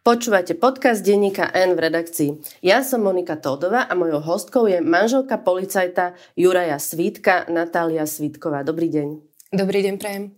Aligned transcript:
Počúvate 0.00 0.56
podcast 0.56 1.04
denníka 1.04 1.44
N 1.52 1.76
v 1.76 1.84
redakcii. 1.84 2.30
Ja 2.64 2.80
som 2.80 3.04
Monika 3.04 3.36
Tódová 3.36 3.84
a 3.84 3.92
mojou 3.92 4.24
hostkou 4.24 4.64
je 4.64 4.80
manželka 4.80 5.36
policajta 5.36 6.16
Juraja 6.32 6.80
Svítka, 6.80 7.44
Natália 7.52 8.08
Svítková. 8.08 8.64
Dobrý 8.64 8.88
deň. 8.88 9.20
Dobrý 9.52 9.84
deň, 9.84 9.94
prajem. 10.00 10.32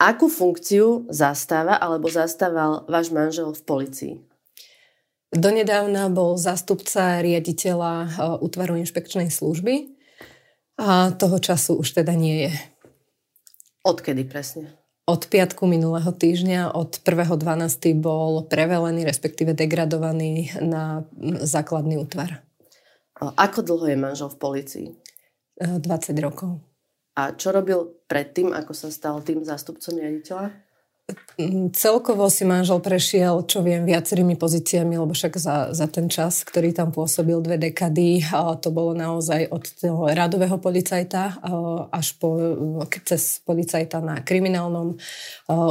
Akú 0.00 0.32
funkciu 0.32 1.04
zastáva 1.12 1.76
alebo 1.76 2.08
zastával 2.08 2.88
váš 2.88 3.12
manžel 3.12 3.52
v 3.52 3.60
policii? 3.60 4.14
Donedávna 5.36 6.08
bol 6.08 6.40
zástupca 6.40 7.20
riaditeľa 7.20 7.92
e, 7.92 8.08
útvaru 8.40 8.80
inšpekčnej 8.80 9.28
služby 9.28 10.00
a 10.80 11.12
toho 11.12 11.36
času 11.36 11.76
už 11.76 11.92
teda 11.92 12.16
nie 12.16 12.48
je. 12.48 12.52
Odkedy 13.84 14.24
presne? 14.24 14.77
Od 15.08 15.24
piatku 15.24 15.64
minulého 15.64 16.12
týždňa, 16.12 16.76
od 16.76 17.00
1.12. 17.00 17.96
bol 17.96 18.44
prevelený, 18.44 19.08
respektíve 19.08 19.56
degradovaný 19.56 20.52
na 20.60 21.08
základný 21.40 21.96
útvar. 21.96 22.44
Ako 23.16 23.64
dlho 23.64 23.88
je 23.88 23.98
manžel 23.98 24.28
v 24.28 24.38
policii? 24.38 24.88
20 25.58 25.80
rokov. 26.20 26.60
A 27.18 27.34
čo 27.34 27.50
robil 27.50 27.98
predtým, 28.06 28.54
ako 28.54 28.76
sa 28.76 28.92
stal 28.94 29.24
tým 29.24 29.42
zástupcom 29.42 29.96
riaditeľa? 29.96 30.54
Celkovo 31.72 32.28
si 32.28 32.44
manžel 32.44 32.82
prešiel, 32.84 33.46
čo 33.46 33.64
viem, 33.64 33.86
viacerými 33.86 34.36
pozíciami, 34.36 34.98
lebo 34.98 35.14
však 35.14 35.40
za, 35.40 35.70
za 35.72 35.86
ten 35.88 36.10
čas, 36.10 36.44
ktorý 36.44 36.74
tam 36.74 36.92
pôsobil 36.92 37.38
dve 37.40 37.56
dekady, 37.56 38.26
to 38.60 38.68
bolo 38.68 38.92
naozaj 38.92 39.46
od 39.48 39.64
toho 39.78 40.10
radového 40.10 40.60
policajta 40.60 41.40
až 41.94 42.06
po, 42.18 42.36
cez 43.08 43.40
policajta 43.46 44.04
na 44.04 44.20
kriminálnom 44.20 44.98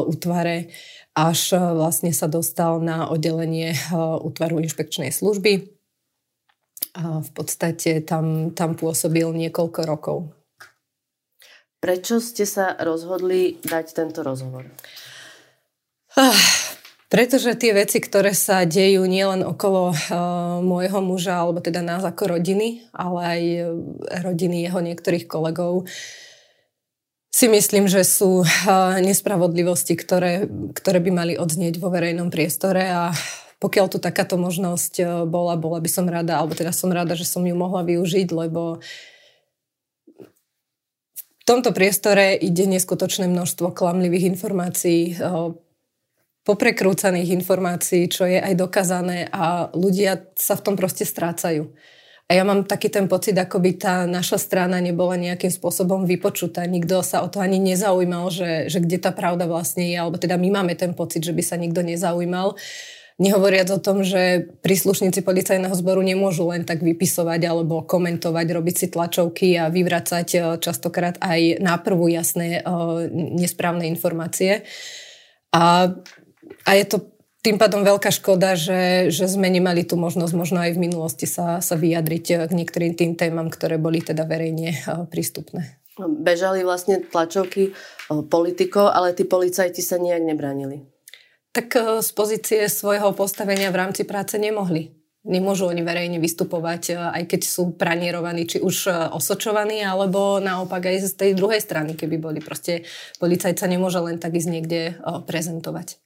útvare, 0.08 0.74
až 1.14 1.54
vlastne 1.54 2.16
sa 2.16 2.26
dostal 2.26 2.82
na 2.82 3.12
oddelenie 3.12 3.78
útvaru 4.24 4.64
inšpekčnej 4.64 5.14
služby. 5.14 5.70
A 6.98 7.22
v 7.22 7.30
podstate 7.36 8.02
tam, 8.02 8.58
tam 8.58 8.74
pôsobil 8.74 9.30
niekoľko 9.30 9.80
rokov. 9.86 10.18
Prečo 11.78 12.18
ste 12.18 12.50
sa 12.50 12.74
rozhodli 12.74 13.62
dať 13.62 13.86
tento 13.94 14.26
rozhovor? 14.26 14.66
Pretože 17.08 17.56
tie 17.56 17.72
veci, 17.72 18.04
ktoré 18.04 18.36
sa 18.36 18.68
dejú 18.68 19.08
nielen 19.08 19.46
okolo 19.48 19.96
uh, 19.96 20.60
môjho 20.60 21.00
muža, 21.00 21.40
alebo 21.40 21.64
teda 21.64 21.80
nás 21.80 22.04
ako 22.04 22.36
rodiny, 22.36 22.84
ale 22.92 23.20
aj 23.24 23.42
eh, 23.48 23.68
rodiny 24.28 24.68
jeho 24.68 24.80
niektorých 24.84 25.24
kolegov, 25.30 25.88
si 27.32 27.48
myslím, 27.48 27.88
že 27.88 28.04
sú 28.04 28.44
uh, 28.44 28.98
nespravodlivosti, 29.00 29.96
ktoré, 29.96 30.52
ktoré 30.76 31.00
by 31.00 31.12
mali 31.14 31.34
odznieť 31.40 31.80
vo 31.80 31.88
verejnom 31.94 32.28
priestore. 32.28 32.84
A 32.92 33.16
pokiaľ 33.64 33.86
tu 33.88 33.98
takáto 34.04 34.36
možnosť 34.36 35.26
bola, 35.26 35.56
bola 35.56 35.80
by 35.80 35.90
som 35.90 36.06
rada, 36.12 36.38
alebo 36.38 36.54
teda 36.54 36.76
som 36.76 36.92
rada, 36.92 37.16
že 37.16 37.26
som 37.26 37.42
ju 37.42 37.56
mohla 37.56 37.88
využiť, 37.88 38.30
lebo 38.30 38.84
v 41.18 41.44
tomto 41.48 41.72
priestore 41.72 42.36
ide 42.36 42.68
neskutočné 42.68 43.26
množstvo 43.32 43.72
klamlivých 43.72 44.36
informácií, 44.36 45.16
poprekrúcaných 46.48 47.36
informácií, 47.36 48.08
čo 48.08 48.24
je 48.24 48.40
aj 48.40 48.56
dokázané 48.56 49.28
a 49.28 49.68
ľudia 49.76 50.32
sa 50.40 50.56
v 50.56 50.64
tom 50.64 50.76
proste 50.80 51.04
strácajú. 51.04 51.68
A 52.28 52.36
ja 52.36 52.44
mám 52.44 52.68
taký 52.68 52.92
ten 52.92 53.08
pocit, 53.08 53.36
ako 53.40 53.60
by 53.64 53.72
tá 53.80 53.96
naša 54.04 54.36
strana 54.40 54.84
nebola 54.84 55.16
nejakým 55.16 55.52
spôsobom 55.52 56.04
vypočutá. 56.04 56.64
Nikto 56.68 57.00
sa 57.00 57.24
o 57.24 57.32
to 57.32 57.40
ani 57.40 57.56
nezaujímal, 57.56 58.28
že, 58.28 58.68
že 58.68 58.84
kde 58.84 59.00
tá 59.00 59.16
pravda 59.16 59.48
vlastne 59.48 59.88
je, 59.88 59.96
alebo 59.96 60.20
teda 60.20 60.36
my 60.36 60.60
máme 60.60 60.76
ten 60.76 60.92
pocit, 60.92 61.24
že 61.24 61.32
by 61.32 61.44
sa 61.44 61.56
nikto 61.56 61.84
nezaujímal. 61.84 62.60
Nehovoriac 63.18 63.72
o 63.74 63.82
tom, 63.82 64.04
že 64.04 64.46
príslušníci 64.62 65.26
policajného 65.26 65.74
zboru 65.74 66.06
nemôžu 66.06 66.52
len 66.52 66.68
tak 66.68 66.86
vypisovať 66.86 67.42
alebo 67.50 67.82
komentovať, 67.82 68.46
robiť 68.46 68.76
si 68.76 68.88
tlačovky 68.92 69.58
a 69.58 69.72
vyvracať 69.74 70.28
eh, 70.36 70.42
častokrát 70.62 71.16
aj 71.24 71.64
náprvu 71.64 72.12
jasné 72.12 72.60
eh, 72.60 72.64
nesprávne 73.40 73.88
informácie. 73.88 74.68
A 75.56 75.96
a 76.68 76.76
je 76.76 76.86
to 76.86 76.98
tým 77.48 77.56
pádom 77.56 77.88
veľká 77.88 78.12
škoda, 78.12 78.60
že, 78.60 79.08
že 79.08 79.24
sme 79.24 79.48
nemali 79.48 79.88
tú 79.88 79.96
možnosť 79.96 80.34
možno 80.36 80.60
aj 80.60 80.76
v 80.76 80.84
minulosti 80.84 81.24
sa, 81.24 81.64
sa 81.64 81.80
vyjadriť 81.80 82.50
k 82.50 82.52
niektorým 82.52 82.92
tým 82.92 83.16
témam, 83.16 83.48
ktoré 83.48 83.80
boli 83.80 84.04
teda 84.04 84.28
verejne 84.28 84.76
eh, 84.76 85.08
prístupné. 85.08 85.80
Bežali 85.98 86.68
vlastne 86.68 87.00
tlačovky 87.00 87.72
eh, 87.72 87.74
politikov, 88.28 88.92
ale 88.92 89.16
tí 89.16 89.24
policajti 89.24 89.80
sa 89.80 89.96
nejak 89.96 90.28
nebranili. 90.28 90.84
Tak 91.56 91.68
eh, 91.72 91.82
z 92.04 92.10
pozície 92.12 92.62
svojho 92.68 93.16
postavenia 93.16 93.72
v 93.72 93.80
rámci 93.80 94.04
práce 94.04 94.36
nemohli. 94.36 94.92
Nemôžu 95.28 95.68
oni 95.68 95.84
verejne 95.84 96.24
vystupovať, 96.24 96.96
aj 96.96 97.24
keď 97.28 97.42
sú 97.44 97.76
pranierovaní, 97.76 98.48
či 98.48 98.64
už 98.64 99.12
osočovaní, 99.12 99.84
alebo 99.84 100.40
naopak 100.40 100.88
aj 100.88 101.04
z 101.04 101.14
tej 101.20 101.32
druhej 101.36 101.60
strany, 101.60 102.00
keby 102.00 102.16
boli. 102.16 102.40
Proste 102.40 102.88
policajt 103.20 103.60
sa 103.60 103.68
nemôže 103.68 104.00
len 104.00 104.24
tak 104.24 104.40
ísť 104.40 104.48
niekde 104.48 104.96
prezentovať. 105.28 106.00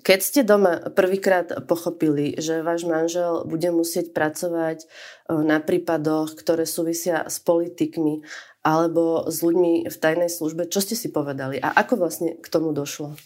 Keď 0.00 0.18
ste 0.22 0.40
doma 0.46 0.92
prvýkrát 0.94 1.68
pochopili, 1.68 2.38
že 2.40 2.64
váš 2.64 2.88
manžel 2.88 3.44
bude 3.44 3.68
musieť 3.68 4.16
pracovať 4.16 4.88
na 5.28 5.60
prípadoch, 5.60 6.32
ktoré 6.38 6.64
súvisia 6.64 7.28
s 7.28 7.42
politikmi 7.42 8.24
alebo 8.64 9.28
s 9.28 9.44
ľuďmi 9.44 9.88
v 9.88 9.96
tajnej 9.96 10.32
službe, 10.32 10.72
čo 10.72 10.80
ste 10.80 10.96
si 10.96 11.12
povedali 11.12 11.60
a 11.60 11.72
ako 11.72 11.94
vlastne 12.00 12.40
k 12.40 12.46
tomu 12.48 12.72
došlo? 12.72 13.16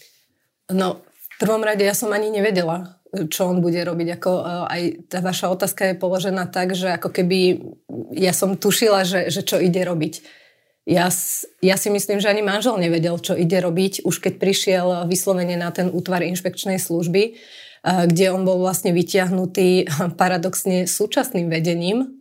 No, 0.71 1.03
v 1.03 1.37
prvom 1.39 1.63
rade 1.63 1.83
ja 1.83 1.95
som 1.95 2.11
ani 2.11 2.29
nevedela, 2.29 2.99
čo 3.29 3.49
on 3.49 3.61
bude 3.61 3.79
robiť. 3.81 4.07
Ako, 4.19 4.31
aj 4.67 4.81
tá 5.09 5.19
vaša 5.21 5.51
otázka 5.53 5.91
je 5.91 5.99
položená 6.01 6.49
tak, 6.49 6.73
že 6.77 6.95
ako 6.97 7.09
keby 7.13 7.61
ja 8.13 8.33
som 8.33 8.57
tušila, 8.57 9.05
že, 9.05 9.29
že 9.29 9.45
čo 9.45 9.61
ide 9.61 9.81
robiť 9.85 10.42
ja, 10.83 11.07
ja 11.63 11.75
si 11.79 11.89
myslím, 11.89 12.19
že 12.19 12.27
ani 12.27 12.43
manžel 12.43 12.75
nevedel, 12.75 13.15
čo 13.19 13.39
ide 13.39 13.59
robiť, 13.63 14.03
už 14.03 14.19
keď 14.19 14.33
prišiel 14.35 14.87
vyslovene 15.07 15.55
na 15.55 15.71
ten 15.71 15.87
útvar 15.87 16.19
inšpekčnej 16.27 16.75
služby, 16.75 17.39
kde 17.83 18.25
on 18.31 18.47
bol 18.47 18.63
vlastne 18.63 18.95
vyťahnutý 18.95 19.87
paradoxne 20.19 20.87
súčasným 20.87 21.51
vedením 21.51 22.19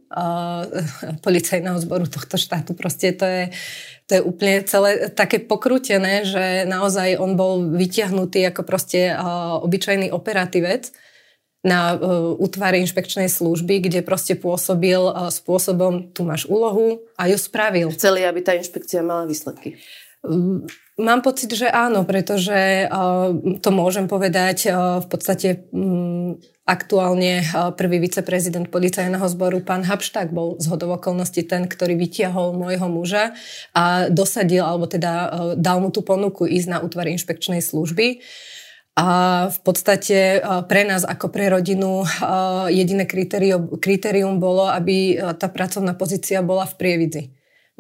policajného 1.23 1.78
zboru 1.81 2.05
tohto 2.05 2.37
štátu. 2.37 2.77
Proste 2.77 3.17
to 3.17 3.25
je, 3.25 3.45
to 4.11 4.12
je 4.19 4.23
úplne 4.23 4.67
celé 4.69 5.09
také 5.09 5.41
pokrútené, 5.41 6.27
že 6.29 6.69
naozaj 6.69 7.17
on 7.17 7.39
bol 7.39 7.65
vyťahnutý 7.73 8.47
ako 8.53 8.62
proste 8.67 9.15
obyčajný 9.65 10.12
operatívec 10.12 10.93
na 11.62 11.95
uh, 11.95 12.34
útvare 12.43 12.83
inšpekčnej 12.83 13.31
služby, 13.31 13.87
kde 13.87 14.03
proste 14.03 14.34
pôsobil 14.34 14.99
uh, 14.99 15.31
spôsobom, 15.31 16.11
tu 16.11 16.26
máš 16.26 16.50
úlohu 16.50 17.06
a 17.14 17.31
ju 17.31 17.38
spravil. 17.38 17.94
Chceli, 17.94 18.26
aby 18.26 18.43
tá 18.43 18.59
inšpekcia 18.59 19.06
mala 19.06 19.31
výsledky. 19.31 19.79
Um, 20.26 20.67
mám 20.99 21.23
pocit, 21.23 21.55
že 21.55 21.70
áno, 21.70 22.03
pretože 22.03 22.91
uh, 22.91 23.31
to 23.62 23.70
môžem 23.70 24.11
povedať 24.11 24.75
v 24.75 25.06
podstate 25.06 25.70
um, 25.70 26.38
aktuálne 26.62 27.43
prvý 27.75 27.99
viceprezident 27.99 28.70
policajného 28.70 29.26
zboru, 29.26 29.67
pán 29.67 29.82
Habštak, 29.82 30.31
bol 30.31 30.62
z 30.62 30.70
hodovokolnosti 30.70 31.43
ten, 31.43 31.67
ktorý 31.67 31.99
vytiahol 31.99 32.55
môjho 32.55 32.87
muža 32.87 33.35
a 33.75 34.06
dosadil, 34.06 34.62
alebo 34.62 34.87
teda 34.87 35.35
dal 35.59 35.82
mu 35.82 35.91
tú 35.91 36.06
ponuku 36.06 36.47
ísť 36.47 36.69
na 36.70 36.79
útvar 36.79 37.11
inšpekčnej 37.11 37.59
služby. 37.59 38.23
A 38.93 39.49
v 39.49 39.59
podstate 39.65 40.44
pre 40.69 40.85
nás 40.85 41.09
ako 41.09 41.33
pre 41.33 41.49
rodinu 41.49 42.05
jediné 42.69 43.09
kritérium, 43.09 44.37
bolo, 44.37 44.69
aby 44.69 45.17
tá 45.41 45.49
pracovná 45.49 45.97
pozícia 45.97 46.44
bola 46.44 46.69
v 46.69 46.77
Prievidzi 46.77 47.25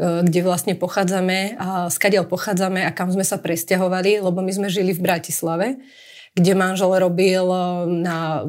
kde 0.02 0.40
vlastne 0.40 0.74
pochádzame 0.74 1.60
a 1.60 1.92
skadiaľ 1.92 2.24
pochádzame 2.24 2.80
a 2.82 2.90
kam 2.96 3.12
sme 3.12 3.22
sa 3.22 3.36
presťahovali, 3.36 4.24
lebo 4.24 4.40
my 4.40 4.52
sme 4.52 4.68
žili 4.72 4.96
v 4.96 5.04
Bratislave, 5.04 5.78
kde 6.32 6.52
manžel 6.56 6.96
robil 6.96 7.44
na 8.00 8.40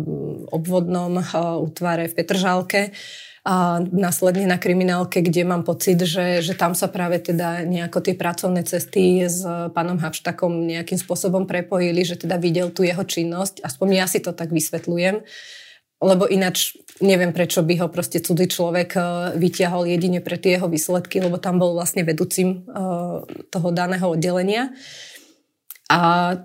obvodnom 0.50 1.20
útvare 1.60 2.08
v 2.08 2.16
Petržálke 2.16 2.96
a 3.44 3.84
následne 3.84 4.48
na 4.48 4.56
kriminálke, 4.56 5.20
kde 5.20 5.44
mám 5.44 5.68
pocit, 5.68 6.00
že, 6.00 6.40
že 6.40 6.56
tam 6.56 6.72
sa 6.72 6.88
práve 6.88 7.20
teda 7.20 7.68
nejako 7.68 8.00
tie 8.00 8.16
pracovné 8.16 8.64
cesty 8.64 9.28
s 9.28 9.44
pánom 9.76 10.00
Havštakom 10.00 10.64
nejakým 10.64 10.96
spôsobom 10.96 11.44
prepojili, 11.44 12.08
že 12.08 12.16
teda 12.16 12.40
videl 12.40 12.72
tu 12.72 12.88
jeho 12.88 13.04
činnosť. 13.04 13.60
Aspoň 13.60 13.88
ja 14.00 14.08
si 14.08 14.24
to 14.24 14.32
tak 14.32 14.48
vysvetľujem. 14.48 15.28
Lebo 16.04 16.24
ináč 16.28 16.80
neviem, 17.04 17.36
prečo 17.36 17.64
by 17.64 17.84
ho 17.84 17.88
proste 17.88 18.20
cudzí 18.20 18.48
človek 18.52 18.90
e, 18.96 19.02
vyťahol 19.40 19.88
jedine 19.88 20.20
pre 20.20 20.36
tie 20.36 20.60
jeho 20.60 20.68
výsledky, 20.68 21.24
lebo 21.24 21.40
tam 21.40 21.64
bol 21.64 21.76
vlastne 21.76 22.04
vedúcim 22.04 22.68
e, 22.68 22.76
toho 23.48 23.70
daného 23.72 24.12
oddelenia. 24.12 24.76
A 25.88 26.36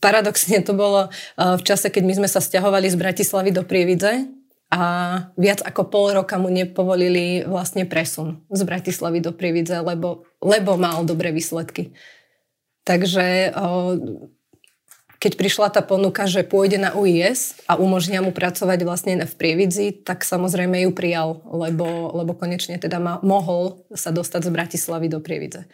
paradoxne 0.00 0.64
to 0.64 0.72
bolo 0.72 1.06
e, 1.06 1.10
v 1.38 1.62
čase, 1.64 1.92
keď 1.92 2.02
my 2.08 2.14
sme 2.24 2.28
sa 2.28 2.40
stiahovali 2.40 2.88
z 2.88 2.96
Bratislavy 2.96 3.50
do 3.52 3.68
Prievidze, 3.68 4.35
a 4.66 4.82
viac 5.38 5.62
ako 5.62 5.82
pol 5.86 6.06
roka 6.10 6.34
mu 6.42 6.50
nepovolili 6.50 7.46
vlastne 7.46 7.86
presun 7.86 8.42
z 8.50 8.66
Bratislavy 8.66 9.22
do 9.22 9.30
Prievidze, 9.30 9.78
lebo, 9.78 10.26
lebo 10.42 10.74
mal 10.74 11.06
dobré 11.06 11.30
výsledky. 11.30 11.94
Takže 12.82 13.54
keď 15.16 15.32
prišla 15.38 15.68
tá 15.74 15.82
ponuka, 15.82 16.28
že 16.28 16.46
pôjde 16.46 16.78
na 16.78 16.94
UIS 16.94 17.58
a 17.66 17.78
umožnia 17.78 18.20
mu 18.22 18.30
pracovať 18.34 18.78
vlastne 18.82 19.14
v 19.22 19.34
Prievidzi, 19.34 19.90
tak 19.90 20.22
samozrejme 20.22 20.82
ju 20.86 20.90
prijal, 20.92 21.40
lebo, 21.46 22.14
lebo 22.14 22.36
konečne 22.36 22.76
teda 22.76 23.00
ma, 23.00 23.14
mohol 23.22 23.86
sa 23.94 24.12
dostať 24.12 24.46
z 24.46 24.50
Bratislavy 24.50 25.06
do 25.10 25.18
Prievidze. 25.22 25.66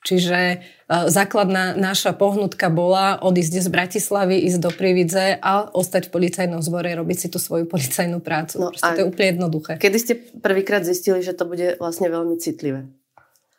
Čiže 0.00 0.64
uh, 0.64 1.12
základná 1.12 1.76
naša 1.76 2.16
pohnutka 2.16 2.72
bola 2.72 3.20
odísť 3.20 3.60
z 3.60 3.68
Bratislavy, 3.68 4.48
ísť 4.48 4.58
do 4.64 4.70
Prividze 4.72 5.36
a 5.36 5.68
ostať 5.68 6.08
v 6.08 6.12
policajnom 6.16 6.64
zbore, 6.64 6.88
robiť 6.96 7.16
si 7.16 7.28
tú 7.28 7.36
svoju 7.36 7.68
policajnú 7.68 8.24
prácu. 8.24 8.64
No 8.64 8.72
Proste 8.72 8.96
to 8.96 9.00
je 9.04 9.08
úplne 9.12 9.28
jednoduché. 9.36 9.72
Kedy 9.76 9.98
ste 10.00 10.14
prvýkrát 10.16 10.88
zistili, 10.88 11.20
že 11.20 11.36
to 11.36 11.44
bude 11.44 11.76
vlastne 11.76 12.08
veľmi 12.08 12.40
citlivé? 12.40 12.88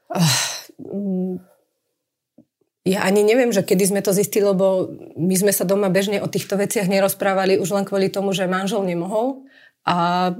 Uh, 0.10 1.38
ja 2.82 3.06
ani 3.06 3.22
neviem, 3.22 3.54
že 3.54 3.62
kedy 3.62 3.94
sme 3.94 4.02
to 4.02 4.10
zistili, 4.10 4.50
lebo 4.50 4.90
my 5.14 5.36
sme 5.38 5.54
sa 5.54 5.70
doma 5.70 5.94
bežne 5.94 6.18
o 6.18 6.26
týchto 6.26 6.58
veciach 6.58 6.90
nerozprávali 6.90 7.62
už 7.62 7.70
len 7.78 7.86
kvôli 7.86 8.10
tomu, 8.10 8.34
že 8.34 8.50
manžel 8.50 8.82
nemohol 8.82 9.46
a 9.86 10.34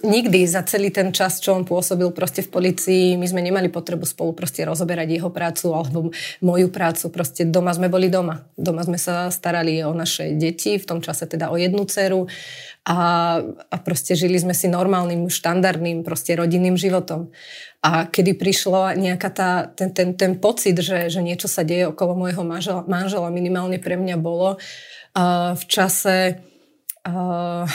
nikdy 0.00 0.48
za 0.48 0.64
celý 0.64 0.88
ten 0.88 1.12
čas, 1.12 1.36
čo 1.44 1.52
on 1.52 1.68
pôsobil 1.68 2.08
proste 2.16 2.40
v 2.40 2.48
policii, 2.48 3.20
my 3.20 3.26
sme 3.28 3.44
nemali 3.44 3.68
potrebu 3.68 4.08
spolu 4.08 4.32
proste 4.32 4.64
rozoberať 4.64 5.20
jeho 5.20 5.28
prácu 5.28 5.66
alebo 5.76 5.98
moju 6.40 6.72
prácu. 6.72 7.12
Proste 7.12 7.44
doma 7.44 7.76
sme 7.76 7.92
boli 7.92 8.08
doma. 8.08 8.48
Doma 8.56 8.80
sme 8.80 8.96
sa 8.96 9.28
starali 9.28 9.84
o 9.84 9.92
naše 9.92 10.32
deti, 10.40 10.80
v 10.80 10.88
tom 10.88 11.04
čase 11.04 11.28
teda 11.28 11.52
o 11.52 11.60
jednu 11.60 11.84
dceru 11.84 12.24
a, 12.88 12.98
a 13.44 13.76
proste 13.84 14.16
žili 14.18 14.40
sme 14.40 14.56
si 14.56 14.66
normálnym, 14.66 15.30
štandardným 15.30 16.02
proste 16.02 16.34
rodinným 16.34 16.74
životom. 16.74 17.30
A 17.82 18.06
kedy 18.06 18.38
prišlo 18.38 18.94
nejaká 18.94 19.30
tá, 19.30 19.50
ten, 19.70 19.90
ten, 19.90 20.14
ten 20.14 20.38
pocit, 20.38 20.78
že, 20.78 21.10
že 21.10 21.20
niečo 21.22 21.50
sa 21.50 21.66
deje 21.66 21.90
okolo 21.90 22.14
môjho 22.14 22.42
manžela, 22.46 22.86
manžela 22.86 23.28
minimálne 23.30 23.82
pre 23.82 23.98
mňa 23.98 24.16
bolo 24.18 24.56
uh, 24.56 25.52
v 25.58 25.64
čase 25.66 26.42
uh, 27.06 27.66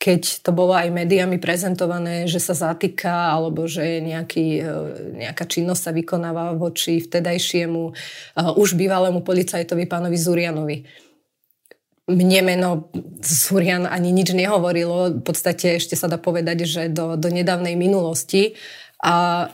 keď 0.00 0.40
to 0.40 0.50
bolo 0.56 0.72
aj 0.72 0.88
médiami 0.88 1.36
prezentované, 1.36 2.24
že 2.24 2.40
sa 2.40 2.56
zatýka 2.56 3.36
alebo 3.36 3.68
že 3.68 4.00
nejaký, 4.00 4.46
e, 4.64 4.72
nejaká 5.28 5.44
činnosť 5.44 5.82
sa 5.84 5.92
vykonáva 5.92 6.56
voči 6.56 7.04
vtedajšiemu 7.04 7.82
e, 7.84 7.92
už 8.56 8.80
bývalému 8.80 9.20
policajtovi 9.20 9.84
pánovi 9.84 10.16
Zurianovi. 10.16 10.76
Mne 12.08 12.40
meno 12.42 12.88
Zurian 13.20 13.84
ani 13.84 14.08
nič 14.08 14.32
nehovorilo, 14.32 15.20
v 15.20 15.22
podstate 15.22 15.76
ešte 15.76 16.00
sa 16.00 16.08
dá 16.08 16.16
povedať, 16.16 16.64
že 16.64 16.82
do, 16.88 17.20
do 17.20 17.28
nedávnej 17.28 17.76
minulosti. 17.76 18.56
A 19.04 19.46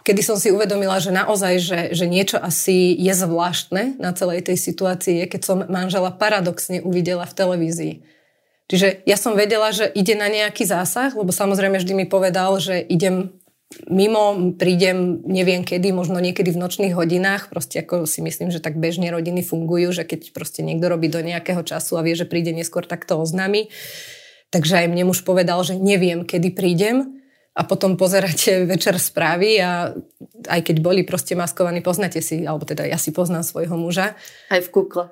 kedy 0.00 0.24
som 0.24 0.40
si 0.40 0.48
uvedomila, 0.48 0.96
že 0.96 1.12
naozaj, 1.12 1.54
že, 1.60 1.80
že 1.92 2.08
niečo 2.08 2.40
asi 2.40 2.96
je 2.96 3.12
zvláštne 3.12 4.00
na 4.00 4.16
celej 4.16 4.48
tej 4.48 4.56
situácii, 4.56 5.28
keď 5.28 5.40
som 5.44 5.60
manžela 5.68 6.08
paradoxne 6.08 6.80
uvidela 6.80 7.28
v 7.28 7.36
televízii 7.36 7.94
Čiže 8.70 9.02
ja 9.02 9.18
som 9.18 9.34
vedela, 9.34 9.74
že 9.74 9.90
ide 9.90 10.14
na 10.14 10.30
nejaký 10.30 10.62
zásah, 10.62 11.10
lebo 11.18 11.34
samozrejme 11.34 11.82
vždy 11.82 11.92
mi 11.98 12.06
povedal, 12.06 12.54
že 12.62 12.78
idem 12.78 13.34
mimo, 13.90 14.54
prídem 14.54 15.26
neviem 15.26 15.66
kedy, 15.66 15.90
možno 15.90 16.22
niekedy 16.22 16.54
v 16.54 16.62
nočných 16.62 16.94
hodinách, 16.94 17.50
proste 17.50 17.82
ako 17.82 18.06
si 18.06 18.22
myslím, 18.22 18.54
že 18.54 18.62
tak 18.62 18.78
bežne 18.78 19.10
rodiny 19.10 19.42
fungujú, 19.42 19.90
že 19.90 20.06
keď 20.06 20.30
proste 20.30 20.62
niekto 20.62 20.86
robí 20.86 21.10
do 21.10 21.18
nejakého 21.18 21.66
času 21.66 21.98
a 21.98 22.06
vie, 22.06 22.14
že 22.14 22.30
príde 22.30 22.54
neskôr, 22.54 22.86
tak 22.86 23.10
to 23.10 23.18
oznámi. 23.18 23.74
Takže 24.54 24.82
aj 24.82 24.90
mne 24.90 25.10
muž 25.10 25.26
povedal, 25.26 25.58
že 25.66 25.74
neviem, 25.74 26.22
kedy 26.22 26.54
prídem 26.54 27.22
a 27.58 27.66
potom 27.66 27.98
pozeráte 27.98 28.62
večer 28.70 29.02
správy 29.02 29.58
a 29.58 29.98
aj 30.46 30.60
keď 30.62 30.76
boli 30.78 31.02
proste 31.02 31.34
maskovaní, 31.34 31.82
poznáte 31.82 32.22
si, 32.22 32.46
alebo 32.46 32.62
teda 32.62 32.86
ja 32.86 32.98
si 33.02 33.10
poznám 33.10 33.42
svojho 33.42 33.74
muža. 33.74 34.14
Aj 34.46 34.62
v 34.62 34.70
kukle 34.70 35.10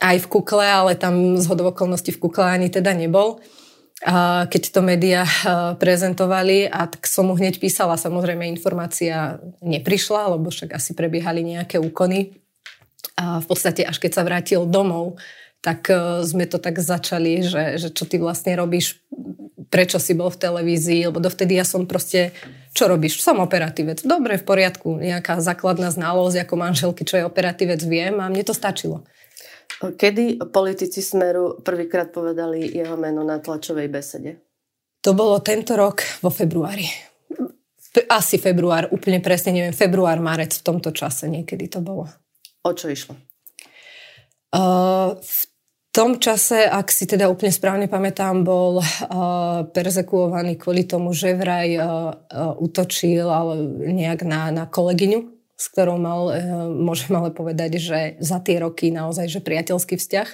aj 0.00 0.16
v 0.24 0.30
Kukle, 0.30 0.64
ale 0.64 0.92
tam 0.96 1.36
z 1.36 1.44
hodovokolnosti 1.50 2.08
v 2.08 2.20
Kukle 2.20 2.48
ani 2.48 2.72
teda 2.72 2.96
nebol. 2.96 3.42
Keď 4.48 4.62
to 4.74 4.80
médiá 4.82 5.22
prezentovali 5.78 6.66
a 6.66 6.90
tak 6.90 7.06
som 7.06 7.30
mu 7.30 7.38
hneď 7.38 7.62
písala, 7.62 7.94
samozrejme 7.94 8.42
informácia 8.50 9.38
neprišla, 9.62 10.34
lebo 10.34 10.50
však 10.50 10.74
asi 10.74 10.98
prebiehali 10.98 11.46
nejaké 11.46 11.78
úkony. 11.78 12.34
A 13.14 13.38
v 13.38 13.46
podstate 13.46 13.86
až 13.86 14.02
keď 14.02 14.10
sa 14.18 14.26
vrátil 14.26 14.66
domov, 14.66 15.20
tak 15.62 15.86
e, 15.88 16.26
sme 16.26 16.44
to 16.50 16.58
tak 16.58 16.82
začali, 16.82 17.46
že, 17.46 17.78
že 17.78 17.88
čo 17.94 18.04
ty 18.04 18.18
vlastne 18.18 18.58
robíš, 18.58 18.98
prečo 19.70 20.02
si 20.02 20.12
bol 20.12 20.28
v 20.28 20.42
televízii, 20.42 21.08
lebo 21.08 21.22
dovtedy 21.22 21.56
ja 21.56 21.62
som 21.62 21.86
proste, 21.86 22.34
čo 22.74 22.90
robíš? 22.90 23.22
Som 23.22 23.38
operatívec. 23.38 24.02
Dobre, 24.02 24.36
v 24.36 24.44
poriadku, 24.44 24.98
nejaká 24.98 25.38
základná 25.38 25.94
znalosť 25.94 26.44
ako 26.44 26.54
manželky, 26.58 27.06
čo 27.06 27.22
je 27.22 27.24
operatívec, 27.24 27.78
viem 27.86 28.18
a 28.18 28.26
mne 28.26 28.42
to 28.42 28.52
stačilo. 28.52 29.06
Kedy 29.82 30.38
politici 30.54 31.02
Smeru 31.02 31.58
prvýkrát 31.58 32.14
povedali 32.14 32.70
jeho 32.70 32.94
meno 32.94 33.26
na 33.26 33.42
tlačovej 33.42 33.90
besede? 33.90 34.38
To 35.02 35.10
bolo 35.18 35.42
tento 35.42 35.74
rok 35.74 36.22
vo 36.22 36.30
februári. 36.30 36.86
Asi 38.06 38.38
február, 38.38 38.94
úplne 38.94 39.18
presne 39.18 39.50
neviem, 39.50 39.74
február, 39.74 40.22
marec 40.22 40.54
v 40.54 40.64
tomto 40.64 40.94
čase 40.94 41.26
niekedy 41.26 41.66
to 41.66 41.82
bolo. 41.82 42.06
O 42.62 42.70
čo 42.70 42.86
išlo? 42.86 43.18
Uh, 44.54 45.18
v 45.18 45.42
tom 45.90 46.22
čase, 46.22 46.62
ak 46.62 46.88
si 46.88 47.04
teda 47.04 47.26
úplne 47.26 47.50
správne 47.50 47.90
pamätám, 47.90 48.46
bol 48.46 48.78
uh, 48.78 49.66
perzekuovaný 49.66 50.56
kvôli 50.56 50.86
tomu, 50.86 51.10
že 51.10 51.34
vraj 51.34 51.74
uh, 51.76 52.14
uh, 52.14 52.54
utočil 52.62 53.26
ale 53.26 53.60
nejak 53.90 54.22
na, 54.24 54.54
na 54.54 54.64
kolegyňu 54.70 55.41
s 55.62 55.70
ktorou 55.70 55.94
mal, 55.94 56.34
eh, 56.34 56.42
môžem 56.66 57.14
ale 57.14 57.30
povedať, 57.30 57.78
že 57.78 57.98
za 58.18 58.42
tie 58.42 58.58
roky 58.58 58.90
naozaj, 58.90 59.30
že 59.30 59.38
priateľský 59.38 59.94
vzťah. 59.94 60.28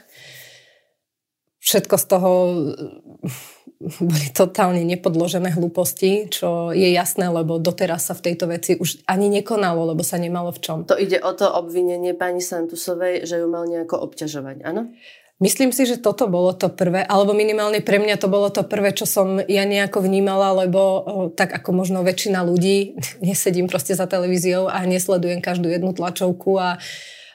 Všetko 1.61 1.95
z 2.01 2.05
toho 2.09 2.31
eh, 2.33 4.01
boli 4.09 4.27
totálne 4.33 4.83
nepodložené 4.89 5.53
hlúposti, 5.53 6.33
čo 6.33 6.73
je 6.73 6.89
jasné, 6.91 7.29
lebo 7.29 7.61
doteraz 7.61 8.09
sa 8.09 8.15
v 8.17 8.33
tejto 8.33 8.49
veci 8.49 8.73
už 8.75 9.05
ani 9.05 9.29
nekonalo, 9.29 9.93
lebo 9.93 10.01
sa 10.01 10.17
nemalo 10.17 10.51
v 10.51 10.63
čom. 10.65 10.79
To 10.89 10.97
ide 10.97 11.21
o 11.21 11.31
to 11.37 11.47
obvinenie 11.47 12.17
pani 12.17 12.41
Santusovej, 12.41 13.29
že 13.29 13.39
ju 13.39 13.47
mal 13.47 13.69
nejako 13.69 14.01
obťažovať, 14.09 14.65
áno? 14.65 14.97
Myslím 15.39 15.71
si, 15.71 15.87
že 15.87 16.03
toto 16.03 16.27
bolo 16.27 16.51
to 16.51 16.67
prvé, 16.67 17.07
alebo 17.07 17.31
minimálne 17.31 17.79
pre 17.79 18.03
mňa 18.03 18.19
to 18.19 18.27
bolo 18.27 18.51
to 18.51 18.67
prvé, 18.67 18.91
čo 18.91 19.07
som 19.07 19.39
ja 19.39 19.63
nejako 19.63 20.03
vnímala, 20.03 20.51
lebo 20.67 21.07
tak 21.39 21.55
ako 21.55 21.79
možno 21.79 22.03
väčšina 22.03 22.43
ľudí, 22.43 22.99
nesedím 23.23 23.71
proste 23.71 23.95
za 23.95 24.11
televíziou 24.11 24.67
a 24.67 24.83
nesledujem 24.83 25.39
každú 25.39 25.71
jednu 25.71 25.95
tlačovku 25.95 26.59
a, 26.59 26.83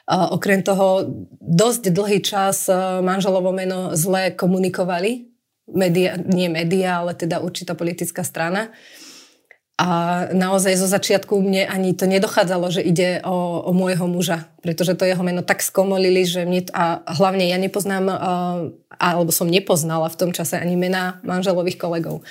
okrem 0.04 0.60
toho 0.60 1.08
dosť 1.40 1.88
dlhý 1.88 2.20
čas 2.20 2.68
manželovo 3.00 3.56
meno 3.56 3.96
zle 3.96 4.36
komunikovali, 4.36 5.32
media, 5.72 6.20
nie 6.20 6.52
média, 6.52 7.00
ale 7.00 7.16
teda 7.16 7.40
určitá 7.40 7.72
politická 7.72 8.20
strana. 8.20 8.68
A 9.74 9.88
naozaj 10.30 10.78
zo 10.78 10.86
začiatku 10.86 11.34
mne 11.42 11.66
ani 11.66 11.98
to 11.98 12.06
nedochádzalo, 12.06 12.70
že 12.70 12.78
ide 12.78 13.18
o, 13.26 13.58
o 13.66 13.74
môjho 13.74 14.06
muža, 14.06 14.46
pretože 14.62 14.94
to 14.94 15.02
jeho 15.02 15.18
meno 15.26 15.42
tak 15.42 15.66
skomolili, 15.66 16.22
že 16.22 16.46
mne, 16.46 16.70
a 16.70 17.02
hlavne 17.18 17.42
ja 17.50 17.58
nepoznám, 17.58 18.06
alebo 18.94 19.34
som 19.34 19.50
nepoznala 19.50 20.06
v 20.06 20.18
tom 20.18 20.30
čase 20.30 20.62
ani 20.62 20.78
mená 20.78 21.18
manželových 21.26 21.74
kolegov. 21.74 22.22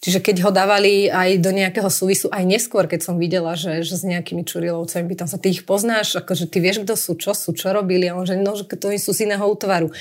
Čiže 0.00 0.24
keď 0.24 0.36
ho 0.48 0.50
dávali 0.52 1.12
aj 1.12 1.40
do 1.40 1.52
nejakého 1.52 1.88
súvisu, 1.92 2.32
aj 2.32 2.48
neskôr, 2.48 2.88
keď 2.88 3.00
som 3.04 3.20
videla, 3.20 3.56
že, 3.60 3.84
že 3.84 4.00
s 4.00 4.04
nejakými 4.04 4.48
čurilovcami, 4.48 5.04
pýtam 5.04 5.28
sa, 5.28 5.36
ty 5.36 5.52
ich 5.52 5.68
poznáš, 5.68 6.16
akože 6.16 6.48
ty 6.48 6.64
vieš, 6.64 6.84
kto 6.84 6.96
sú, 6.96 7.12
čo 7.20 7.36
sú, 7.36 7.52
čo 7.52 7.76
robili, 7.76 8.08
a 8.08 8.16
on 8.16 8.24
že 8.24 8.40
no, 8.40 8.56
že 8.56 8.64
to 8.72 8.88
sú 8.96 9.12
z 9.12 9.28
iného 9.28 9.44
útvaru. 9.44 9.92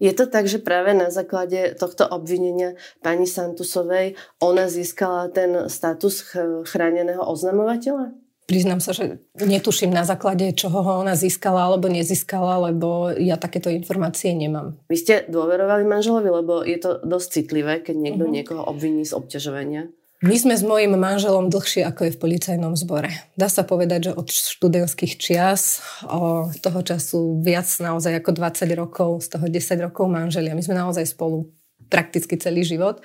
Je 0.00 0.12
to 0.16 0.24
tak, 0.26 0.48
že 0.48 0.64
práve 0.64 0.96
na 0.96 1.12
základe 1.12 1.76
tohto 1.76 2.08
obvinenia 2.08 2.74
pani 3.04 3.28
Santusovej 3.28 4.16
ona 4.40 4.66
získala 4.66 5.28
ten 5.28 5.68
status 5.68 6.24
chráneného 6.64 7.20
oznamovateľa? 7.20 8.16
priznám 8.50 8.82
sa, 8.82 8.90
že 8.90 9.22
netuším 9.38 9.94
na 9.94 10.02
základe, 10.02 10.50
čoho 10.58 10.82
ho 10.82 10.92
ona 11.06 11.14
získala 11.14 11.70
alebo 11.70 11.86
nezískala, 11.86 12.66
lebo 12.66 13.14
ja 13.14 13.38
takéto 13.38 13.70
informácie 13.70 14.34
nemám. 14.34 14.74
Vy 14.90 14.96
ste 14.98 15.14
dôverovali 15.30 15.86
manželovi, 15.86 16.26
lebo 16.42 16.66
je 16.66 16.78
to 16.82 16.98
dosť 17.06 17.28
citlivé, 17.30 17.78
keď 17.78 17.94
niekto 17.94 18.26
mm-hmm. 18.26 18.36
niekoho 18.42 18.66
obviní 18.66 19.06
z 19.06 19.14
obťažovania? 19.14 19.86
My 20.20 20.36
sme 20.36 20.52
s 20.52 20.60
mojím 20.60 21.00
manželom 21.00 21.48
dlhšie, 21.48 21.80
ako 21.80 22.04
je 22.04 22.12
v 22.12 22.20
policajnom 22.20 22.76
zbore. 22.76 23.08
Dá 23.40 23.48
sa 23.48 23.64
povedať, 23.64 24.12
že 24.12 24.12
od 24.12 24.28
študentských 24.28 25.16
čias, 25.16 25.80
o 26.04 26.52
toho 26.60 26.80
času 26.84 27.40
viac 27.40 27.64
naozaj 27.80 28.20
ako 28.20 28.36
20 28.36 28.68
rokov, 28.76 29.24
z 29.24 29.32
toho 29.32 29.48
10 29.48 29.80
rokov 29.88 30.12
manželia. 30.12 30.52
My 30.52 30.60
sme 30.60 30.76
naozaj 30.76 31.08
spolu 31.08 31.48
prakticky 31.88 32.36
celý 32.36 32.68
život. 32.68 33.00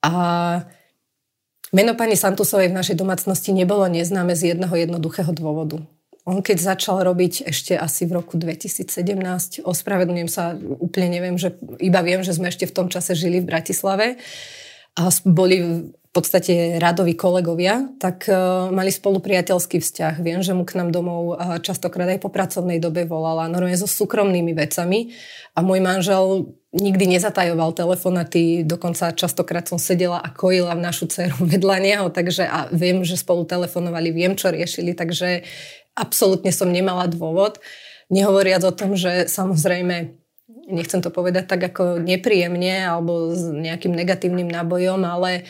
A 0.00 0.64
meno 1.68 1.92
pani 2.00 2.16
Santusovej 2.16 2.72
v 2.72 2.78
našej 2.80 2.96
domácnosti 2.96 3.52
nebolo 3.52 3.84
neznáme 3.92 4.32
z 4.32 4.56
jedného 4.56 4.72
jednoduchého 4.72 5.36
dôvodu. 5.36 5.84
On 6.24 6.40
keď 6.40 6.64
začal 6.64 7.04
robiť 7.04 7.44
ešte 7.44 7.76
asi 7.76 8.08
v 8.08 8.24
roku 8.24 8.40
2017, 8.40 8.88
ospravedlňujem 9.68 10.30
sa, 10.32 10.56
úplne 10.80 11.12
neviem, 11.12 11.36
že 11.36 11.60
iba 11.76 12.00
viem, 12.00 12.24
že 12.24 12.32
sme 12.32 12.48
ešte 12.48 12.64
v 12.64 12.72
tom 12.72 12.88
čase 12.88 13.12
žili 13.12 13.44
v 13.44 13.52
Bratislave 13.52 14.16
a 14.96 15.12
boli 15.28 15.90
podstate 16.12 16.76
radoví 16.76 17.16
kolegovia, 17.16 17.88
tak 17.96 18.28
uh, 18.28 18.68
mali 18.68 18.92
spolu 18.92 19.24
priateľský 19.24 19.80
vzťah. 19.80 20.20
Viem, 20.20 20.44
že 20.44 20.52
mu 20.52 20.68
k 20.68 20.76
nám 20.76 20.92
domov 20.92 21.40
uh, 21.40 21.56
častokrát 21.56 22.04
aj 22.04 22.20
po 22.20 22.28
pracovnej 22.28 22.76
dobe 22.76 23.08
volala, 23.08 23.48
normálne 23.48 23.80
so 23.80 23.88
súkromnými 23.88 24.52
vecami 24.52 25.16
a 25.56 25.64
môj 25.64 25.80
manžel 25.80 26.52
nikdy 26.72 27.16
nezatajoval 27.16 27.72
telefonaty, 27.72 28.64
dokonca 28.64 29.16
častokrát 29.16 29.64
som 29.68 29.80
sedela 29.80 30.20
a 30.20 30.28
kojila 30.28 30.76
v 30.76 30.84
našu 30.84 31.08
dceru 31.08 31.36
vedľa 31.52 31.76
neho, 31.80 32.06
takže 32.12 32.44
a 32.44 32.68
viem, 32.68 33.00
že 33.08 33.16
spolu 33.16 33.48
telefonovali, 33.48 34.12
viem, 34.12 34.36
čo 34.36 34.52
riešili, 34.52 34.92
takže 34.92 35.48
absolútne 35.96 36.52
som 36.52 36.68
nemala 36.68 37.08
dôvod. 37.08 37.56
Nehovoriac 38.12 38.60
o 38.68 38.76
tom, 38.76 39.00
že 39.00 39.32
samozrejme 39.32 40.20
nechcem 40.68 41.00
to 41.00 41.08
povedať 41.08 41.48
tak 41.48 41.72
ako 41.72 42.00
nepríjemne 42.00 42.84
alebo 42.86 43.32
s 43.32 43.48
nejakým 43.48 43.92
negatívnym 43.92 44.46
nábojom, 44.46 45.00
ale 45.04 45.48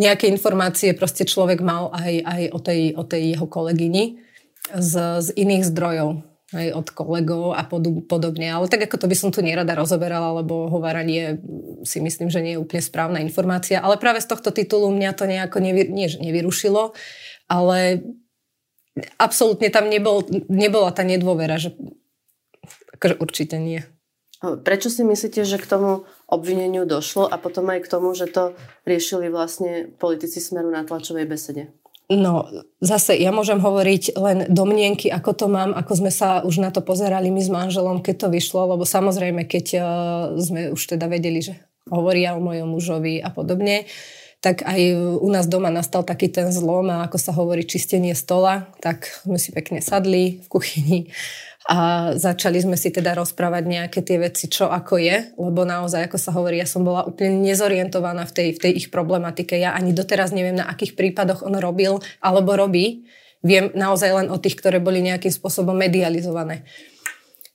nejaké 0.00 0.32
informácie 0.32 0.96
proste 0.96 1.28
človek 1.28 1.60
mal 1.60 1.92
aj, 1.92 2.14
aj 2.24 2.42
o, 2.56 2.58
tej, 2.58 2.80
o 2.96 3.04
tej 3.04 3.36
jeho 3.36 3.46
kolegyni 3.46 4.24
z, 4.72 4.92
z 5.20 5.28
iných 5.36 5.68
zdrojov 5.68 6.24
aj 6.50 6.68
od 6.74 6.88
kolegov 6.90 7.54
a 7.54 7.62
podobne. 8.10 8.50
Ale 8.50 8.66
tak 8.66 8.90
ako 8.90 8.96
to 8.98 9.06
by 9.06 9.14
som 9.14 9.30
tu 9.30 9.38
nerada 9.38 9.70
rozoberala, 9.78 10.42
lebo 10.42 10.66
hováranie 10.66 11.38
si 11.86 12.02
myslím, 12.02 12.26
že 12.26 12.42
nie 12.42 12.58
je 12.58 12.62
úplne 12.62 12.82
správna 12.82 13.22
informácia. 13.22 13.78
Ale 13.78 14.02
práve 14.02 14.18
z 14.18 14.30
tohto 14.34 14.50
titulu 14.50 14.90
mňa 14.90 15.10
to 15.14 15.30
nejako 15.30 15.62
nevy, 15.62 15.86
nie, 15.86 16.10
nevyrušilo, 16.10 16.90
ale 17.46 18.02
absolútne 19.14 19.70
tam 19.70 19.86
nebol, 19.86 20.26
nebola 20.50 20.90
tá 20.90 21.06
nedôvera, 21.06 21.54
že 21.54 21.70
akože 22.98 23.14
určite 23.22 23.56
nie. 23.62 23.86
Prečo 24.40 24.88
si 24.88 25.04
myslíte, 25.04 25.44
že 25.44 25.60
k 25.60 25.68
tomu 25.68 26.08
obvineniu 26.24 26.88
došlo 26.88 27.28
a 27.28 27.36
potom 27.36 27.68
aj 27.68 27.84
k 27.84 27.90
tomu, 27.92 28.16
že 28.16 28.24
to 28.24 28.56
riešili 28.88 29.28
vlastne 29.28 29.92
politici 30.00 30.40
Smeru 30.40 30.72
na 30.72 30.88
tlačovej 30.88 31.28
besede? 31.28 31.76
No, 32.10 32.48
zase 32.82 33.14
ja 33.20 33.30
môžem 33.30 33.62
hovoriť 33.62 34.18
len 34.18 34.38
domnienky, 34.50 35.12
ako 35.12 35.30
to 35.30 35.46
mám, 35.46 35.70
ako 35.76 35.92
sme 35.94 36.10
sa 36.10 36.42
už 36.42 36.58
na 36.58 36.74
to 36.74 36.82
pozerali 36.82 37.30
my 37.30 37.38
s 37.38 37.46
manželom, 37.46 38.02
keď 38.02 38.26
to 38.26 38.28
vyšlo, 38.34 38.74
lebo 38.74 38.82
samozrejme, 38.82 39.46
keď 39.46 39.66
uh, 39.78 39.84
sme 40.34 40.74
už 40.74 40.98
teda 40.98 41.06
vedeli, 41.06 41.38
že 41.38 41.54
hovoria 41.86 42.34
o 42.34 42.42
mojom 42.42 42.66
mužovi 42.66 43.22
a 43.22 43.30
podobne, 43.30 43.86
tak 44.40 44.64
aj 44.64 44.80
u 45.20 45.28
nás 45.28 45.44
doma 45.44 45.68
nastal 45.68 46.00
taký 46.00 46.32
ten 46.32 46.48
zlom 46.48 46.88
a 46.88 47.04
ako 47.04 47.18
sa 47.20 47.36
hovorí 47.36 47.68
čistenie 47.68 48.16
stola, 48.16 48.72
tak 48.80 49.04
sme 49.24 49.36
si 49.36 49.52
pekne 49.52 49.84
sadli 49.84 50.40
v 50.40 50.46
kuchyni 50.48 51.00
a 51.68 52.10
začali 52.16 52.56
sme 52.56 52.80
si 52.80 52.88
teda 52.88 53.12
rozprávať 53.12 53.68
nejaké 53.68 54.00
tie 54.00 54.16
veci, 54.16 54.48
čo 54.48 54.72
ako 54.72 54.96
je, 54.96 55.36
lebo 55.36 55.68
naozaj, 55.68 56.08
ako 56.08 56.16
sa 56.16 56.32
hovorí, 56.32 56.56
ja 56.56 56.64
som 56.64 56.80
bola 56.88 57.04
úplne 57.04 57.36
nezorientovaná 57.44 58.24
v 58.24 58.32
tej, 58.32 58.48
v 58.56 58.60
tej 58.64 58.72
ich 58.80 58.88
problematike. 58.88 59.60
Ja 59.60 59.76
ani 59.76 59.92
doteraz 59.92 60.32
neviem, 60.32 60.56
na 60.56 60.72
akých 60.72 60.96
prípadoch 60.96 61.44
on 61.44 61.60
robil 61.60 62.00
alebo 62.24 62.56
robí. 62.56 63.04
Viem 63.44 63.76
naozaj 63.76 64.24
len 64.24 64.28
o 64.32 64.40
tých, 64.40 64.56
ktoré 64.56 64.80
boli 64.80 65.04
nejakým 65.04 65.32
spôsobom 65.32 65.76
medializované. 65.76 66.64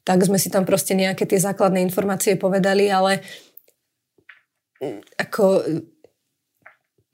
Tak 0.05 0.21
sme 0.21 0.37
si 0.37 0.53
tam 0.53 0.69
proste 0.69 0.93
nejaké 0.93 1.25
tie 1.25 1.41
základné 1.41 1.81
informácie 1.81 2.37
povedali, 2.37 2.93
ale 2.93 3.25
ako 5.17 5.65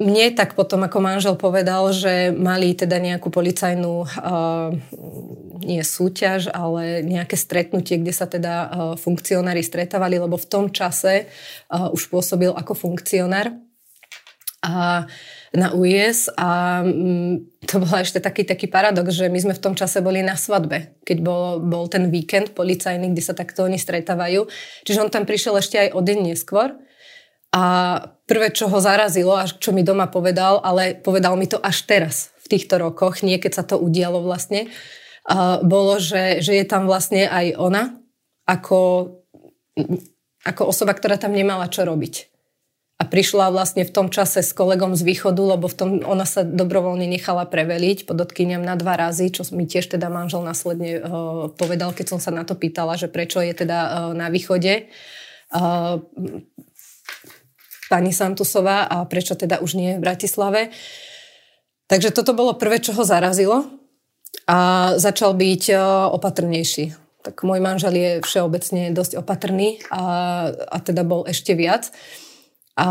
mne 0.01 0.33
tak 0.33 0.57
potom 0.57 0.81
ako 0.81 0.97
manžel 0.97 1.35
povedal, 1.37 1.93
že 1.93 2.33
mali 2.33 2.73
teda 2.73 2.97
nejakú 2.97 3.29
policajnú 3.29 3.93
uh, 4.01 4.73
nie 5.61 5.85
súťaž, 5.85 6.49
ale 6.49 7.05
nejaké 7.05 7.37
stretnutie, 7.37 8.01
kde 8.01 8.13
sa 8.13 8.25
teda 8.25 8.53
uh, 8.53 8.69
funkcionári 8.97 9.61
stretávali, 9.61 10.17
lebo 10.17 10.41
v 10.41 10.49
tom 10.49 10.65
čase 10.73 11.29
uh, 11.69 11.93
už 11.93 12.09
pôsobil 12.09 12.49
ako 12.49 12.73
funkcionár 12.73 13.53
a 14.61 15.05
na 15.51 15.67
UIS 15.75 16.31
a 16.39 16.79
um, 16.79 17.43
to 17.67 17.83
bola 17.83 18.07
ešte 18.07 18.23
taký, 18.23 18.47
taký 18.47 18.71
paradox, 18.71 19.11
že 19.11 19.27
my 19.27 19.39
sme 19.41 19.53
v 19.53 19.63
tom 19.63 19.75
čase 19.75 19.99
boli 19.99 20.23
na 20.23 20.39
svadbe, 20.39 20.95
keď 21.03 21.17
bol, 21.19 21.59
bol 21.59 21.91
ten 21.91 22.07
víkend 22.07 22.55
policajný, 22.55 23.11
kde 23.11 23.23
sa 23.25 23.35
takto 23.35 23.67
oni 23.67 23.75
stretávajú. 23.75 24.47
Čiže 24.87 25.01
on 25.03 25.11
tam 25.11 25.27
prišiel 25.27 25.59
ešte 25.59 25.77
aj 25.77 25.89
o 25.91 25.99
deň 25.99 26.19
neskôr 26.31 26.79
a 27.51 27.63
prvé, 28.31 28.47
čo 28.55 28.71
ho 28.71 28.79
zarazilo, 28.79 29.35
až 29.35 29.59
čo 29.59 29.75
mi 29.75 29.83
doma 29.83 30.07
povedal, 30.07 30.63
ale 30.63 30.95
povedal 30.95 31.35
mi 31.35 31.51
to 31.51 31.59
až 31.59 31.83
teraz, 31.83 32.31
v 32.47 32.55
týchto 32.55 32.79
rokoch, 32.79 33.19
nie 33.27 33.35
keď 33.35 33.51
sa 33.59 33.63
to 33.67 33.75
udialo 33.75 34.23
vlastne, 34.23 34.71
uh, 35.27 35.59
bolo, 35.59 35.99
že, 35.99 36.39
že 36.39 36.55
je 36.55 36.63
tam 36.63 36.87
vlastne 36.87 37.27
aj 37.27 37.59
ona, 37.59 37.99
ako, 38.47 39.11
ako 40.47 40.61
osoba, 40.63 40.95
ktorá 40.95 41.19
tam 41.19 41.35
nemala 41.35 41.67
čo 41.67 41.83
robiť. 41.83 42.31
A 43.01 43.09
prišla 43.09 43.49
vlastne 43.51 43.81
v 43.81 43.91
tom 43.91 44.13
čase 44.13 44.45
s 44.45 44.53
kolegom 44.53 44.93
z 44.93 45.01
východu, 45.01 45.57
lebo 45.57 45.65
v 45.65 45.75
tom 45.75 45.89
ona 46.05 46.23
sa 46.23 46.45
dobrovoľne 46.45 47.09
nechala 47.09 47.49
preveliť, 47.49 48.07
podotkyniam 48.07 48.61
na 48.61 48.79
dva 48.79 48.95
razy, 48.95 49.27
čo 49.33 49.43
mi 49.51 49.67
tiež 49.67 49.91
teda 49.91 50.07
manžel 50.07 50.39
následne 50.45 51.03
uh, 51.03 51.51
povedal, 51.51 51.91
keď 51.91 52.15
som 52.15 52.19
sa 52.23 52.31
na 52.31 52.47
to 52.47 52.55
pýtala, 52.55 52.95
že 52.95 53.11
prečo 53.11 53.43
je 53.43 53.51
teda 53.51 53.79
uh, 53.83 53.91
na 54.15 54.31
východe. 54.31 54.87
Uh, 55.51 55.99
pani 57.91 58.15
Santusová 58.15 58.87
a 58.87 59.03
prečo 59.03 59.35
teda 59.35 59.59
už 59.59 59.75
nie 59.75 59.99
v 59.99 60.03
Bratislave. 60.07 60.71
Takže 61.91 62.15
toto 62.15 62.31
bolo 62.31 62.55
prvé, 62.55 62.79
čo 62.79 62.95
ho 62.95 63.03
zarazilo 63.03 63.67
a 64.47 64.91
začal 64.95 65.35
byť 65.35 65.63
e, 65.67 65.75
opatrnejší. 66.15 66.95
Tak 67.21 67.43
môj 67.43 67.59
manžel 67.59 67.91
je 67.91 68.11
všeobecne 68.23 68.95
dosť 68.95 69.19
opatrný 69.19 69.83
a, 69.91 70.03
a 70.55 70.77
teda 70.79 71.03
bol 71.03 71.27
ešte 71.27 71.51
viac. 71.51 71.91
A 72.79 72.87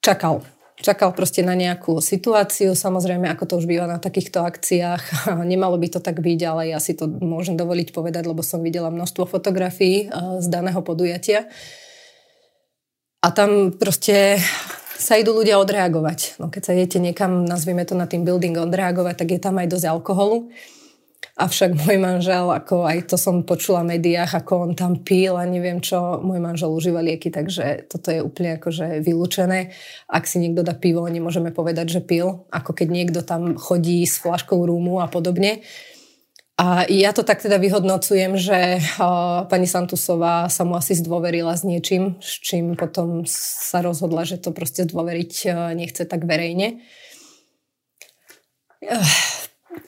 čakal. 0.00 0.40
Čakal 0.78 1.10
proste 1.12 1.42
na 1.42 1.58
nejakú 1.58 1.98
situáciu, 1.98 2.72
samozrejme, 2.72 3.26
ako 3.28 3.44
to 3.44 3.54
už 3.60 3.66
býva 3.68 3.84
na 3.84 4.00
takýchto 4.00 4.40
akciách. 4.40 5.28
Nemalo 5.52 5.76
by 5.76 5.88
to 5.92 6.00
tak 6.00 6.24
byť, 6.24 6.40
ale 6.48 6.72
ja 6.72 6.80
si 6.80 6.96
to 6.96 7.04
môžem 7.06 7.60
dovoliť 7.60 7.92
povedať, 7.92 8.24
lebo 8.24 8.40
som 8.40 8.64
videla 8.64 8.88
množstvo 8.88 9.28
fotografií 9.28 10.08
e, 10.08 10.40
z 10.40 10.46
daného 10.48 10.80
podujatia. 10.80 11.44
A 13.18 13.34
tam 13.34 13.74
proste 13.74 14.38
sa 14.98 15.18
idú 15.18 15.34
ľudia 15.34 15.58
odreagovať. 15.58 16.38
No 16.38 16.50
keď 16.50 16.62
sa 16.62 16.74
idete 16.74 16.98
niekam, 17.02 17.46
nazvieme 17.46 17.82
to 17.82 17.98
na 17.98 18.06
tým 18.06 18.22
building 18.22 18.54
odreagovať, 18.58 19.14
tak 19.18 19.28
je 19.34 19.40
tam 19.42 19.58
aj 19.58 19.70
dosť 19.70 19.86
alkoholu. 19.90 20.50
Avšak 21.38 21.70
môj 21.74 22.02
manžel, 22.02 22.50
ako 22.50 22.82
aj 22.82 23.14
to 23.14 23.16
som 23.18 23.46
počula 23.46 23.86
v 23.86 23.94
médiách, 23.94 24.42
ako 24.42 24.70
on 24.70 24.72
tam 24.74 25.02
pil 25.02 25.38
a 25.38 25.46
neviem 25.46 25.78
čo, 25.78 26.18
môj 26.18 26.42
manžel 26.42 26.70
užíva 26.70 26.98
lieky, 26.98 27.30
takže 27.30 27.86
toto 27.86 28.10
je 28.10 28.18
úplne 28.22 28.58
akože 28.58 29.02
vylúčené. 29.06 29.70
Ak 30.10 30.26
si 30.26 30.42
niekto 30.42 30.66
dá 30.66 30.74
pivo, 30.74 31.06
nemôžeme 31.06 31.54
povedať, 31.54 31.98
že 31.98 32.00
pil, 32.02 32.46
ako 32.50 32.70
keď 32.74 32.88
niekto 32.90 33.20
tam 33.22 33.54
chodí 33.54 34.02
s 34.02 34.18
flaškou 34.18 34.66
rúmu 34.66 34.98
a 34.98 35.06
podobne. 35.06 35.62
A 36.58 36.90
ja 36.90 37.14
to 37.14 37.22
tak 37.22 37.38
teda 37.38 37.54
vyhodnocujem, 37.62 38.34
že 38.34 38.82
pani 39.46 39.70
Santusová 39.70 40.50
sa 40.50 40.66
mu 40.66 40.74
asi 40.74 40.98
zdôverila 40.98 41.54
s 41.54 41.62
niečím, 41.62 42.18
s 42.18 42.42
čím 42.42 42.74
potom 42.74 43.22
sa 43.30 43.78
rozhodla, 43.78 44.26
že 44.26 44.42
to 44.42 44.50
proste 44.50 44.90
zdôveriť 44.90 45.54
nechce 45.78 46.02
tak 46.02 46.26
verejne. 46.26 46.82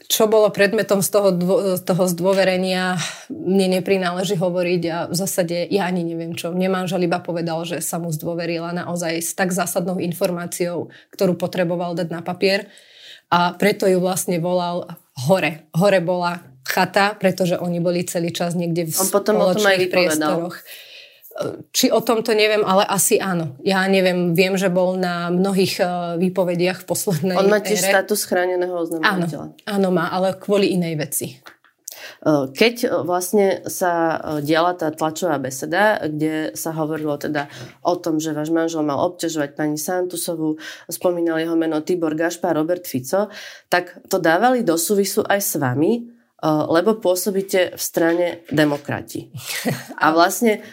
Čo 0.06 0.30
bolo 0.30 0.54
predmetom 0.54 1.02
z 1.02 1.10
toho, 1.10 1.28
z 1.74 1.82
toho 1.82 2.04
zdôverenia, 2.06 3.02
mne 3.26 3.82
neprináleží 3.82 4.38
hovoriť 4.38 4.82
a 4.90 4.96
v 5.10 5.14
zásade 5.18 5.66
ja 5.74 5.90
ani 5.90 6.06
neviem 6.06 6.38
čo. 6.38 6.54
Mne 6.54 6.70
manžel 6.70 7.02
iba 7.02 7.18
povedal, 7.18 7.66
že 7.66 7.82
sa 7.82 7.98
mu 7.98 8.14
zdôverila 8.14 8.70
naozaj 8.70 9.18
s 9.18 9.34
tak 9.34 9.50
zásadnou 9.50 9.98
informáciou, 9.98 10.94
ktorú 11.14 11.34
potreboval 11.34 11.98
dať 11.98 12.14
na 12.14 12.22
papier 12.22 12.70
a 13.26 13.58
preto 13.58 13.90
ju 13.90 13.98
vlastne 13.98 14.38
volal 14.38 14.86
hore. 15.26 15.66
Hore 15.74 16.02
bola 16.02 16.46
chata, 16.66 17.16
pretože 17.18 17.56
oni 17.58 17.80
boli 17.80 18.04
celý 18.04 18.30
čas 18.30 18.54
niekde 18.54 18.88
v 18.88 18.94
On 19.00 19.08
potom 19.10 19.34
spoločných 19.40 19.90
priestoroch. 19.90 20.56
či 21.70 21.88
o 21.88 22.00
tom 22.02 22.20
to 22.26 22.34
neviem, 22.34 22.60
ale 22.66 22.84
asi 22.84 23.16
áno. 23.16 23.56
Ja 23.62 23.86
neviem, 23.86 24.34
viem, 24.34 24.58
že 24.58 24.68
bol 24.68 24.98
na 24.98 25.30
mnohých 25.30 25.80
výpovediach 26.18 26.84
v 26.84 26.86
poslednej 26.86 27.36
On 27.38 27.48
má 27.48 27.62
tiež 27.62 27.80
ére. 27.80 27.92
status 27.96 28.20
chráneného 28.26 28.74
oznamovateľa. 28.74 29.46
Áno, 29.54 29.64
áno 29.64 29.88
má, 29.94 30.10
ale 30.10 30.36
kvôli 30.36 30.74
inej 30.74 30.94
veci. 30.98 31.26
Keď 32.28 33.04
vlastne 33.08 33.64
sa 33.64 34.20
diala 34.44 34.76
tá 34.76 34.92
tlačová 34.92 35.40
beseda, 35.40 35.96
kde 36.04 36.52
sa 36.52 36.76
hovorilo 36.76 37.16
teda 37.16 37.48
o 37.80 37.96
tom, 37.96 38.20
že 38.20 38.36
váš 38.36 38.52
manžel 38.52 38.84
mal 38.84 39.00
obťažovať 39.08 39.56
pani 39.56 39.80
Santusovu, 39.80 40.60
spomínal 40.84 41.40
jeho 41.40 41.56
meno 41.56 41.80
Tibor 41.80 42.12
Gašpar, 42.12 42.52
Robert 42.52 42.84
Fico, 42.84 43.32
tak 43.72 44.04
to 44.12 44.20
dávali 44.20 44.60
do 44.60 44.76
súvisu 44.76 45.24
aj 45.24 45.40
s 45.40 45.56
vami, 45.56 46.19
lebo 46.44 46.96
pôsobíte 46.96 47.76
v 47.76 47.82
strane 47.82 48.26
demokrati. 48.48 49.28
A 50.00 50.12
vlastne 50.12 50.64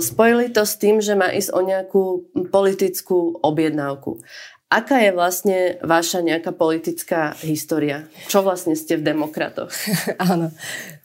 spojili 0.00 0.54
to 0.54 0.62
s 0.62 0.78
tým, 0.78 1.02
že 1.02 1.18
má 1.18 1.34
ísť 1.34 1.50
o 1.50 1.60
nejakú 1.66 2.04
politickú 2.50 3.42
objednávku. 3.42 4.22
Aká 4.66 4.98
je 4.98 5.14
vlastne 5.14 5.58
vaša 5.78 6.26
nejaká 6.26 6.50
politická 6.50 7.38
história? 7.46 8.10
Čo 8.26 8.42
vlastne 8.42 8.74
ste 8.74 8.98
v 8.98 9.06
demokratoch? 9.06 9.70
Áno. 10.18 10.50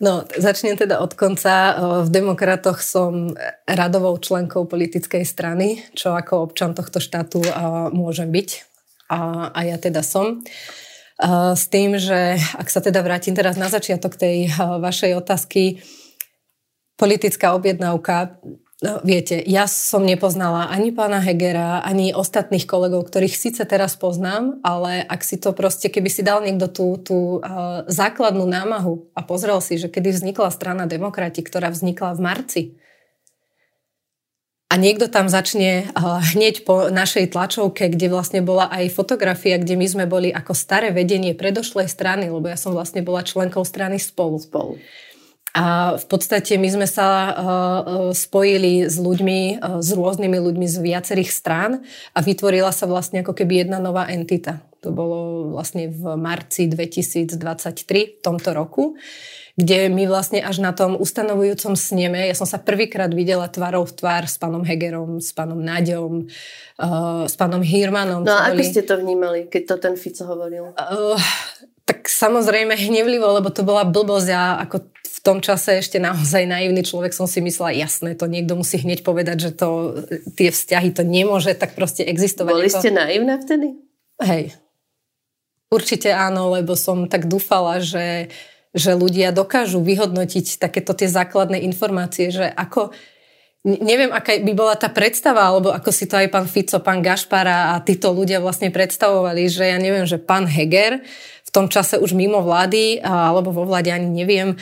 No, 0.01 0.25
začnem 0.25 0.73
teda 0.81 0.97
od 0.97 1.13
konca. 1.13 1.77
V 2.01 2.09
demokratoch 2.09 2.81
som 2.81 3.37
radovou 3.69 4.17
členkou 4.17 4.65
politickej 4.65 5.21
strany, 5.21 5.85
čo 5.93 6.17
ako 6.17 6.49
občan 6.49 6.73
tohto 6.73 6.97
štátu 6.97 7.45
môžem 7.93 8.33
byť. 8.33 8.49
A, 9.13 9.53
a 9.53 9.59
ja 9.61 9.77
teda 9.77 10.01
som. 10.01 10.41
S 11.55 11.69
tým, 11.69 12.01
že 12.01 12.41
ak 12.57 12.67
sa 12.67 12.81
teda 12.81 13.05
vrátim 13.05 13.37
teraz 13.37 13.53
na 13.53 13.69
začiatok 13.69 14.17
tej 14.17 14.49
vašej 14.57 15.13
otázky, 15.21 15.85
politická 16.97 17.53
objednávka, 17.53 18.41
No, 18.81 18.97
viete, 19.05 19.37
ja 19.45 19.69
som 19.69 20.01
nepoznala 20.01 20.65
ani 20.73 20.89
pána 20.89 21.21
Hegera, 21.21 21.85
ani 21.85 22.17
ostatných 22.17 22.65
kolegov, 22.65 23.05
ktorých 23.13 23.37
síce 23.37 23.61
teraz 23.61 23.93
poznám, 23.93 24.57
ale 24.65 25.05
ak 25.05 25.21
si 25.21 25.37
to 25.37 25.53
proste, 25.53 25.85
keby 25.93 26.09
si 26.09 26.25
dal 26.25 26.41
niekto 26.41 26.65
tú, 26.65 26.97
tú 26.97 27.17
základnú 27.85 28.41
námahu 28.41 29.13
a 29.13 29.21
pozrel 29.21 29.61
si, 29.61 29.77
že 29.77 29.85
kedy 29.85 30.17
vznikla 30.17 30.49
strana 30.49 30.89
demokrati, 30.89 31.45
ktorá 31.45 31.69
vznikla 31.69 32.17
v 32.17 32.23
marci, 32.25 32.61
a 34.71 34.79
niekto 34.79 35.11
tam 35.11 35.27
začne 35.27 35.91
uh, 35.91 36.23
hneď 36.31 36.63
po 36.63 36.87
našej 36.87 37.35
tlačovke, 37.35 37.91
kde 37.91 38.07
vlastne 38.07 38.39
bola 38.39 38.71
aj 38.71 38.95
fotografia, 38.95 39.59
kde 39.59 39.75
my 39.75 39.83
sme 39.83 40.05
boli 40.07 40.31
ako 40.31 40.55
staré 40.55 40.95
vedenie 40.95 41.35
predošlej 41.35 41.91
strany, 41.91 42.31
lebo 42.31 42.47
ja 42.47 42.55
som 42.55 42.71
vlastne 42.71 43.03
bola 43.03 43.19
členkou 43.19 43.67
strany 43.67 43.99
Spolu. 43.99 44.39
Spolu. 44.39 44.79
A 45.51 45.99
v 45.99 46.05
podstate 46.07 46.55
my 46.55 46.71
sme 46.71 46.87
sa 46.87 47.07
uh, 47.11 47.35
spojili 48.15 48.87
s 48.87 48.95
ľuďmi, 48.95 49.59
s 49.83 49.89
rôznymi 49.91 50.37
ľuďmi 50.39 50.63
z 50.63 50.77
viacerých 50.79 51.31
strán 51.35 51.83
a 52.15 52.23
vytvorila 52.23 52.71
sa 52.71 52.87
vlastne 52.87 53.27
ako 53.27 53.35
keby 53.35 53.67
jedna 53.67 53.83
nová 53.83 54.07
entita. 54.07 54.63
To 54.87 54.95
bolo 54.95 55.51
vlastne 55.51 55.91
v 55.91 56.15
marci 56.15 56.71
2023, 56.71 57.35
v 57.35 58.21
tomto 58.23 58.55
roku 58.55 58.95
kde 59.61 59.93
my 59.93 60.09
vlastne 60.09 60.41
až 60.41 60.57
na 60.57 60.73
tom 60.73 60.97
ustanovujúcom 60.97 61.77
sneme, 61.77 62.25
ja 62.25 62.33
som 62.33 62.49
sa 62.49 62.57
prvýkrát 62.57 63.13
videla 63.13 63.45
tvárou 63.45 63.85
v 63.85 63.93
tvár 63.93 64.25
s 64.25 64.41
pánom 64.41 64.65
Hegerom, 64.65 65.21
s 65.21 65.29
pánom 65.37 65.61
Náďom, 65.61 66.25
uh, 66.81 67.29
s 67.29 67.37
pánom 67.37 67.61
Hirmanom. 67.61 68.25
No 68.25 68.33
a 68.33 68.49
ako 68.49 68.57
boli... 68.57 68.65
ste 68.65 68.81
to 68.81 68.97
vnímali, 68.97 69.45
keď 69.45 69.63
to 69.69 69.75
ten 69.77 69.93
Fico 69.93 70.25
hovoril? 70.25 70.73
Uh, 70.73 71.13
tak 71.85 72.09
samozrejme 72.09 72.73
hnevlivo, 72.73 73.37
lebo 73.37 73.53
to 73.53 73.61
bola 73.61 73.85
blbosť 73.85 74.29
a 74.33 74.65
ako 74.65 74.89
v 74.89 75.19
tom 75.21 75.37
čase 75.37 75.77
ešte 75.77 76.01
naozaj 76.01 76.49
naivný 76.49 76.81
človek 76.81 77.13
som 77.13 77.29
si 77.29 77.45
myslela, 77.45 77.77
jasné, 77.77 78.17
to 78.17 78.25
niekto 78.25 78.57
musí 78.57 78.81
hneď 78.81 79.05
povedať, 79.05 79.37
že 79.37 79.51
to, 79.53 80.01
tie 80.33 80.49
vzťahy 80.49 80.89
to 80.97 81.05
nemôže 81.05 81.53
tak 81.53 81.77
proste 81.77 82.01
existovať. 82.01 82.49
Boli 82.57 82.73
ste 82.73 82.89
naivná 82.89 83.37
vtedy? 83.37 83.77
Hej. 84.17 84.57
Určite 85.69 86.09
áno, 86.09 86.49
lebo 86.49 86.73
som 86.73 87.05
tak 87.05 87.29
dúfala, 87.29 87.77
že 87.79 88.33
že 88.71 88.95
ľudia 88.95 89.35
dokážu 89.35 89.83
vyhodnotiť 89.83 90.57
takéto 90.57 90.95
tie 90.95 91.11
základné 91.11 91.59
informácie, 91.67 92.31
že 92.31 92.47
ako, 92.47 92.95
neviem, 93.67 94.09
aká 94.09 94.39
by 94.39 94.53
bola 94.55 94.79
tá 94.79 94.87
predstava, 94.87 95.43
alebo 95.43 95.75
ako 95.75 95.91
si 95.91 96.07
to 96.07 96.15
aj 96.15 96.31
pán 96.31 96.47
Fico, 96.47 96.79
pán 96.79 97.03
Gašpara 97.03 97.75
a 97.75 97.83
títo 97.83 98.15
ľudia 98.15 98.39
vlastne 98.39 98.71
predstavovali, 98.71 99.51
že 99.51 99.67
ja 99.67 99.77
neviem, 99.77 100.07
že 100.07 100.17
pán 100.17 100.47
Heger 100.47 101.03
v 101.41 101.51
tom 101.51 101.67
čase 101.67 101.99
už 101.99 102.15
mimo 102.15 102.39
vlády, 102.39 103.03
alebo 103.03 103.51
vo 103.51 103.67
vláde 103.67 103.91
ani 103.91 104.07
neviem, 104.07 104.55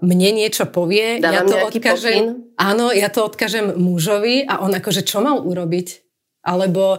mne 0.00 0.28
niečo 0.32 0.64
povie. 0.64 1.20
Dávam 1.20 1.36
ja 1.36 1.42
to 1.44 1.56
odkážem, 1.68 2.16
pokyn? 2.16 2.56
Áno, 2.56 2.86
ja 2.96 3.12
to 3.12 3.20
odkážem 3.28 3.76
mužovi 3.76 4.48
a 4.48 4.64
on 4.64 4.72
akože 4.72 5.04
čo 5.04 5.20
mal 5.20 5.44
urobiť? 5.44 6.00
Alebo... 6.48 6.96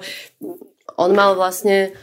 On 1.02 1.10
mal 1.10 1.34
vlastne 1.34 1.98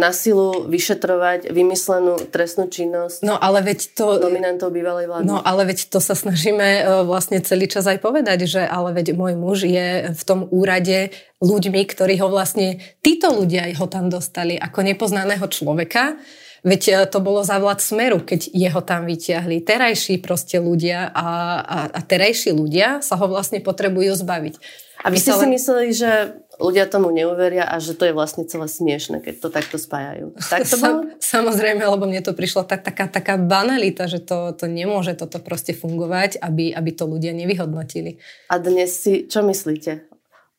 na 0.00 0.10
silu 0.16 0.64
vyšetrovať 0.72 1.52
vymyslenú 1.52 2.16
trestnú 2.32 2.64
činnosť 2.72 3.20
no, 3.28 3.36
ale 3.36 3.60
veď 3.60 3.92
to, 3.92 4.16
dominantov 4.16 4.72
bývalej 4.72 5.04
vlády. 5.04 5.28
No 5.28 5.44
ale 5.44 5.68
veď 5.68 5.92
to 5.92 6.00
sa 6.00 6.16
snažíme 6.16 7.04
vlastne 7.04 7.44
celý 7.44 7.68
čas 7.68 7.84
aj 7.84 8.00
povedať, 8.00 8.48
že 8.48 8.64
ale 8.64 8.96
veď 8.96 9.12
môj 9.12 9.36
muž 9.36 9.68
je 9.68 10.08
v 10.16 10.22
tom 10.24 10.48
úrade 10.48 11.12
ľuďmi, 11.44 11.80
ktorí 11.84 12.16
ho 12.24 12.32
vlastne, 12.32 12.80
títo 13.04 13.36
ľudia 13.36 13.68
ho 13.76 13.84
tam 13.84 14.08
dostali 14.08 14.56
ako 14.56 14.80
nepoznaného 14.80 15.44
človeka, 15.52 16.16
Veď 16.64 16.82
e, 16.88 16.92
to 17.12 17.20
bolo 17.20 17.44
za 17.44 17.60
vlád 17.60 17.84
Smeru, 17.84 18.24
keď 18.24 18.48
jeho 18.48 18.80
tam 18.80 19.04
vyťahli. 19.04 19.60
Terajší 19.60 20.24
proste 20.24 20.56
ľudia 20.56 21.12
a, 21.12 21.28
a, 21.60 21.78
a 21.92 22.00
terajší 22.00 22.56
ľudia 22.56 23.04
sa 23.04 23.20
ho 23.20 23.28
vlastne 23.28 23.60
potrebujú 23.60 24.16
zbaviť. 24.16 24.56
A 25.04 25.12
vy 25.12 25.20
ste 25.20 25.36
si 25.36 25.44
mysleli, 25.44 25.92
že 25.92 26.40
ľudia 26.56 26.88
tomu 26.88 27.12
neuveria 27.12 27.68
a 27.68 27.76
že 27.76 27.92
to 27.92 28.08
je 28.08 28.16
vlastne 28.16 28.48
celé 28.48 28.64
smiešne, 28.64 29.20
keď 29.20 29.34
to 29.36 29.48
takto 29.52 29.76
spájajú. 29.76 30.32
Tak 30.40 30.64
to 30.64 30.76
bolo? 30.82 30.98
Samozrejme, 31.20 31.84
lebo 31.84 32.08
mne 32.08 32.24
to 32.24 32.32
prišlo 32.32 32.64
tak, 32.64 32.80
taká, 32.80 33.12
taká 33.12 33.36
banalita, 33.36 34.08
že 34.08 34.24
to, 34.24 34.56
to 34.56 34.64
nemôže 34.64 35.12
toto 35.20 35.44
proste 35.44 35.76
fungovať, 35.76 36.40
aby, 36.40 36.72
aby 36.72 36.90
to 36.96 37.04
ľudia 37.04 37.36
nevyhodnotili. 37.36 38.16
A 38.48 38.56
dnes 38.56 38.96
si, 38.96 39.28
čo 39.28 39.44
myslíte? 39.44 40.08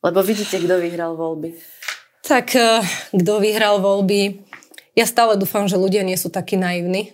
Lebo 0.06 0.22
vidíte, 0.22 0.62
kto 0.62 0.78
vyhral 0.78 1.18
voľby. 1.18 1.58
Tak, 2.22 2.54
e, 2.54 2.86
kto 3.18 3.41
vyhral 3.41 3.82
voľby? 3.82 4.46
Ja 4.95 5.03
stále 5.03 5.36
dúfam, 5.36 5.67
že 5.67 5.75
ľudia 5.75 6.08
nie 6.08 6.15
sú 6.15 6.31
takí 6.31 6.55
naivní. 6.55 7.12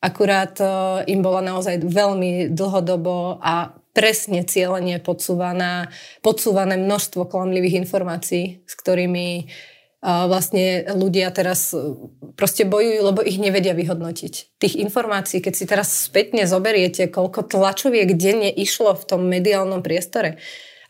Akurát 0.00 0.56
e, 0.58 0.66
im 1.12 1.20
bola 1.20 1.44
naozaj 1.44 1.84
veľmi 1.84 2.50
dlhodobo 2.50 3.38
a 3.38 3.76
presne 3.92 4.42
cieľenie 4.42 4.98
podsúvané, 4.98 5.92
podsúvané 6.24 6.80
množstvo 6.80 7.28
klamlivých 7.28 7.84
informácií, 7.84 8.64
s 8.64 8.72
ktorými 8.72 9.44
uh, 9.44 10.24
vlastne 10.32 10.88
ľudia 10.96 11.28
teraz 11.28 11.76
uh, 11.76 11.92
proste 12.32 12.64
bojujú, 12.64 13.00
lebo 13.04 13.20
ich 13.20 13.36
nevedia 13.36 13.76
vyhodnotiť. 13.76 14.56
Tých 14.56 14.80
informácií, 14.80 15.44
keď 15.44 15.54
si 15.54 15.68
teraz 15.68 16.08
spätne 16.08 16.48
zoberiete, 16.48 17.12
koľko 17.12 17.44
tlačoviek 17.52 18.16
denne 18.16 18.48
išlo 18.48 18.96
v 18.96 19.04
tom 19.04 19.28
mediálnom 19.28 19.84
priestore, 19.84 20.40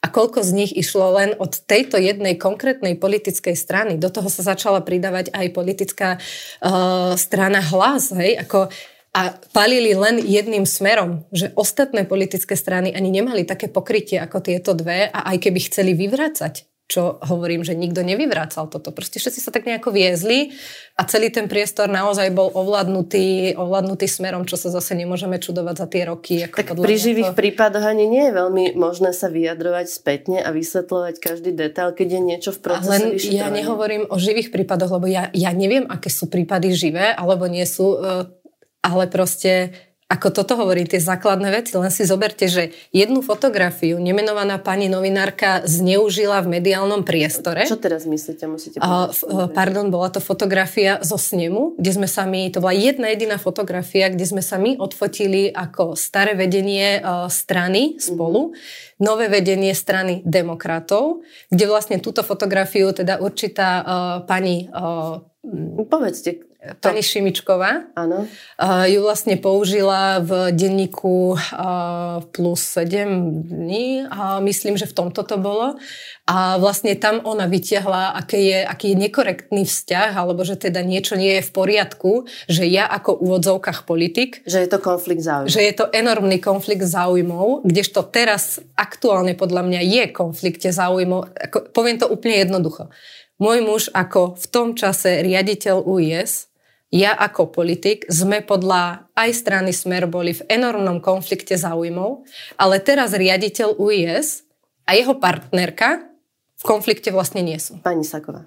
a 0.02 0.06
koľko 0.10 0.42
z 0.42 0.50
nich 0.50 0.72
išlo 0.74 1.14
len 1.14 1.30
od 1.38 1.62
tejto 1.62 1.94
jednej 1.94 2.34
konkrétnej 2.34 2.98
politickej 2.98 3.54
strany. 3.54 4.02
Do 4.02 4.10
toho 4.10 4.26
sa 4.26 4.42
začala 4.42 4.82
pridávať 4.82 5.30
aj 5.30 5.46
politická 5.54 6.18
uh, 6.18 7.14
strana 7.14 7.62
hlas. 7.62 8.10
Hej? 8.10 8.42
Ako 8.42 8.66
a 9.12 9.36
palili 9.52 9.92
len 9.92 10.24
jedným 10.24 10.64
smerom, 10.64 11.28
že 11.28 11.52
ostatné 11.52 12.08
politické 12.08 12.56
strany 12.56 12.96
ani 12.96 13.12
nemali 13.12 13.44
také 13.44 13.68
pokrytie 13.68 14.16
ako 14.16 14.40
tieto 14.40 14.72
dve 14.72 15.12
a 15.12 15.28
aj 15.28 15.36
keby 15.36 15.60
chceli 15.68 15.92
vyvrácať, 15.92 16.64
čo 16.92 17.16
hovorím, 17.24 17.64
že 17.64 17.72
nikto 17.72 18.04
nevyvrácal 18.04 18.68
toto. 18.68 18.92
Proste 18.92 19.16
všetci 19.16 19.40
sa 19.40 19.48
tak 19.48 19.64
nejako 19.64 19.88
viezli 19.96 20.52
a 20.92 21.08
celý 21.08 21.32
ten 21.32 21.48
priestor 21.48 21.88
naozaj 21.88 22.28
bol 22.36 22.52
ovládnutý, 22.52 23.56
ovládnutý 23.56 24.04
smerom, 24.04 24.44
čo 24.44 24.60
sa 24.60 24.68
zase 24.68 24.92
nemôžeme 24.92 25.40
čudovať 25.40 25.74
za 25.80 25.86
tie 25.88 26.02
roky. 26.04 26.44
Ako 26.44 26.56
tak 26.60 26.68
pri 26.76 26.96
živých 27.00 27.32
to... 27.32 27.38
prípadoch 27.40 27.88
ani 27.88 28.04
nie 28.04 28.28
je 28.28 28.32
veľmi 28.36 28.64
možné 28.76 29.16
sa 29.16 29.32
vyjadrovať 29.32 29.88
spätne 29.88 30.44
a 30.44 30.52
vysvetľovať 30.52 31.14
každý 31.16 31.56
detail, 31.56 31.96
keď 31.96 32.08
je 32.12 32.20
niečo 32.20 32.50
v 32.52 32.60
procese 32.60 32.92
len 32.92 33.16
ja 33.16 33.48
nehovorím 33.48 34.12
o 34.12 34.20
živých 34.20 34.52
prípadoch, 34.52 34.92
lebo 35.00 35.08
ja, 35.08 35.32
ja 35.32 35.48
neviem, 35.56 35.88
aké 35.88 36.12
sú 36.12 36.28
prípady 36.28 36.76
živé, 36.76 37.16
alebo 37.16 37.48
nie 37.48 37.64
sú 37.64 37.96
e, 37.96 38.28
ale 38.84 39.08
proste 39.08 39.72
ako 40.12 40.28
toto 40.28 40.60
hovorí, 40.60 40.84
tie 40.84 41.00
základné 41.00 41.48
veci. 41.48 41.72
Len 41.72 41.88
si 41.88 42.04
zoberte, 42.04 42.44
že 42.44 42.76
jednu 42.92 43.24
fotografiu 43.24 43.96
nemenovaná 43.96 44.60
pani 44.60 44.92
novinárka 44.92 45.64
zneužila 45.64 46.44
v 46.44 46.60
mediálnom 46.60 47.00
priestore. 47.00 47.64
Čo 47.64 47.80
teraz 47.80 48.04
myslíte? 48.04 48.44
Musíte 48.44 48.76
uh, 48.76 49.08
pardon, 49.48 49.88
bola 49.88 50.12
to 50.12 50.20
fotografia 50.20 51.00
zo 51.00 51.16
snemu, 51.16 51.80
kde 51.80 51.90
sme 51.96 52.04
sa 52.04 52.28
my, 52.28 52.52
to 52.52 52.60
bola 52.60 52.76
jedna 52.76 53.08
jediná 53.08 53.40
fotografia, 53.40 54.12
kde 54.12 54.28
sme 54.28 54.44
sa 54.44 54.60
my 54.60 54.76
odfotili 54.76 55.48
ako 55.48 55.96
staré 55.96 56.36
vedenie 56.36 57.00
uh, 57.00 57.32
strany 57.32 57.96
spolu, 57.96 58.52
mm-hmm. 58.52 59.00
nové 59.00 59.32
vedenie 59.32 59.72
strany 59.72 60.20
demokratov, 60.28 61.24
kde 61.48 61.64
vlastne 61.64 61.96
túto 62.04 62.20
fotografiu 62.20 62.92
teda 62.92 63.16
určitá 63.16 63.68
uh, 63.80 63.88
pani 64.28 64.68
uh, 64.68 65.24
Povedzte, 66.62 66.78
Pani 66.78 67.02
Šimičková. 67.02 67.90
Áno. 67.98 68.30
Uh, 68.54 68.86
ju 68.86 69.02
vlastne 69.02 69.34
použila 69.34 70.22
v 70.22 70.54
denníku 70.54 71.34
uh, 71.34 72.22
plus 72.30 72.62
7 72.78 73.50
dní. 73.50 74.06
A 74.06 74.38
myslím, 74.38 74.78
že 74.78 74.86
v 74.86 74.94
tomto 74.94 75.26
to 75.26 75.42
bolo. 75.42 75.74
A 76.30 76.62
vlastne 76.62 76.94
tam 76.94 77.18
ona 77.26 77.50
vytiahla, 77.50 78.14
aký 78.14 78.54
je, 78.54 78.60
aký 78.62 78.94
je 78.94 79.10
nekorektný 79.10 79.66
vzťah, 79.66 80.14
alebo 80.14 80.46
že 80.46 80.54
teda 80.54 80.86
niečo 80.86 81.18
nie 81.18 81.42
je 81.42 81.42
v 81.42 81.50
poriadku, 81.50 82.30
že 82.46 82.62
ja 82.70 82.86
ako 82.86 83.18
úvodzovkách 83.18 83.82
politik... 83.82 84.46
Že 84.46 84.62
je 84.62 84.68
to 84.70 84.78
konflikt 84.78 85.26
záujmov. 85.26 85.50
Že 85.50 85.60
je 85.66 85.74
to 85.74 85.90
enormný 85.90 86.38
konflikt 86.38 86.86
záujmov, 86.86 87.66
kdežto 87.66 88.06
teraz 88.06 88.62
aktuálne 88.78 89.34
podľa 89.34 89.66
mňa 89.66 89.80
je 89.82 90.04
konflikte 90.14 90.70
záujmov. 90.70 91.26
Ako, 91.50 91.74
poviem 91.74 91.98
to 91.98 92.06
úplne 92.06 92.38
jednoducho. 92.38 92.86
Môj 93.42 93.58
muž 93.66 93.82
ako 93.90 94.38
v 94.38 94.46
tom 94.46 94.78
čase 94.78 95.26
riaditeľ 95.26 95.82
UIS 95.82 96.51
ja 96.92 97.16
ako 97.16 97.48
politik 97.48 98.04
sme 98.12 98.44
podľa 98.44 99.08
aj 99.16 99.30
strany 99.32 99.72
Smer 99.72 100.04
boli 100.04 100.36
v 100.36 100.44
enormnom 100.44 101.00
konflikte 101.00 101.56
záujmov, 101.56 102.28
ale 102.60 102.84
teraz 102.84 103.16
riaditeľ 103.16 103.80
UIS 103.80 104.44
a 104.84 104.92
jeho 104.92 105.16
partnerka 105.16 106.04
v 106.60 106.64
konflikte 106.68 107.08
vlastne 107.08 107.40
nie 107.40 107.56
sú. 107.56 107.80
Pani 107.80 108.04
Saková. 108.04 108.44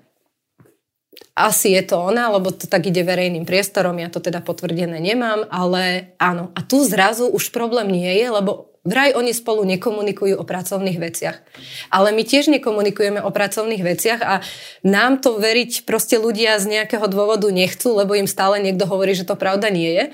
Asi 1.36 1.76
je 1.76 1.84
to 1.84 2.00
ona, 2.00 2.32
lebo 2.32 2.54
to 2.54 2.70
tak 2.70 2.88
ide 2.88 3.04
verejným 3.04 3.44
priestorom, 3.44 3.98
ja 4.00 4.08
to 4.08 4.24
teda 4.24 4.40
potvrdené 4.40 5.04
nemám, 5.04 5.44
ale 5.52 6.16
áno. 6.16 6.54
A 6.56 6.64
tu 6.64 6.80
zrazu 6.88 7.28
už 7.28 7.52
problém 7.52 7.92
nie 7.92 8.08
je, 8.08 8.28
lebo 8.32 8.75
Vraj 8.86 9.18
oni 9.18 9.34
spolu 9.34 9.66
nekomunikujú 9.66 10.38
o 10.38 10.46
pracovných 10.46 11.02
veciach. 11.02 11.42
Ale 11.90 12.14
my 12.14 12.22
tiež 12.22 12.54
nekomunikujeme 12.54 13.18
o 13.18 13.34
pracovných 13.34 13.82
veciach 13.82 14.22
a 14.22 14.46
nám 14.86 15.26
to 15.26 15.42
veriť 15.42 15.90
proste 15.90 16.22
ľudia 16.22 16.62
z 16.62 16.70
nejakého 16.70 17.10
dôvodu 17.10 17.50
nechcú, 17.50 17.98
lebo 17.98 18.14
im 18.14 18.30
stále 18.30 18.62
niekto 18.62 18.86
hovorí, 18.86 19.18
že 19.18 19.26
to 19.26 19.34
pravda 19.34 19.74
nie 19.74 19.90
je. 19.90 20.06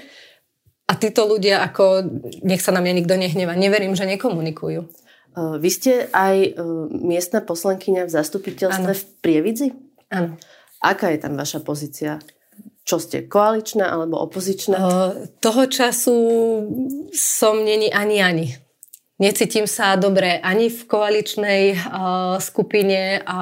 A 0.87 0.95
títo 0.95 1.27
ľudia, 1.27 1.59
ako, 1.67 2.03
nech 2.47 2.63
sa 2.63 2.71
na 2.71 2.79
mňa 2.79 2.93
nikto 3.03 3.15
nehneva, 3.19 3.59
neverím, 3.59 3.95
že 3.95 4.07
nekomunikujú. 4.07 4.87
Vy 5.35 5.69
ste 5.71 6.11
aj 6.11 6.59
miestna 6.91 7.39
poslankyňa 7.39 8.07
v 8.07 8.11
zastupiteľstve 8.11 8.91
ano. 8.91 8.99
v 8.99 9.03
Prievidzi? 9.23 9.67
Áno. 10.11 10.35
Aká 10.83 11.11
je 11.15 11.19
tam 11.23 11.39
vaša 11.39 11.63
pozícia? 11.63 12.19
Čo 12.83 12.97
ste, 12.99 13.29
koaličná 13.29 13.87
alebo 13.93 14.19
opozičná? 14.19 14.77
Uh, 14.81 15.29
toho 15.39 15.69
času 15.69 16.15
som 17.13 17.61
není 17.61 17.93
ani 17.93 18.17
ani. 18.19 18.47
Necítim 19.21 19.69
sa 19.69 19.93
dobre 20.01 20.41
ani 20.41 20.73
v 20.73 20.81
koaličnej 20.89 21.63
uh, 21.77 22.41
skupine 22.41 23.21
a 23.21 23.39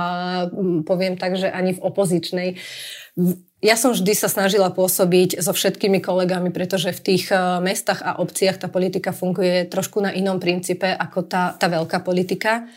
um, 0.51 0.83
poviem 0.83 1.15
tak, 1.15 1.39
že 1.39 1.47
ani 1.47 1.71
v 1.71 1.79
opozičnej. 1.79 2.49
Ja 3.63 3.79
som 3.79 3.95
vždy 3.95 4.11
sa 4.11 4.27
snažila 4.27 4.75
pôsobiť 4.75 5.39
so 5.39 5.55
všetkými 5.55 6.03
kolegami, 6.03 6.51
pretože 6.51 6.91
v 6.91 6.99
tých 6.99 7.31
uh, 7.31 7.63
mestách 7.63 8.03
a 8.03 8.19
obciach 8.19 8.59
tá 8.59 8.67
politika 8.67 9.15
funguje 9.15 9.71
trošku 9.71 10.03
na 10.03 10.11
inom 10.11 10.35
princípe 10.43 10.91
ako 10.91 11.23
tá, 11.23 11.55
tá 11.55 11.71
veľká 11.71 12.03
politika. 12.03 12.67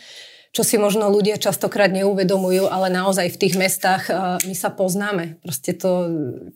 Čo 0.53 0.69
si 0.69 0.77
možno 0.77 1.09
ľudia 1.09 1.41
častokrát 1.41 1.89
neuvedomujú, 1.89 2.69
ale 2.69 2.93
naozaj 2.93 3.33
v 3.33 3.41
tých 3.41 3.55
mestách 3.57 4.13
uh, 4.13 4.37
my 4.45 4.53
sa 4.53 4.69
poznáme. 4.69 5.41
Proste 5.41 5.73
to, 5.73 6.05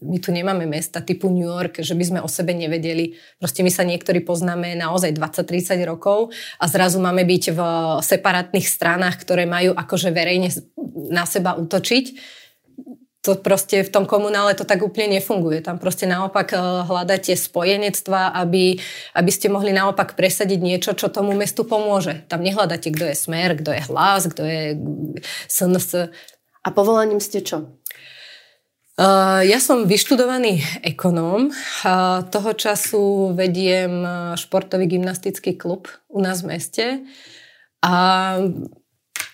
my 0.04 0.20
tu 0.20 0.36
nemáme 0.36 0.68
mesta 0.68 1.00
typu 1.00 1.32
New 1.32 1.48
York, 1.48 1.80
že 1.80 1.96
by 1.96 2.04
sme 2.04 2.20
o 2.20 2.28
sebe 2.28 2.52
nevedeli. 2.52 3.16
Proste 3.40 3.64
my 3.64 3.72
sa 3.72 3.88
niektorí 3.88 4.20
poznáme 4.20 4.76
naozaj 4.76 5.16
20-30 5.16 5.80
rokov 5.88 6.28
a 6.60 6.68
zrazu 6.68 7.00
máme 7.00 7.24
byť 7.24 7.44
v 7.56 7.60
separátnych 8.04 8.68
stranách, 8.68 9.24
ktoré 9.24 9.48
majú 9.48 9.72
akože 9.72 10.12
verejne 10.12 10.52
na 11.08 11.24
seba 11.24 11.56
útočiť 11.56 12.36
to 13.26 13.34
proste 13.34 13.82
v 13.82 13.90
tom 13.90 14.06
komunále 14.06 14.54
to 14.54 14.62
tak 14.62 14.86
úplne 14.86 15.18
nefunguje. 15.18 15.58
Tam 15.58 15.82
proste 15.82 16.06
naopak 16.06 16.54
eh, 16.54 16.62
hľadáte 16.86 17.34
spojenectva, 17.34 18.30
aby, 18.38 18.78
aby 19.18 19.30
ste 19.34 19.50
mohli 19.50 19.74
naopak 19.74 20.14
presadiť 20.14 20.60
niečo, 20.62 20.94
čo 20.94 21.10
tomu 21.10 21.34
mestu 21.34 21.66
pomôže. 21.66 22.22
Tam 22.30 22.46
nehľadáte, 22.46 22.94
kto 22.94 23.10
je 23.10 23.16
smer, 23.18 23.58
kto 23.58 23.74
je 23.74 23.82
hlas, 23.90 24.30
kto 24.30 24.46
je 24.46 24.62
SNS. 25.50 26.14
A 26.62 26.68
povolaním 26.70 27.18
ste 27.18 27.42
čo? 27.42 27.82
Uh, 28.96 29.44
ja 29.44 29.60
som 29.60 29.84
vyštudovaný 29.84 30.62
ekonóm. 30.80 31.52
Uh, 31.84 32.24
toho 32.32 32.56
času 32.56 33.36
vediem 33.36 34.06
športový 34.40 34.88
gymnastický 34.88 35.52
klub 35.58 35.90
u 36.08 36.22
nás 36.24 36.40
v 36.40 36.56
meste. 36.56 36.86
A 37.84 37.92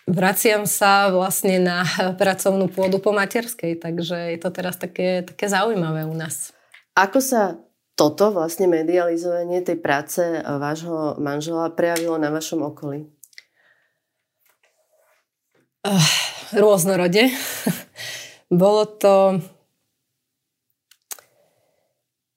vraciam 0.06 0.66
sa 0.66 1.10
vlastne 1.10 1.62
na 1.62 1.86
pracovnú 2.20 2.70
pôdu 2.70 2.98
po 2.98 3.14
materskej, 3.14 3.78
takže 3.78 4.34
je 4.36 4.38
to 4.38 4.50
teraz 4.50 4.78
také, 4.78 5.22
také 5.22 5.46
zaujímavé 5.46 6.06
u 6.06 6.14
nás. 6.14 6.50
Ako 6.92 7.22
sa 7.22 7.56
toto 7.96 8.32
vlastne 8.32 8.68
medializovanie 8.68 9.60
tej 9.60 9.78
práce 9.80 10.20
vášho 10.44 11.20
manžela 11.20 11.72
prejavilo 11.72 12.16
na 12.16 12.32
vašom 12.32 12.64
okolí? 12.64 13.08
Uh, 15.82 16.10
rôznorode. 16.56 17.32
Bolo 18.52 18.86
to... 18.86 19.40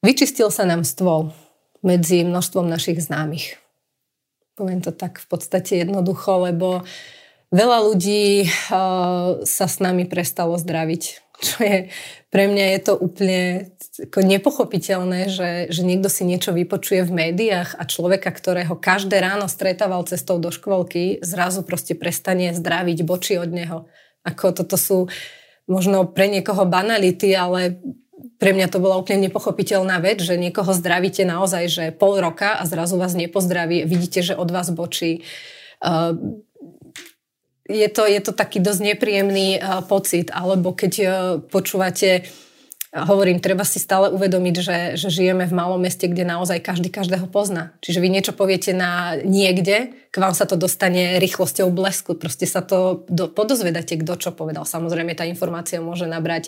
Vyčistil 0.05 0.53
sa 0.53 0.69
nám 0.69 0.85
stôl 0.85 1.33
medzi 1.81 2.21
množstvom 2.21 2.69
našich 2.69 3.01
známych. 3.01 3.57
Poviem 4.53 4.79
to 4.79 4.93
tak 4.93 5.17
v 5.17 5.27
podstate 5.27 5.81
jednoducho, 5.81 6.45
lebo 6.45 6.81
uh, 6.81 6.83
Veľa 7.55 7.79
ľudí 7.87 8.43
uh, 8.43 9.39
sa 9.47 9.65
s 9.71 9.79
nami 9.79 10.03
prestalo 10.03 10.59
zdraviť, 10.59 11.03
čo 11.39 11.55
je 11.63 11.79
pre 12.35 12.51
mňa 12.51 12.65
je 12.75 12.79
to 12.83 12.93
úplne 12.99 13.71
nepochopiteľné, 14.11 15.31
že, 15.31 15.71
že 15.71 15.87
niekto 15.87 16.11
si 16.11 16.27
niečo 16.27 16.51
vypočuje 16.51 17.07
v 17.07 17.15
médiách 17.15 17.79
a 17.79 17.87
človeka, 17.87 18.27
ktorého 18.27 18.75
každé 18.75 19.23
ráno 19.23 19.47
stretával 19.47 20.03
cestou 20.03 20.35
do 20.35 20.51
škôlky, 20.51 21.23
zrazu 21.23 21.63
proste 21.63 21.95
prestane 21.95 22.51
zdraviť 22.51 23.07
boči 23.07 23.39
od 23.39 23.55
neho. 23.55 23.87
Ako 24.27 24.51
toto 24.51 24.75
sú 24.75 25.07
možno 25.63 26.11
pre 26.11 26.27
niekoho 26.27 26.67
banality, 26.67 27.31
ale 27.31 27.79
pre 28.35 28.51
mňa 28.51 28.67
to 28.67 28.83
bola 28.83 28.99
úplne 28.99 29.31
nepochopiteľná 29.31 30.03
vec, 30.03 30.19
že 30.19 30.35
niekoho 30.35 30.75
zdravíte 30.75 31.23
naozaj, 31.23 31.63
že 31.71 31.83
pol 31.95 32.19
roka 32.19 32.59
a 32.59 32.67
zrazu 32.67 32.99
vás 32.99 33.15
nepozdraví, 33.15 33.87
vidíte, 33.87 34.19
že 34.19 34.35
od 34.35 34.51
vás 34.51 34.75
bočí. 34.75 35.23
Uh, 35.79 36.43
je 37.65 37.87
to, 37.89 38.05
je 38.05 38.21
to 38.21 38.31
taký 38.31 38.61
dosť 38.61 38.93
nepríjemný 38.93 39.57
uh, 39.57 39.81
pocit, 39.85 40.29
alebo 40.29 40.73
keď 40.73 40.93
uh, 41.01 41.09
počúvate 41.41 42.29
hovorím, 42.95 43.43
treba 43.43 43.67
si 43.67 43.83
stále 43.83 44.07
uvedomiť, 44.07 44.55
že, 44.55 44.77
že 44.95 45.11
žijeme 45.11 45.43
v 45.43 45.57
malom 45.57 45.83
meste, 45.83 46.07
kde 46.07 46.23
naozaj 46.23 46.63
každý 46.63 46.87
každého 46.87 47.27
pozná. 47.27 47.75
Čiže 47.83 47.99
vy 47.99 48.07
niečo 48.07 48.31
poviete 48.31 48.71
na 48.71 49.19
niekde, 49.19 49.91
k 49.91 50.15
vám 50.15 50.31
sa 50.31 50.47
to 50.47 50.55
dostane 50.55 51.19
rýchlosťou 51.19 51.67
blesku. 51.75 52.15
Proste 52.15 52.47
sa 52.47 52.63
to 52.63 53.03
do, 53.11 53.27
podozvedate, 53.27 53.99
kto 53.99 54.15
čo 54.15 54.31
povedal. 54.31 54.63
Samozrejme, 54.63 55.11
tá 55.11 55.27
informácia 55.27 55.83
môže 55.83 56.07
nabrať 56.07 56.47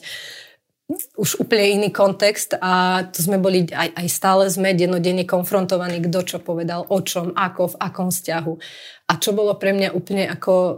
už 0.96 1.44
úplne 1.44 1.84
iný 1.84 1.90
kontext 1.92 2.56
a 2.64 3.04
tu 3.12 3.20
sme 3.20 3.36
boli, 3.36 3.68
aj, 3.68 3.92
aj 3.92 4.08
stále 4.08 4.48
sme 4.48 4.72
dennodenne 4.72 5.28
konfrontovaní, 5.28 6.00
kto 6.00 6.24
čo 6.24 6.38
povedal, 6.40 6.88
o 6.88 7.04
čom, 7.04 7.36
ako, 7.36 7.76
v 7.76 7.80
akom 7.84 8.08
vzťahu. 8.08 8.54
A 9.12 9.14
čo 9.20 9.36
bolo 9.36 9.60
pre 9.60 9.76
mňa 9.76 9.92
úplne 9.92 10.32
ako 10.32 10.54
uh, 10.56 10.76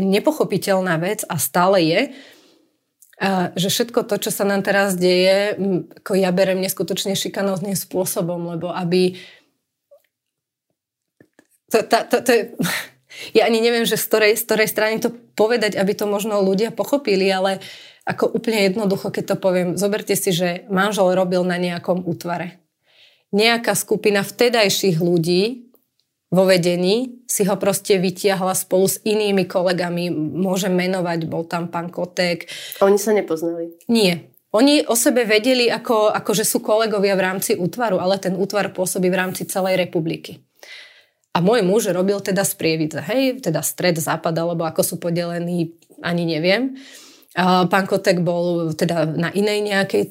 nepochopiteľná 0.00 0.96
vec 0.96 1.28
a 1.28 1.36
stále 1.36 1.84
je, 1.84 2.00
uh, 2.08 3.52
že 3.52 3.68
všetko 3.68 4.08
to, 4.08 4.16
čo 4.24 4.30
sa 4.32 4.48
nám 4.48 4.64
teraz 4.64 4.96
deje, 4.96 5.60
ako 6.00 6.16
ja 6.16 6.32
berem 6.32 6.64
neskutočne 6.64 7.12
šikanóznym 7.12 7.76
spôsobom, 7.76 8.56
lebo 8.56 8.72
aby 8.72 9.20
to, 11.68 11.84
to, 11.84 11.98
to, 12.08 12.16
to 12.24 12.30
je, 12.32 12.42
ja 13.36 13.44
ani 13.44 13.60
neviem, 13.60 13.84
že 13.84 14.00
z 14.00 14.08
ktorej, 14.08 14.32
z 14.40 14.44
ktorej 14.48 14.68
strany 14.72 14.96
to 14.96 15.12
povedať, 15.36 15.76
aby 15.76 15.92
to 15.92 16.08
možno 16.08 16.40
ľudia 16.40 16.72
pochopili, 16.72 17.28
ale 17.28 17.60
uh, 17.60 17.91
ako 18.02 18.34
úplne 18.34 18.66
jednoducho, 18.66 19.14
keď 19.14 19.34
to 19.34 19.36
poviem, 19.38 19.68
zoberte 19.78 20.18
si, 20.18 20.34
že 20.34 20.66
manžel 20.66 21.14
robil 21.14 21.46
na 21.46 21.54
nejakom 21.58 22.02
útvare. 22.02 22.58
Nejaká 23.30 23.72
skupina 23.78 24.26
vtedajších 24.26 24.98
ľudí 24.98 25.72
vo 26.32 26.48
vedení 26.48 27.22
si 27.28 27.44
ho 27.44 27.56
proste 27.60 28.00
vytiahla 28.00 28.56
spolu 28.56 28.88
s 28.88 29.00
inými 29.04 29.44
kolegami, 29.44 30.08
môžem 30.12 30.72
menovať, 30.72 31.28
bol 31.28 31.44
tam 31.44 31.68
pán 31.68 31.92
Kotek. 31.92 32.48
Oni 32.80 32.96
sa 32.96 33.12
nepoznali? 33.12 33.76
Nie. 33.88 34.32
Oni 34.52 34.84
o 34.84 34.92
sebe 34.92 35.24
vedeli, 35.24 35.72
ako, 35.72 36.12
ako 36.12 36.30
že 36.36 36.44
sú 36.44 36.60
kolegovia 36.60 37.16
v 37.16 37.24
rámci 37.24 37.56
útvaru, 37.56 37.96
ale 37.96 38.20
ten 38.20 38.36
útvar 38.36 38.68
pôsobí 38.76 39.08
v 39.08 39.16
rámci 39.16 39.48
celej 39.48 39.80
republiky. 39.80 40.44
A 41.32 41.40
môj 41.40 41.64
muž 41.64 41.88
robil 41.88 42.20
teda 42.20 42.44
z 42.44 42.52
Prievidze, 42.60 43.00
hej, 43.00 43.40
teda 43.40 43.64
stred, 43.64 43.96
západ, 43.96 44.36
alebo 44.36 44.68
ako 44.68 44.84
sú 44.84 44.94
podelení, 45.00 45.72
ani 46.04 46.28
neviem. 46.28 46.76
Pán 47.36 47.84
Kotek 47.88 48.20
bol 48.20 48.76
teda 48.76 49.08
na 49.08 49.32
inej 49.32 49.64
nejakej 49.64 50.02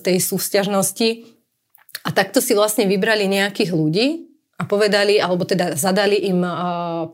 tej 0.00 0.16
sústiažnosti. 0.20 1.28
A 2.02 2.10
takto 2.10 2.42
si 2.42 2.56
vlastne 2.56 2.88
vybrali 2.90 3.30
nejakých 3.30 3.70
ľudí 3.70 4.26
a 4.58 4.66
povedali, 4.66 5.22
alebo 5.22 5.46
teda 5.46 5.78
zadali 5.78 6.18
im 6.26 6.42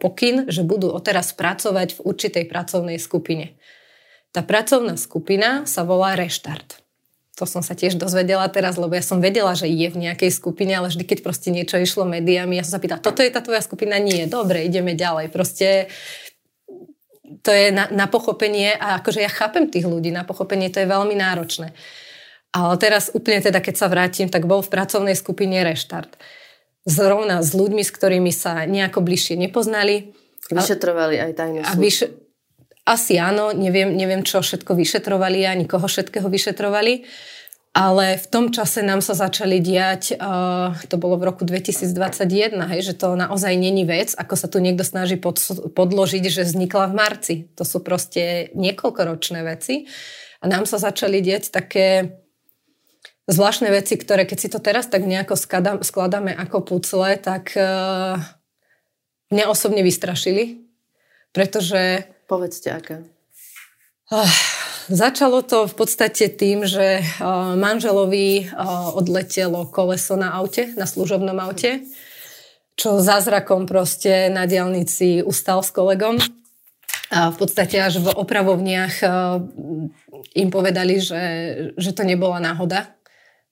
pokyn, 0.00 0.48
že 0.48 0.64
budú 0.64 0.94
odteraz 0.94 1.36
pracovať 1.36 2.00
v 2.00 2.04
určitej 2.08 2.44
pracovnej 2.48 2.96
skupine. 2.96 3.58
Tá 4.32 4.40
pracovná 4.44 4.96
skupina 4.96 5.68
sa 5.68 5.84
volá 5.84 6.16
Reštart. 6.16 6.80
to 7.38 7.46
som 7.46 7.62
sa 7.62 7.78
tiež 7.78 7.94
dozvedela 7.94 8.50
teraz, 8.50 8.74
lebo 8.74 8.98
ja 8.98 9.04
som 9.04 9.22
vedela, 9.22 9.54
že 9.54 9.70
je 9.70 9.86
v 9.86 10.10
nejakej 10.10 10.34
skupine, 10.34 10.74
ale 10.74 10.90
vždy, 10.90 11.06
keď 11.06 11.18
proste 11.22 11.54
niečo 11.54 11.78
išlo 11.78 12.02
médiami, 12.02 12.58
ja 12.58 12.66
som 12.66 12.74
sa 12.74 12.82
pýtala, 12.82 12.98
toto 12.98 13.22
je 13.22 13.30
tá 13.30 13.38
tvoja 13.38 13.62
skupina? 13.62 13.94
Nie, 14.02 14.26
dobre, 14.26 14.66
ideme 14.66 14.98
ďalej. 14.98 15.30
Proste 15.30 15.86
to 17.44 17.50
je 17.52 17.70
na, 17.70 17.88
na 17.92 18.06
pochopenie 18.08 18.74
a 18.74 18.98
akože 18.98 19.20
ja 19.20 19.30
chápem 19.30 19.68
tých 19.68 19.84
ľudí, 19.84 20.08
na 20.10 20.24
pochopenie 20.24 20.72
to 20.72 20.80
je 20.82 20.88
veľmi 20.88 21.14
náročné. 21.14 21.72
Ale 22.52 22.74
teraz 22.80 23.12
úplne 23.12 23.44
teda, 23.44 23.60
keď 23.60 23.74
sa 23.76 23.86
vrátim, 23.92 24.32
tak 24.32 24.48
bol 24.48 24.64
v 24.64 24.72
pracovnej 24.72 25.12
skupine 25.12 25.60
Reštart. 25.60 26.16
Zrovna 26.88 27.44
s 27.44 27.52
ľuďmi, 27.52 27.84
s 27.84 27.92
ktorými 27.92 28.32
sa 28.32 28.64
nejako 28.64 29.04
bližšie 29.04 29.36
nepoznali. 29.36 30.16
Vyšetrovali 30.48 31.20
aj 31.20 31.32
tajnú 31.36 31.60
službu. 31.60 31.80
Vyš- 31.84 32.12
asi 32.88 33.20
áno, 33.20 33.52
neviem, 33.52 33.92
neviem, 33.92 34.24
čo 34.24 34.40
všetko 34.40 34.72
vyšetrovali 34.72 35.44
a 35.44 35.52
nikoho 35.52 35.84
všetkého 35.84 36.24
vyšetrovali. 36.24 37.04
Ale 37.78 38.18
v 38.18 38.26
tom 38.26 38.50
čase 38.50 38.82
nám 38.82 38.98
sa 38.98 39.14
začali 39.14 39.62
diať, 39.62 40.18
uh, 40.18 40.74
to 40.90 40.98
bolo 40.98 41.14
v 41.14 41.30
roku 41.30 41.46
2021, 41.46 42.58
hej, 42.74 42.80
že 42.82 42.94
to 42.98 43.14
naozaj 43.14 43.54
není 43.54 43.86
vec, 43.86 44.18
ako 44.18 44.34
sa 44.34 44.50
tu 44.50 44.58
niekto 44.58 44.82
snaží 44.82 45.14
pod, 45.14 45.38
podložiť, 45.78 46.24
že 46.26 46.42
vznikla 46.42 46.90
v 46.90 46.98
marci. 46.98 47.34
To 47.54 47.62
sú 47.62 47.78
proste 47.78 48.50
niekoľkoročné 48.58 49.46
veci. 49.46 49.86
A 50.42 50.50
nám 50.50 50.66
sa 50.66 50.82
začali 50.82 51.22
diať 51.22 51.54
také 51.54 52.18
zvláštne 53.30 53.70
veci, 53.70 53.94
ktoré 53.94 54.26
keď 54.26 54.38
si 54.42 54.50
to 54.50 54.58
teraz 54.58 54.90
tak 54.90 55.06
nejako 55.06 55.38
skladáme, 55.38 55.86
skladáme 55.86 56.34
ako 56.34 56.66
pucle, 56.66 57.14
tak 57.22 57.54
uh, 57.54 58.18
mňa 59.30 59.44
osobne 59.46 59.86
vystrašili, 59.86 60.66
pretože 61.30 62.10
Povedzte, 62.28 62.68
aké. 62.68 63.08
Uh, 64.12 64.28
začalo 64.88 65.44
to 65.44 65.68
v 65.68 65.74
podstate 65.76 66.32
tým, 66.32 66.64
že 66.64 67.00
uh, 67.00 67.54
manželovi 67.54 68.48
uh, 68.48 68.96
odletelo 68.96 69.68
koleso 69.68 70.16
na 70.16 70.32
aute, 70.34 70.72
na 70.74 70.88
služobnom 70.88 71.36
aute, 71.38 71.84
čo 72.74 72.98
zázrakom 72.98 73.68
proste 73.68 74.32
na 74.32 74.48
diálnici 74.48 75.20
ustal 75.22 75.60
s 75.60 75.70
kolegom. 75.70 76.16
A 77.08 77.32
v 77.32 77.36
podstate 77.40 77.80
až 77.80 78.04
v 78.04 78.12
opravovniach 78.12 78.94
uh, 79.04 79.40
im 80.36 80.48
povedali, 80.48 81.00
že, 81.00 81.22
že 81.76 81.92
to 81.92 82.04
nebola 82.04 82.40
náhoda, 82.40 82.92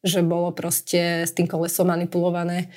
že 0.00 0.24
bolo 0.24 0.52
proste 0.52 1.28
s 1.28 1.32
tým 1.36 1.48
kolesom 1.48 1.88
manipulované 1.88 2.72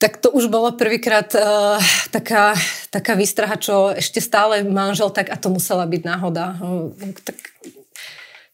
tak 0.00 0.16
to 0.16 0.32
už 0.32 0.48
bolo 0.48 0.72
prvýkrát 0.72 1.28
uh, 1.36 1.76
taká, 2.08 2.56
taká 2.88 3.12
výstraha, 3.12 3.60
čo 3.60 3.92
ešte 3.92 4.24
stále 4.24 4.64
manžel, 4.64 5.12
tak 5.12 5.28
a 5.28 5.36
to 5.36 5.52
musela 5.52 5.84
byť 5.84 6.02
náhoda. 6.08 6.56
Uh, 6.56 6.96
tak, 7.20 7.36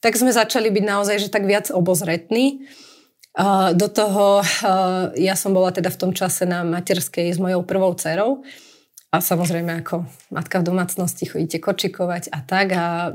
tak 0.03 0.13
sme 0.19 0.35
začali 0.35 0.75
byť 0.75 0.85
naozaj, 0.85 1.17
že 1.23 1.31
tak 1.31 1.47
viac 1.47 1.71
obozretní. 1.71 2.67
Uh, 3.39 3.71
do 3.79 3.87
toho, 3.87 4.43
uh, 4.43 5.15
ja 5.15 5.39
som 5.39 5.55
bola 5.55 5.71
teda 5.71 5.87
v 5.87 6.01
tom 6.03 6.11
čase 6.11 6.51
na 6.51 6.67
materskej 6.67 7.31
s 7.31 7.39
mojou 7.39 7.63
prvou 7.63 7.95
dcerou 7.95 8.43
a 9.15 9.23
samozrejme 9.23 9.87
ako 9.87 10.03
matka 10.35 10.59
v 10.59 10.67
domácnosti 10.67 11.31
chodíte 11.31 11.63
kočikovať 11.63 12.35
a 12.35 12.43
tak 12.43 12.67
a 12.75 13.15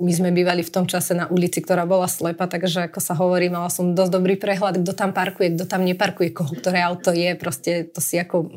my 0.00 0.10
sme 0.10 0.34
bývali 0.34 0.66
v 0.66 0.74
tom 0.74 0.86
čase 0.90 1.14
na 1.14 1.30
ulici, 1.30 1.62
ktorá 1.62 1.86
bola 1.86 2.10
slepa, 2.10 2.50
takže 2.50 2.90
ako 2.90 2.98
sa 2.98 3.14
hovorí, 3.14 3.46
mala 3.46 3.70
som 3.70 3.94
dosť 3.94 4.12
dobrý 4.18 4.34
prehľad, 4.34 4.82
kto 4.82 4.92
tam 4.98 5.14
parkuje, 5.14 5.54
kto 5.54 5.64
tam 5.70 5.86
neparkuje, 5.86 6.34
koho 6.34 6.50
ktoré 6.58 6.82
auto 6.82 7.14
je, 7.14 7.38
proste 7.38 7.86
to 7.86 8.02
si 8.02 8.18
ako 8.18 8.50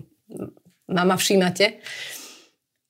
mama 0.90 1.14
všímate. 1.14 1.82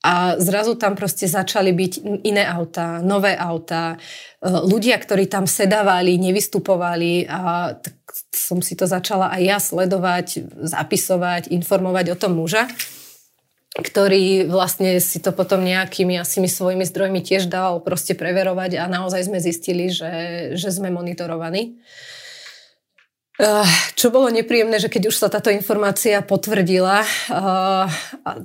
A 0.03 0.35
zrazu 0.35 0.75
tam 0.75 0.99
proste 0.99 1.31
začali 1.31 1.71
byť 1.71 2.23
iné 2.27 2.43
autá, 2.43 2.99
nové 2.99 3.39
autá, 3.39 3.95
e, 3.95 4.47
ľudia, 4.51 4.99
ktorí 4.99 5.31
tam 5.31 5.47
sedávali, 5.47 6.19
nevystupovali 6.19 7.23
a 7.31 7.71
tak 7.79 7.95
som 8.35 8.59
si 8.59 8.75
to 8.75 8.83
začala 8.83 9.31
aj 9.31 9.41
ja 9.47 9.57
sledovať, 9.63 10.27
zapisovať, 10.59 11.55
informovať 11.55 12.05
o 12.11 12.19
tom 12.19 12.35
muža 12.35 12.67
ktorý 13.73 14.45
vlastne 14.45 15.01
si 15.01 15.17
to 15.17 15.33
potom 15.33 15.65
nejakými 15.65 16.13
asými 16.21 16.45
svojimi 16.45 16.85
zdrojmi 16.85 17.25
tiež 17.25 17.49
dal 17.49 17.81
proste 17.81 18.13
preverovať 18.13 18.77
a 18.77 18.85
naozaj 18.85 19.25
sme 19.25 19.41
zistili, 19.41 19.89
že, 19.89 20.53
že 20.53 20.69
sme 20.69 20.93
monitorovaní. 20.93 21.81
Uh, 23.41 23.65
čo 23.97 24.13
bolo 24.13 24.29
nepríjemné, 24.29 24.77
že 24.77 24.93
keď 24.93 25.09
už 25.09 25.17
sa 25.17 25.25
táto 25.25 25.49
informácia 25.49 26.21
potvrdila, 26.21 27.01
uh, 27.01 27.89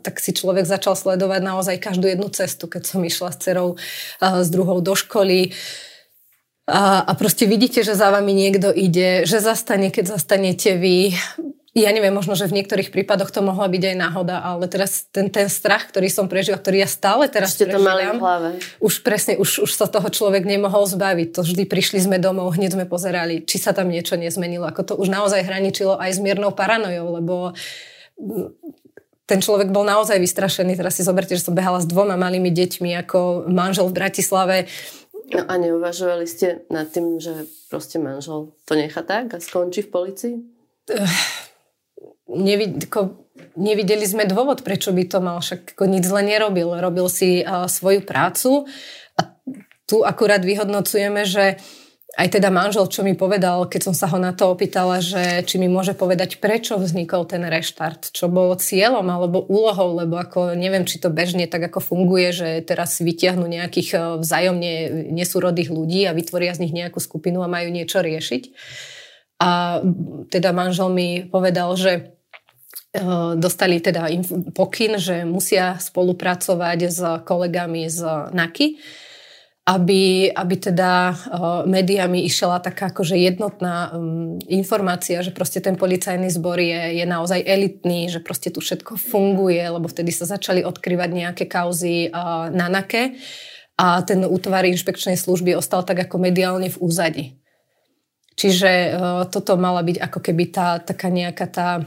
tak 0.01 0.17
si 0.17 0.33
človek 0.33 0.65
začal 0.65 0.97
sledovať 0.97 1.45
naozaj 1.45 1.77
každú 1.77 2.09
jednu 2.09 2.33
cestu, 2.33 2.65
keď 2.65 2.89
som 2.89 3.05
išla 3.05 3.29
s 3.29 3.37
cerou, 3.37 3.77
uh, 3.77 4.41
s 4.41 4.49
druhou 4.49 4.81
do 4.81 4.97
školy. 4.97 5.53
A 6.69 7.17
proste 7.17 7.49
vidíte, 7.49 7.81
že 7.81 7.97
za 7.97 8.13
vami 8.13 8.37
niekto 8.37 8.69
ide, 8.69 9.25
že 9.25 9.41
zastane, 9.41 9.89
keď 9.89 10.21
zastanete 10.21 10.77
vy 10.77 11.17
ja 11.77 11.93
neviem, 11.93 12.11
možno, 12.17 12.33
že 12.33 12.49
v 12.49 12.61
niektorých 12.61 12.89
prípadoch 12.89 13.29
to 13.29 13.45
mohla 13.45 13.69
byť 13.69 13.83
aj 13.93 13.97
náhoda, 14.01 14.41
ale 14.41 14.65
teraz 14.73 15.05
ten, 15.13 15.29
ten 15.29 15.53
strach, 15.53 15.93
ktorý 15.93 16.09
som 16.09 16.25
prežila, 16.25 16.57
ktorý 16.57 16.81
ja 16.81 16.89
stále 16.89 17.29
teraz 17.29 17.55
Ste 17.55 17.69
prežívam, 17.69 17.85
to 17.85 17.89
mali 17.93 18.03
v 18.09 18.21
hlave. 18.25 18.49
už 18.81 18.95
presne, 19.05 19.37
už, 19.37 19.69
už 19.69 19.71
sa 19.77 19.85
toho 19.85 20.09
človek 20.09 20.49
nemohol 20.49 20.89
zbaviť. 20.89 21.37
To 21.37 21.45
vždy 21.45 21.69
prišli 21.69 22.01
sme 22.01 22.17
domov, 22.17 22.57
hneď 22.57 22.73
sme 22.73 22.89
pozerali, 22.89 23.45
či 23.45 23.61
sa 23.61 23.77
tam 23.77 23.93
niečo 23.93 24.17
nezmenilo. 24.17 24.65
Ako 24.65 24.81
to 24.81 24.95
už 24.97 25.13
naozaj 25.13 25.45
hraničilo 25.45 26.01
aj 26.01 26.17
s 26.17 26.23
miernou 26.25 26.57
paranojou, 26.57 27.21
lebo 27.21 27.53
ten 29.29 29.45
človek 29.45 29.69
bol 29.69 29.85
naozaj 29.85 30.17
vystrašený. 30.17 30.73
Teraz 30.73 30.97
si 30.97 31.05
zoberte, 31.05 31.37
že 31.37 31.45
som 31.45 31.53
behala 31.53 31.85
s 31.85 31.87
dvoma 31.87 32.17
malými 32.17 32.49
deťmi 32.49 32.97
ako 33.05 33.45
manžel 33.53 33.93
v 33.93 33.97
Bratislave. 34.01 34.57
No 35.29 35.45
a 35.45 35.61
neuvažovali 35.61 36.25
ste 36.25 36.65
nad 36.73 36.89
tým, 36.89 37.21
že 37.21 37.45
proste 37.69 38.01
manžel 38.01 38.57
to 38.65 38.73
nechá 38.73 39.05
tak 39.05 39.37
a 39.37 39.39
skončí 39.39 39.85
v 39.85 39.93
policii? 39.93 40.35
Nevid, 42.29 42.87
ko, 42.93 43.29
nevideli 43.57 44.05
sme 44.05 44.29
dôvod, 44.29 44.63
prečo 44.63 44.93
by 44.93 45.05
to 45.09 45.19
mal, 45.19 45.41
však 45.41 45.75
ako 45.75 45.85
nič 45.89 46.05
zle 46.05 46.23
nerobil. 46.23 46.77
Robil 46.77 47.09
si 47.09 47.43
uh, 47.43 47.67
svoju 47.67 48.05
prácu 48.05 48.69
a 49.19 49.21
tu 49.89 50.05
akurát 50.05 50.45
vyhodnocujeme, 50.45 51.25
že 51.25 51.57
aj 52.19 52.35
teda 52.35 52.51
manžel, 52.51 52.91
čo 52.91 53.07
mi 53.07 53.15
povedal, 53.15 53.71
keď 53.71 53.81
som 53.89 53.95
sa 53.95 54.11
ho 54.11 54.19
na 54.19 54.35
to 54.35 54.51
opýtala, 54.51 54.99
že 54.99 55.47
či 55.47 55.55
mi 55.61 55.71
môže 55.71 55.95
povedať, 55.95 56.43
prečo 56.43 56.75
vznikol 56.75 57.23
ten 57.31 57.47
reštart, 57.47 58.11
čo 58.11 58.27
bolo 58.27 58.59
cieľom 58.59 59.07
alebo 59.07 59.47
úlohou, 59.47 59.95
lebo 59.95 60.19
ako 60.19 60.59
neviem, 60.59 60.83
či 60.83 60.99
to 60.99 61.15
bežne 61.15 61.47
tak 61.47 61.71
ako 61.71 61.79
funguje, 61.79 62.35
že 62.35 62.49
teraz 62.67 62.99
vytiahnu 62.99 63.47
nejakých 63.47 64.19
vzájomne 64.19 65.07
nesúrodých 65.15 65.71
ľudí 65.71 66.11
a 66.11 66.17
vytvoria 66.17 66.59
z 66.59 66.67
nich 66.67 66.75
nejakú 66.75 66.99
skupinu 66.99 67.39
a 67.47 67.53
majú 67.53 67.71
niečo 67.71 68.03
riešiť. 68.03 68.43
A 69.39 69.79
teda 70.35 70.51
manžel 70.51 70.91
mi 70.91 71.23
povedal, 71.23 71.71
že 71.79 72.18
dostali 73.39 73.79
teda 73.81 74.11
pokyn, 74.53 74.99
že 74.99 75.23
musia 75.23 75.79
spolupracovať 75.79 76.79
s 76.91 77.01
kolegami 77.23 77.87
z 77.87 78.31
NAKY, 78.35 78.67
aby, 79.69 80.33
aby 80.33 80.55
teda 80.57 81.13
uh, 81.13 81.17
médiami 81.69 82.25
išla 82.25 82.65
taká 82.65 82.89
akože 82.89 83.21
jednotná 83.21 83.93
um, 83.93 84.41
informácia, 84.49 85.21
že 85.21 85.29
proste 85.29 85.61
ten 85.61 85.77
policajný 85.77 86.33
zbor 86.33 86.57
je, 86.57 86.97
je 86.97 87.05
naozaj 87.05 87.45
elitný, 87.45 88.09
že 88.09 88.25
proste 88.25 88.49
tu 88.49 88.65
všetko 88.65 88.97
funguje, 88.97 89.61
lebo 89.61 89.85
vtedy 89.85 90.09
sa 90.09 90.25
začali 90.25 90.65
odkrývať 90.65 91.11
nejaké 91.13 91.45
kauzy 91.45 92.09
uh, 92.09 92.49
na 92.49 92.73
NAKE 92.73 93.21
a 93.77 94.01
ten 94.09 94.25
útvar 94.25 94.65
inšpekčnej 94.65 95.21
služby 95.21 95.53
ostal 95.53 95.85
tak 95.85 96.01
ako 96.01 96.17
mediálne 96.17 96.73
v 96.73 96.81
úzadi. 96.81 97.25
Čiže 98.39 98.95
toto 99.35 99.59
mala 99.59 99.83
byť 99.83 99.99
ako 99.99 100.19
keby 100.23 100.45
tá 100.55 100.79
taká 100.79 101.11
nejaká 101.11 101.47
tá... 101.51 101.83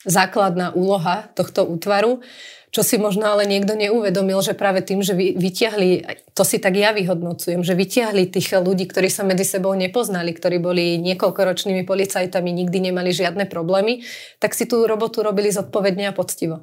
Základná 0.00 0.72
úloha 0.72 1.28
tohto 1.36 1.68
útvaru, 1.68 2.24
čo 2.70 2.86
si 2.86 3.02
možno 3.02 3.26
ale 3.26 3.50
niekto 3.50 3.74
neuvedomil, 3.74 4.38
že 4.46 4.54
práve 4.54 4.86
tým, 4.86 5.02
že 5.02 5.18
vytiahli, 5.18 6.06
to 6.32 6.46
si 6.46 6.62
tak 6.62 6.78
ja 6.78 6.94
vyhodnocujem, 6.94 7.66
že 7.66 7.74
vytiahli 7.74 8.30
tých 8.30 8.54
ľudí, 8.54 8.86
ktorí 8.86 9.10
sa 9.10 9.26
medzi 9.26 9.42
sebou 9.42 9.74
nepoznali, 9.74 10.30
ktorí 10.30 10.62
boli 10.62 10.96
niekoľkoročnými 11.02 11.82
policajtami, 11.82 12.50
nikdy 12.54 12.90
nemali 12.90 13.10
žiadne 13.10 13.50
problémy, 13.50 14.06
tak 14.38 14.54
si 14.54 14.70
tú 14.70 14.86
robotu 14.86 15.26
robili 15.26 15.50
zodpovedne 15.50 16.08
a 16.08 16.16
poctivo. 16.16 16.62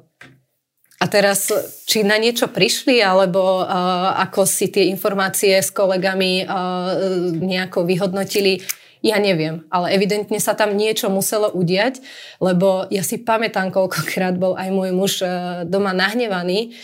A 0.98 1.06
teraz, 1.06 1.46
či 1.86 2.02
na 2.02 2.18
niečo 2.18 2.50
prišli, 2.50 2.98
alebo 2.98 3.62
uh, 3.62 4.18
ako 4.18 4.42
si 4.48 4.66
tie 4.66 4.90
informácie 4.90 5.54
s 5.54 5.70
kolegami 5.70 6.42
uh, 6.42 7.30
nejako 7.38 7.86
vyhodnotili, 7.86 8.58
ja 9.04 9.16
neviem, 9.22 9.66
ale 9.70 9.94
evidentne 9.94 10.42
sa 10.42 10.54
tam 10.58 10.74
niečo 10.74 11.10
muselo 11.12 11.50
udiať, 11.52 12.02
lebo 12.42 12.86
ja 12.90 13.06
si 13.06 13.18
pamätám, 13.18 13.70
koľkokrát 13.70 14.34
bol 14.36 14.58
aj 14.58 14.68
môj 14.74 14.90
muž 14.94 15.12
e, 15.22 15.28
doma 15.66 15.94
nahnevaný, 15.94 16.74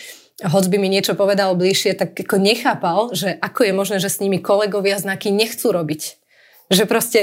hoď 0.42 0.64
by 0.66 0.76
mi 0.82 0.88
niečo 0.90 1.14
povedal 1.14 1.54
bližšie, 1.54 1.94
tak 1.94 2.18
ako 2.18 2.42
nechápal, 2.42 3.14
že 3.14 3.38
ako 3.38 3.60
je 3.70 3.72
možné, 3.72 3.96
že 4.02 4.10
s 4.10 4.18
nimi 4.18 4.42
kolegovia 4.42 4.98
znaky 4.98 5.30
nechcú 5.30 5.70
robiť. 5.70 6.18
Že 6.74 6.84
proste 6.90 7.20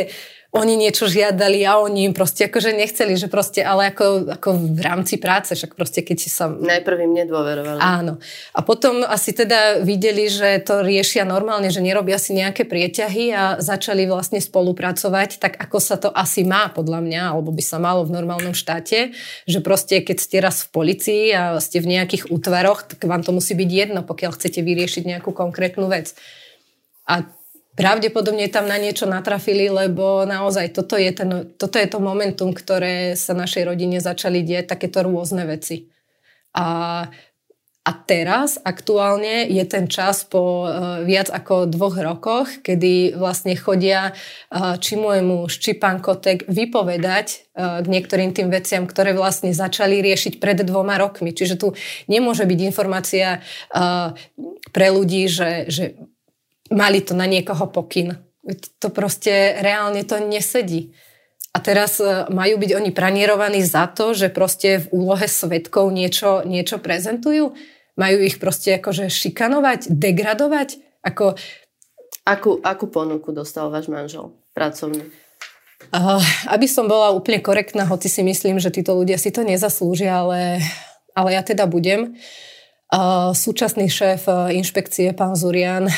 oni 0.51 0.75
niečo 0.75 1.07
žiadali 1.07 1.63
a 1.63 1.79
oni 1.79 2.11
im 2.11 2.13
proste 2.13 2.51
akože 2.51 2.75
nechceli, 2.75 3.15
že 3.15 3.31
proste, 3.31 3.63
ale 3.63 3.95
ako, 3.95 4.35
ako 4.35 4.49
v 4.75 4.81
rámci 4.83 5.15
práce, 5.15 5.55
však 5.55 5.79
proste 5.79 6.03
keď 6.03 6.17
sa... 6.27 6.51
Najprv 6.51 7.07
im 7.07 7.13
nedôverovali. 7.23 7.79
Áno. 7.79 8.19
A 8.51 8.59
potom 8.59 8.99
asi 9.07 9.31
teda 9.31 9.79
videli, 9.79 10.27
že 10.27 10.59
to 10.59 10.83
riešia 10.83 11.23
normálne, 11.23 11.71
že 11.71 11.79
nerobia 11.79 12.19
si 12.19 12.35
nejaké 12.35 12.67
prieťahy 12.67 13.31
a 13.31 13.43
začali 13.63 14.03
vlastne 14.11 14.43
spolupracovať, 14.43 15.39
tak 15.39 15.55
ako 15.55 15.77
sa 15.79 15.95
to 15.95 16.11
asi 16.11 16.43
má 16.43 16.67
podľa 16.67 16.99
mňa, 16.99 17.21
alebo 17.31 17.55
by 17.55 17.63
sa 17.63 17.79
malo 17.79 18.03
v 18.03 18.11
normálnom 18.11 18.51
štáte, 18.51 19.15
že 19.47 19.59
proste 19.63 20.03
keď 20.03 20.17
ste 20.19 20.37
raz 20.43 20.67
v 20.67 20.69
policii 20.75 21.23
a 21.31 21.63
ste 21.63 21.79
v 21.79 21.95
nejakých 21.95 22.27
útvaroch, 22.27 22.91
tak 22.91 22.99
vám 23.07 23.23
to 23.23 23.31
musí 23.31 23.55
byť 23.55 23.69
jedno, 23.71 24.03
pokiaľ 24.03 24.35
chcete 24.35 24.59
vyriešiť 24.59 25.15
nejakú 25.15 25.31
konkrétnu 25.31 25.87
vec. 25.87 26.11
A 27.07 27.23
Pravdepodobne 27.81 28.45
tam 28.53 28.69
na 28.69 28.77
niečo 28.77 29.09
natrafili, 29.09 29.65
lebo 29.65 30.21
naozaj 30.29 30.69
toto 30.69 30.93
je, 31.01 31.09
ten, 31.09 31.49
toto 31.57 31.81
je 31.81 31.87
to 31.89 31.97
momentum, 31.97 32.53
ktoré 32.53 33.17
sa 33.17 33.33
našej 33.33 33.65
rodine 33.65 33.97
začali 33.97 34.45
dieť, 34.45 34.77
takéto 34.77 35.01
rôzne 35.01 35.49
veci. 35.49 35.89
A, 36.53 37.09
a 37.81 37.91
teraz 38.05 38.61
aktuálne 38.61 39.49
je 39.49 39.65
ten 39.65 39.89
čas 39.89 40.21
po 40.21 40.69
uh, 40.69 41.01
viac 41.01 41.33
ako 41.33 41.65
dvoch 41.65 41.97
rokoch, 41.97 42.61
kedy 42.61 43.17
vlastne 43.17 43.57
chodia 43.57 44.13
uh, 44.13 44.77
či 44.77 45.01
môj 45.01 45.25
muž, 45.25 45.57
Kotek 46.05 46.45
vypovedať 46.45 47.27
uh, 47.57 47.81
k 47.81 47.87
niektorým 47.89 48.37
tým 48.37 48.53
veciam, 48.53 48.85
ktoré 48.85 49.17
vlastne 49.17 49.49
začali 49.57 50.05
riešiť 50.05 50.37
pred 50.37 50.61
dvoma 50.61 51.01
rokmi. 51.01 51.33
Čiže 51.33 51.55
tu 51.57 51.73
nemôže 52.05 52.45
byť 52.45 52.59
informácia 52.61 53.41
pre 54.71 54.87
ľudí, 54.93 55.25
že, 55.25 55.65
že 55.65 55.97
mali 56.71 57.03
to 57.03 57.13
na 57.13 57.27
niekoho 57.27 57.67
pokyn. 57.69 58.17
To 58.81 58.89
proste 58.89 59.59
reálne 59.61 60.01
to 60.07 60.17
nesedí. 60.17 60.95
A 61.51 61.59
teraz 61.59 61.99
e, 61.99 62.25
majú 62.31 62.55
byť 62.57 62.71
oni 62.79 62.91
pranierovaní 62.95 63.59
za 63.61 63.91
to, 63.91 64.15
že 64.15 64.31
proste 64.31 64.87
v 64.87 65.03
úlohe 65.03 65.27
svetkov 65.27 65.91
niečo, 65.91 66.47
niečo 66.47 66.79
prezentujú? 66.79 67.53
Majú 67.99 68.17
ich 68.23 68.39
proste 68.39 68.79
akože 68.79 69.11
šikanovať, 69.11 69.91
degradovať? 69.91 70.79
Ako... 71.03 71.35
Akú, 72.23 72.63
akú 72.63 72.85
ponuku 72.87 73.35
dostal 73.35 73.67
váš 73.67 73.91
manžel 73.91 74.31
pracovný? 74.55 75.11
Uh, 75.91 76.21
aby 76.47 76.69
som 76.69 76.87
bola 76.87 77.11
úplne 77.11 77.41
korektná, 77.43 77.83
hoci 77.89 78.07
si 78.07 78.21
myslím, 78.23 78.61
že 78.61 78.71
títo 78.71 78.95
ľudia 78.95 79.17
si 79.17 79.33
to 79.33 79.41
nezaslúžia, 79.41 80.23
ale, 80.23 80.61
ale 81.17 81.29
ja 81.35 81.41
teda 81.41 81.67
budem. 81.67 82.13
Uh, 82.13 82.50
Súčasný 83.31 83.87
šéf 83.87 84.27
e, 84.27 84.59
inšpekcie, 84.59 85.15
pán 85.15 85.39
Zurian, 85.39 85.87
e, 85.87 85.93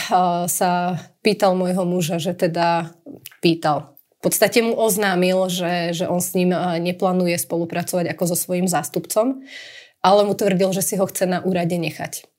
sa 0.46 1.02
pýtal 1.26 1.58
môjho 1.58 1.90
muža, 1.90 2.22
že 2.22 2.38
teda 2.38 2.94
pýtal. 3.42 3.98
V 4.22 4.30
podstate 4.30 4.62
mu 4.62 4.78
oznámil, 4.78 5.50
že, 5.50 5.98
že 5.98 6.06
on 6.06 6.22
s 6.22 6.38
ním 6.38 6.54
e, 6.54 6.62
neplánuje 6.86 7.34
spolupracovať 7.42 8.14
ako 8.14 8.24
so 8.30 8.38
svojím 8.38 8.70
zástupcom, 8.70 9.42
ale 10.06 10.22
mu 10.22 10.38
tvrdil, 10.38 10.70
že 10.70 10.86
si 10.86 10.94
ho 11.02 11.10
chce 11.10 11.26
na 11.26 11.42
úrade 11.42 11.74
nechať. 11.74 12.30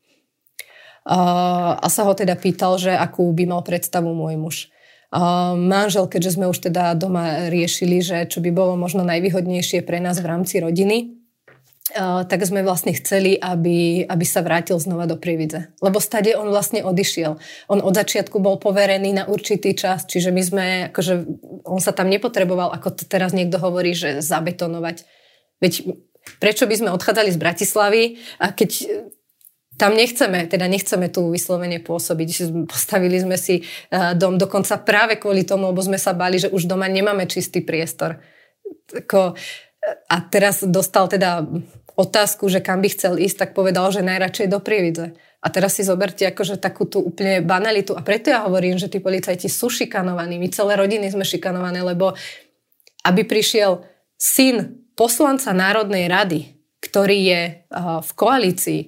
A 1.04 1.84
sa 1.92 2.08
ho 2.08 2.16
teda 2.16 2.32
pýtal, 2.32 2.80
že 2.80 2.88
akú 2.88 3.28
by 3.36 3.44
mal 3.44 3.60
predstavu 3.60 4.08
môj 4.16 4.40
muž. 4.40 4.56
Manžel, 5.52 6.08
keďže 6.08 6.40
sme 6.40 6.48
už 6.48 6.64
teda 6.64 6.96
doma 6.96 7.52
riešili, 7.52 8.00
že 8.00 8.24
čo 8.24 8.40
by 8.40 8.48
bolo 8.48 8.72
možno 8.80 9.04
najvýhodnejšie 9.04 9.84
pre 9.84 10.00
nás 10.00 10.24
v 10.24 10.32
rámci 10.32 10.64
rodiny, 10.64 11.23
tak 11.92 12.40
sme 12.48 12.64
vlastne 12.64 12.96
chceli, 12.96 13.36
aby, 13.36 14.08
aby 14.08 14.24
sa 14.24 14.40
vrátil 14.40 14.80
znova 14.80 15.04
do 15.04 15.20
Prividze. 15.20 15.68
Lebo 15.84 16.00
stade 16.00 16.32
on 16.32 16.48
vlastne 16.48 16.80
odišiel. 16.80 17.36
On 17.68 17.80
od 17.84 17.92
začiatku 17.92 18.40
bol 18.40 18.56
poverený 18.56 19.12
na 19.12 19.28
určitý 19.28 19.76
čas, 19.76 20.08
čiže 20.08 20.32
my 20.32 20.42
sme, 20.42 20.66
akože 20.88 21.14
on 21.68 21.80
sa 21.84 21.92
tam 21.92 22.08
nepotreboval, 22.08 22.72
ako 22.72 23.04
teraz 23.04 23.36
niekto 23.36 23.60
hovorí, 23.60 23.92
že 23.92 24.24
zabetonovať. 24.24 25.04
Veď 25.60 25.92
prečo 26.40 26.64
by 26.64 26.74
sme 26.74 26.94
odchádzali 26.96 27.28
z 27.28 27.38
Bratislavy 27.38 28.02
a 28.40 28.48
keď 28.56 28.70
tam 29.76 29.92
nechceme, 29.92 30.48
teda 30.48 30.64
nechceme 30.70 31.12
tu 31.12 31.28
vyslovene 31.28 31.84
pôsobiť. 31.84 32.28
Postavili 32.64 33.20
sme 33.20 33.36
si 33.36 33.60
dom 33.92 34.40
dokonca 34.40 34.80
práve 34.80 35.20
kvôli 35.20 35.44
tomu, 35.44 35.68
lebo 35.68 35.84
sme 35.84 36.00
sa 36.00 36.16
bali, 36.16 36.40
že 36.40 36.48
už 36.48 36.64
doma 36.64 36.88
nemáme 36.88 37.28
čistý 37.28 37.60
priestor. 37.60 38.24
Tako, 38.88 39.36
a 40.08 40.16
teraz 40.24 40.64
dostal 40.64 41.06
teda 41.06 41.44
otázku, 41.94 42.48
že 42.50 42.64
kam 42.64 42.80
by 42.80 42.88
chcel 42.90 43.20
ísť, 43.20 43.36
tak 43.36 43.50
povedal, 43.52 43.92
že 43.92 44.02
najradšej 44.02 44.48
do 44.50 44.58
Prievidze. 44.58 45.14
A 45.44 45.52
teraz 45.52 45.76
si 45.76 45.84
zoberte 45.84 46.24
akože 46.24 46.56
takú 46.56 46.88
tú 46.88 47.04
úplne 47.04 47.44
banalitu. 47.44 47.92
A 47.92 48.00
preto 48.00 48.32
ja 48.32 48.48
hovorím, 48.48 48.80
že 48.80 48.88
tí 48.88 48.98
policajti 48.98 49.52
sú 49.52 49.68
šikanovaní. 49.68 50.40
My 50.40 50.48
celé 50.48 50.80
rodiny 50.80 51.12
sme 51.12 51.22
šikanované, 51.22 51.84
lebo 51.84 52.16
aby 53.04 53.22
prišiel 53.28 53.84
syn 54.16 54.88
poslanca 54.96 55.52
Národnej 55.52 56.08
rady, 56.08 56.48
ktorý 56.80 57.18
je 57.28 57.42
v 58.00 58.10
koalícii 58.16 58.80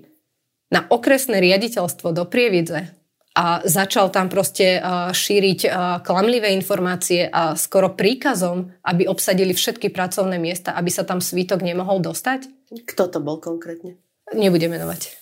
na 0.72 0.88
okresné 0.88 1.44
riaditeľstvo 1.44 2.16
do 2.16 2.24
Prievidze 2.24 2.95
a 3.36 3.60
začal 3.68 4.08
tam 4.08 4.32
proste 4.32 4.80
šíriť 5.12 5.68
klamlivé 6.00 6.56
informácie 6.56 7.28
a 7.28 7.52
skoro 7.52 7.92
príkazom, 7.92 8.72
aby 8.80 9.04
obsadili 9.04 9.52
všetky 9.52 9.92
pracovné 9.92 10.40
miesta, 10.40 10.72
aby 10.72 10.88
sa 10.88 11.04
tam 11.04 11.20
svítok 11.20 11.60
nemohol 11.60 12.00
dostať? 12.00 12.48
Kto 12.88 13.12
to 13.12 13.20
bol 13.20 13.36
konkrétne? 13.36 14.00
Nebudem 14.32 14.72
menovať. 14.72 15.12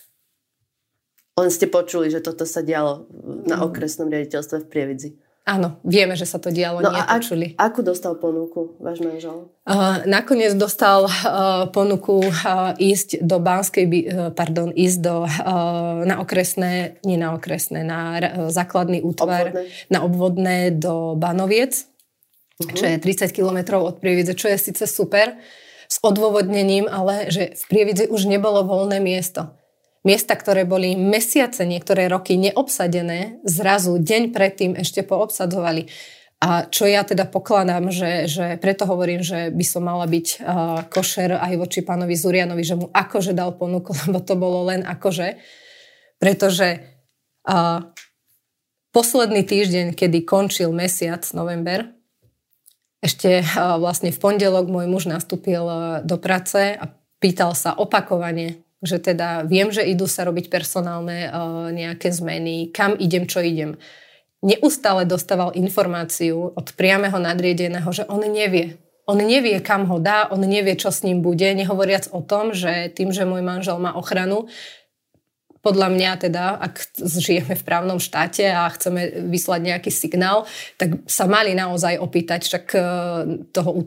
Len 1.35 1.51
ste 1.51 1.67
počuli, 1.67 2.07
že 2.07 2.23
toto 2.23 2.47
sa 2.47 2.63
dialo 2.63 3.11
na 3.43 3.59
mm. 3.59 3.67
okresnom 3.67 4.07
riaditeľstve 4.07 4.63
v 4.63 4.69
Prievidzi. 4.71 5.09
Áno, 5.45 5.77
vieme, 5.85 6.17
že 6.17 6.25
sa 6.25 6.41
to 6.41 6.49
dialo, 6.49 6.81
no 6.81 6.89
nie 6.89 7.05
počuli. 7.05 7.53
A 7.61 7.69
akú 7.69 7.85
dostal 7.85 8.17
ponuku 8.17 8.81
váš 8.81 8.97
manžel? 8.97 9.53
Uh, 9.61 10.01
nakoniec 10.09 10.57
dostal 10.57 11.05
uh, 11.05 11.69
ponuku 11.69 12.17
uh, 12.17 12.73
ísť 12.81 13.21
do 13.21 13.37
Banskej, 13.37 13.85
uh, 13.85 13.93
pardon, 14.33 14.73
ísť 14.73 14.97
do, 15.05 15.29
uh, 15.29 16.01
na 16.01 16.17
okresné, 16.17 16.97
nie 17.05 17.21
na 17.21 17.37
okresné, 17.37 17.85
na 17.85 18.17
uh, 18.17 18.49
základný 18.49 19.05
útvar, 19.05 19.53
obvodné. 19.53 19.69
na 19.93 19.99
obvodné 20.01 20.57
do 20.73 21.13
Banoviec, 21.13 21.77
uh-huh. 21.77 22.73
čo 22.73 22.89
je 22.89 22.97
30 22.97 23.29
kilometrov 23.29 23.85
od 23.85 23.95
Prievidze, 24.01 24.33
čo 24.33 24.49
je 24.49 24.57
síce 24.57 24.89
super, 24.89 25.37
s 25.85 26.01
odôvodnením, 26.01 26.89
ale 26.89 27.29
že 27.29 27.53
v 27.53 27.63
Prievidzi 27.69 28.09
už 28.09 28.25
nebolo 28.25 28.65
voľné 28.65 28.97
miesto. 28.97 29.53
Miesta, 30.05 30.37
ktoré 30.37 30.69
boli 30.69 30.93
mesiace, 30.93 31.65
niektoré 31.65 32.05
roky 32.05 32.37
neobsadené, 32.37 33.41
zrazu 33.41 33.97
deň 33.97 34.29
predtým 34.29 34.77
ešte 34.77 35.01
poobsadzovali. 35.01 35.89
A 36.45 36.69
čo 36.69 36.85
ja 36.85 37.01
teda 37.01 37.25
pokladám, 37.25 37.89
že, 37.89 38.29
že 38.29 38.61
preto 38.61 38.85
hovorím, 38.85 39.25
že 39.25 39.49
by 39.49 39.65
som 39.65 39.81
mala 39.81 40.05
byť 40.05 40.27
uh, 40.37 40.85
košer 40.93 41.33
aj 41.33 41.53
voči 41.57 41.81
pánovi 41.81 42.13
Zurianovi, 42.13 42.61
že 42.61 42.77
mu 42.77 42.85
akože 42.93 43.33
dal 43.33 43.57
ponuku, 43.57 43.97
lebo 44.05 44.21
to 44.21 44.37
bolo 44.37 44.69
len 44.69 44.85
akože. 44.85 45.41
Pretože 46.21 46.85
uh, 47.49 47.89
posledný 48.93 49.41
týždeň, 49.41 49.97
kedy 49.97 50.21
končil 50.21 50.69
mesiac, 50.69 51.25
november, 51.33 51.89
ešte 53.01 53.41
uh, 53.41 53.81
vlastne 53.81 54.13
v 54.13 54.21
pondelok 54.21 54.69
môj 54.69 54.85
muž 54.85 55.09
nastúpil 55.09 55.65
uh, 55.65 56.05
do 56.05 56.21
práce 56.21 56.77
a 56.77 56.93
pýtal 57.17 57.57
sa 57.57 57.73
opakovane, 57.73 58.64
že 58.83 58.99
teda 58.99 59.47
viem, 59.47 59.71
že 59.71 59.85
idú 59.85 60.09
sa 60.09 60.27
robiť 60.27 60.51
personálne 60.51 61.29
uh, 61.29 61.69
nejaké 61.71 62.11
zmeny, 62.11 62.73
kam 62.73 62.97
idem, 62.99 63.29
čo 63.29 63.39
idem. 63.39 63.79
Neustále 64.43 65.07
dostával 65.07 65.55
informáciu 65.57 66.53
od 66.53 66.67
priameho 66.75 67.17
nadriedeného, 67.17 67.89
že 67.89 68.03
on 68.11 68.21
nevie. 68.21 68.77
On 69.05 69.17
nevie, 69.17 69.61
kam 69.61 69.85
ho 69.85 70.01
dá, 70.01 70.29
on 70.33 70.41
nevie, 70.41 70.73
čo 70.73 70.89
s 70.89 71.05
ním 71.05 71.21
bude, 71.21 71.45
nehovoriac 71.45 72.09
o 72.09 72.25
tom, 72.25 72.57
že 72.57 72.89
tým, 72.89 73.13
že 73.13 73.25
môj 73.25 73.45
manžel 73.45 73.77
má 73.77 73.93
ochranu, 73.93 74.49
podľa 75.65 75.89
mňa 75.89 76.11
teda, 76.29 76.61
ak 76.61 76.93
žijeme 77.01 77.57
v 77.57 77.65
právnom 77.65 77.97
štáte 77.97 78.45
a 78.45 78.69
chceme 78.69 79.25
vyslať 79.33 79.61
nejaký 79.65 79.89
signál, 79.89 80.45
tak 80.77 81.01
sa 81.09 81.25
mali 81.25 81.57
naozaj 81.57 81.97
opýtať 81.97 82.45
však 82.45 82.65
e, 82.77 82.79
toho 83.49 83.69
e, 83.73 83.81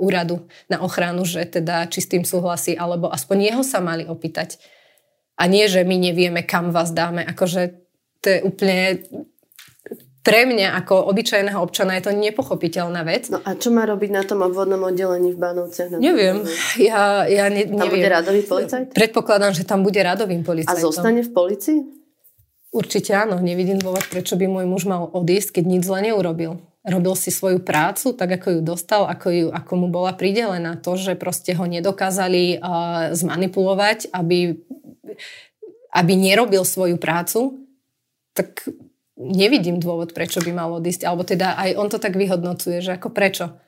úradu 0.00 0.48
na 0.72 0.80
ochranu, 0.80 1.28
že 1.28 1.44
teda 1.44 1.84
či 1.92 2.00
s 2.00 2.08
tým 2.08 2.24
súhlasí, 2.24 2.72
alebo 2.80 3.12
aspoň 3.12 3.52
jeho 3.52 3.60
sa 3.60 3.84
mali 3.84 4.08
opýtať. 4.08 4.56
A 5.36 5.44
nie, 5.44 5.68
že 5.68 5.84
my 5.84 6.00
nevieme, 6.00 6.40
kam 6.48 6.72
vás 6.72 6.96
dáme. 6.96 7.28
Akože 7.28 7.76
to 8.24 8.26
je 8.32 8.38
úplne 8.40 9.04
pre 10.22 10.44
mňa 10.44 10.74
ako 10.84 11.08
obyčajného 11.14 11.58
občana 11.62 11.96
je 11.96 12.10
to 12.10 12.12
nepochopiteľná 12.12 13.00
vec. 13.06 13.30
No 13.30 13.38
a 13.40 13.54
čo 13.54 13.70
má 13.70 13.86
robiť 13.86 14.10
na 14.12 14.22
tom 14.26 14.42
obvodnom 14.44 14.82
oddelení 14.84 15.32
v 15.32 15.38
Banovciach? 15.38 15.96
Neviem. 15.96 16.42
Ja, 16.76 17.24
ja 17.24 17.46
ne, 17.48 17.64
tam 17.64 17.86
neviem. 17.86 18.02
bude 18.02 18.08
radový 18.10 18.42
policajt? 18.44 18.92
Predpokladám, 18.92 19.52
že 19.54 19.64
tam 19.64 19.86
bude 19.86 19.98
radovým 20.02 20.42
policajtom. 20.42 20.78
A 20.78 20.84
zostane 20.84 21.22
v 21.22 21.30
policii? 21.30 21.78
Určite 22.68 23.16
áno. 23.16 23.40
Nevidím 23.40 23.80
dôvod, 23.80 24.04
prečo 24.12 24.36
by 24.36 24.44
môj 24.44 24.66
muž 24.68 24.84
mal 24.84 25.08
odísť, 25.08 25.60
keď 25.60 25.64
nič 25.64 25.82
zle 25.88 26.04
neurobil. 26.04 26.60
Robil 26.84 27.14
si 27.16 27.32
svoju 27.32 27.64
prácu 27.64 28.12
tak, 28.12 28.40
ako 28.40 28.58
ju 28.58 28.60
dostal, 28.60 29.08
ako, 29.08 29.28
ju, 29.32 29.46
ako 29.48 29.72
mu 29.80 29.88
bola 29.88 30.12
pridelená. 30.12 30.76
To, 30.84 30.96
že 30.96 31.16
proste 31.16 31.56
ho 31.56 31.64
nedokázali 31.64 32.60
uh, 32.60 33.16
zmanipulovať, 33.16 34.12
aby, 34.12 34.60
aby 35.96 36.12
nerobil 36.12 36.64
svoju 36.64 37.00
prácu, 37.00 37.64
tak 38.36 38.68
nevidím 39.18 39.82
dôvod, 39.82 40.14
prečo 40.14 40.38
by 40.38 40.54
mal 40.54 40.70
odísť. 40.78 41.02
Alebo 41.04 41.26
teda 41.26 41.58
aj 41.58 41.70
on 41.74 41.88
to 41.90 41.98
tak 41.98 42.14
vyhodnocuje, 42.14 42.78
že 42.78 42.94
ako 42.94 43.10
prečo. 43.10 43.58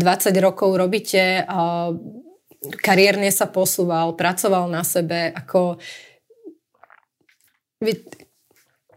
20 0.00 0.32
rokov 0.40 0.74
robíte, 0.78 1.44
a 1.44 1.92
kariérne 2.82 3.30
sa 3.30 3.46
posúval, 3.46 4.16
pracoval 4.16 4.66
na 4.70 4.82
sebe, 4.82 5.30
ako 5.30 5.78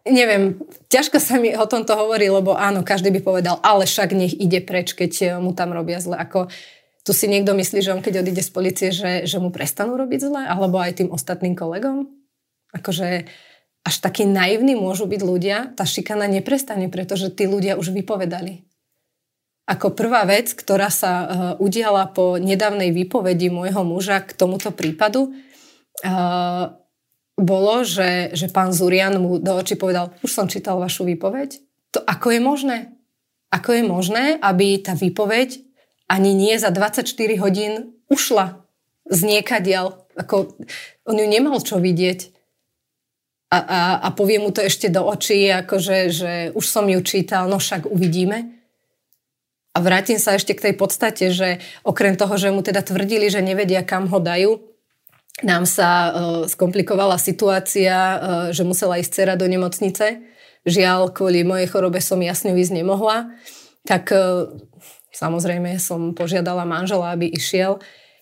neviem, 0.05 0.57
ťažko 0.89 1.21
sa 1.21 1.37
mi 1.37 1.53
o 1.53 1.65
tomto 1.69 1.93
hovorí, 1.93 2.25
lebo 2.25 2.57
áno, 2.57 2.81
každý 2.81 3.13
by 3.13 3.21
povedal, 3.21 3.61
ale 3.61 3.85
však 3.85 4.17
nech 4.17 4.33
ide 4.33 4.61
preč, 4.61 4.97
keď 4.97 5.37
mu 5.37 5.53
tam 5.53 5.73
robia 5.73 6.01
zle. 6.01 6.17
Ako, 6.17 6.49
tu 7.05 7.11
si 7.13 7.29
niekto 7.29 7.53
myslí, 7.53 7.79
že 7.81 7.93
on 7.93 8.01
keď 8.01 8.25
odíde 8.25 8.41
z 8.41 8.51
policie, 8.53 8.89
že, 8.89 9.29
že 9.29 9.37
mu 9.37 9.53
prestanú 9.53 9.97
robiť 9.97 10.19
zle, 10.21 10.41
alebo 10.45 10.81
aj 10.81 11.01
tým 11.01 11.09
ostatným 11.13 11.53
kolegom? 11.53 12.09
Akože 12.73 13.29
až 13.81 13.95
takí 13.97 14.29
naivní 14.29 14.77
môžu 14.77 15.09
byť 15.09 15.21
ľudia, 15.21 15.57
tá 15.73 15.83
šikana 15.85 16.29
neprestane, 16.29 16.87
pretože 16.87 17.33
tí 17.33 17.49
ľudia 17.49 17.77
už 17.81 17.89
vypovedali. 17.89 18.65
Ako 19.65 19.93
prvá 19.93 20.25
vec, 20.27 20.51
ktorá 20.51 20.91
sa 20.91 21.11
uh, 21.13 21.27
udiala 21.61 22.09
po 22.09 22.35
nedávnej 22.37 22.91
výpovedi 22.91 23.47
môjho 23.47 23.81
muža 23.85 24.21
k 24.21 24.35
tomuto 24.35 24.73
prípadu, 24.73 25.31
uh, 25.31 26.75
bolo, 27.41 27.81
že, 27.81 28.35
že 28.37 28.51
pán 28.51 28.75
Zurian 28.75 29.17
mu 29.17 29.41
do 29.41 29.57
očí 29.57 29.73
povedal, 29.73 30.13
už 30.21 30.29
som 30.29 30.45
čítal 30.45 30.77
vašu 30.77 31.07
výpoveď. 31.07 31.57
To 31.97 31.99
ako 32.03 32.37
je 32.37 32.41
možné? 32.43 32.77
Ako 33.51 33.75
je 33.75 33.83
možné, 33.83 34.23
aby 34.39 34.79
tá 34.79 34.95
výpoveď 34.95 35.59
ani 36.07 36.31
nie 36.35 36.55
za 36.59 36.69
24 36.69 37.07
hodín 37.39 37.97
ušla 38.07 38.63
z 39.09 39.19
niekadiaľ? 39.27 40.07
Ako, 40.15 40.55
on 41.07 41.15
ju 41.15 41.27
nemal 41.27 41.59
čo 41.63 41.79
vidieť. 41.79 42.40
A, 43.51 43.59
a, 43.59 43.81
a 43.99 44.09
povie 44.15 44.39
mu 44.39 44.55
to 44.55 44.63
ešte 44.63 44.87
do 44.87 45.03
očí, 45.03 45.51
akože, 45.51 45.97
že 46.07 46.31
už 46.55 46.63
som 46.63 46.87
ju 46.87 47.03
čítal, 47.03 47.51
no 47.51 47.59
však 47.59 47.83
uvidíme. 47.83 48.63
A 49.75 49.83
vrátim 49.83 50.19
sa 50.19 50.39
ešte 50.39 50.55
k 50.55 50.71
tej 50.71 50.75
podstate, 50.79 51.35
že 51.35 51.59
okrem 51.83 52.15
toho, 52.15 52.31
že 52.39 52.51
mu 52.51 52.63
teda 52.63 52.79
tvrdili, 52.79 53.27
že 53.27 53.43
nevedia, 53.43 53.83
kam 53.83 54.07
ho 54.07 54.19
dajú, 54.23 54.59
nám 55.43 55.63
sa 55.63 55.89
uh, 55.89 56.11
skomplikovala 56.47 57.15
situácia, 57.15 57.95
uh, 57.95 58.17
že 58.51 58.67
musela 58.67 58.99
ísť 58.99 59.11
dcera 59.11 59.35
do 59.39 59.47
nemocnice. 59.47 60.21
Žiaľ, 60.67 61.15
kvôli 61.15 61.41
mojej 61.41 61.71
chorobe 61.71 62.03
som 62.03 62.19
jasne 62.21 62.53
ísť 62.53 62.83
nemohla. 62.83 63.31
Tak 63.87 64.11
uh, 64.11 64.47
samozrejme 65.15 65.79
som 65.79 66.13
požiadala 66.13 66.67
manžela, 66.67 67.15
aby 67.15 67.31
išiel. 67.31 67.79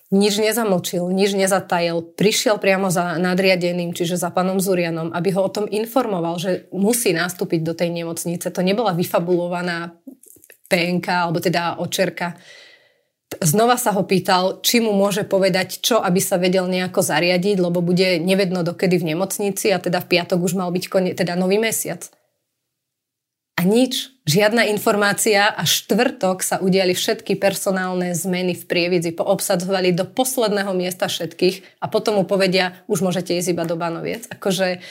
Nič 0.09 0.41
nezamlčil, 0.41 1.05
nič 1.13 1.37
nezatajil. 1.37 2.17
Prišiel 2.17 2.57
priamo 2.57 2.89
za 2.89 3.21
nadriadeným, 3.21 3.93
čiže 3.93 4.17
za 4.17 4.33
pánom 4.33 4.57
Zurianom, 4.57 5.13
aby 5.13 5.29
ho 5.37 5.45
o 5.45 5.53
tom 5.53 5.69
informoval, 5.69 6.41
že 6.41 6.65
musí 6.73 7.13
nastúpiť 7.13 7.61
do 7.61 7.77
tej 7.77 7.93
nemocnice. 7.93 8.49
To 8.49 8.65
nebola 8.65 8.97
vyfabulovaná 8.97 9.93
PNK, 10.65 11.05
alebo 11.05 11.37
teda 11.37 11.77
očerka 11.77 12.33
Znova 13.29 13.77
sa 13.77 13.93
ho 13.93 14.01
pýtal, 14.09 14.57
či 14.65 14.81
mu 14.81 14.89
môže 14.89 15.21
povedať 15.21 15.85
čo, 15.85 16.01
aby 16.01 16.17
sa 16.17 16.41
vedel 16.41 16.65
nejako 16.65 17.05
zariadiť, 17.05 17.61
lebo 17.61 17.77
bude 17.77 18.17
nevedno 18.17 18.65
dokedy 18.65 18.97
v 18.97 19.13
nemocnici 19.13 19.69
a 19.69 19.77
teda 19.77 20.01
v 20.01 20.17
piatok 20.17 20.41
už 20.41 20.57
mal 20.57 20.73
byť 20.73 20.85
konie, 20.89 21.13
teda 21.13 21.37
nový 21.37 21.61
mesiac. 21.61 22.09
A 23.53 23.61
nič, 23.61 24.17
žiadna 24.29 24.69
informácia 24.69 25.49
a 25.49 25.65
štvrtok 25.65 26.45
sa 26.45 26.61
udiali 26.61 26.93
všetky 26.93 27.33
personálne 27.41 28.13
zmeny 28.13 28.53
v 28.53 28.63
Prievidzi. 28.69 29.17
Poobsadzovali 29.17 29.97
do 29.97 30.05
posledného 30.05 30.69
miesta 30.77 31.09
všetkých 31.09 31.81
a 31.81 31.89
potom 31.89 32.21
mu 32.21 32.23
povedia, 32.29 32.77
už 32.85 33.01
môžete 33.01 33.33
ísť 33.33 33.57
iba 33.57 33.65
do 33.65 33.73
Banoviec. 33.73 34.29
Akože, 34.29 34.85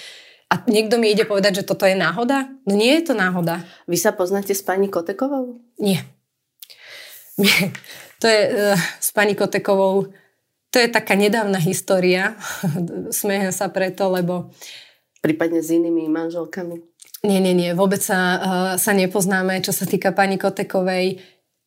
a 0.50 0.54
niekto 0.66 0.98
mi 0.98 1.14
ide 1.14 1.22
povedať, 1.22 1.62
že 1.62 1.68
toto 1.70 1.86
je 1.86 1.94
náhoda? 1.94 2.50
No 2.66 2.74
nie 2.74 2.98
je 2.98 3.12
to 3.12 3.14
náhoda. 3.14 3.62
Vy 3.86 3.94
sa 3.94 4.10
poznáte 4.10 4.58
s 4.58 4.66
pani 4.66 4.90
Kotekovou? 4.90 5.62
Nie. 5.78 6.02
To 8.18 8.26
je 8.26 8.42
uh, 8.50 8.74
s 8.98 9.14
pani 9.14 9.38
Kotekovou, 9.38 10.10
to 10.68 10.76
je 10.82 10.88
taká 10.90 11.14
nedávna 11.14 11.62
história. 11.62 12.34
Smejem 13.14 13.54
sa 13.54 13.70
preto, 13.70 14.10
lebo... 14.10 14.50
Prípadne 15.22 15.62
s 15.62 15.70
inými 15.70 16.10
manželkami? 16.10 16.87
Nie, 17.26 17.42
nie, 17.42 17.50
nie. 17.50 17.74
Vôbec 17.74 17.98
sa, 17.98 18.18
uh, 18.38 18.72
sa 18.78 18.94
nepoznáme, 18.94 19.58
čo 19.58 19.74
sa 19.74 19.82
týka 19.90 20.14
pani 20.14 20.38
Kotekovej. 20.38 21.18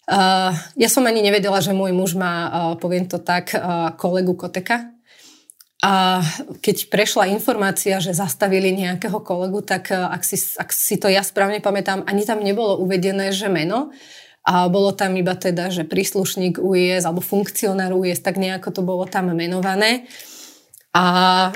Uh, 0.07 0.55
ja 0.79 0.87
som 0.87 1.03
ani 1.03 1.19
nevedela, 1.19 1.59
že 1.59 1.75
môj 1.75 1.91
muž 1.91 2.15
má, 2.15 2.47
uh, 2.47 2.73
poviem 2.79 3.03
to 3.03 3.19
tak, 3.19 3.51
uh, 3.51 3.91
kolegu 3.99 4.31
Koteka. 4.31 4.95
A 5.81 6.21
keď 6.61 6.93
prešla 6.93 7.33
informácia, 7.33 7.97
že 7.97 8.13
zastavili 8.13 8.69
nejakého 8.69 9.17
kolegu, 9.25 9.65
tak 9.65 9.89
ak 9.89 10.21
si, 10.21 10.37
ak 10.37 10.69
si 10.69 11.01
to 11.01 11.09
ja 11.09 11.25
správne 11.25 11.57
pamätám, 11.57 12.05
ani 12.05 12.21
tam 12.21 12.45
nebolo 12.45 12.77
uvedené, 12.77 13.33
že 13.33 13.49
meno. 13.49 13.89
A 14.45 14.69
bolo 14.69 14.93
tam 14.93 15.17
iba 15.17 15.33
teda, 15.33 15.73
že 15.73 15.81
príslušník 15.81 16.61
UIS 16.61 17.01
alebo 17.01 17.25
funkcionár 17.25 17.97
UIS, 17.97 18.21
tak 18.21 18.37
nejako 18.37 18.69
to 18.69 18.81
bolo 18.85 19.09
tam 19.09 19.33
menované. 19.33 20.05
A 20.93 21.49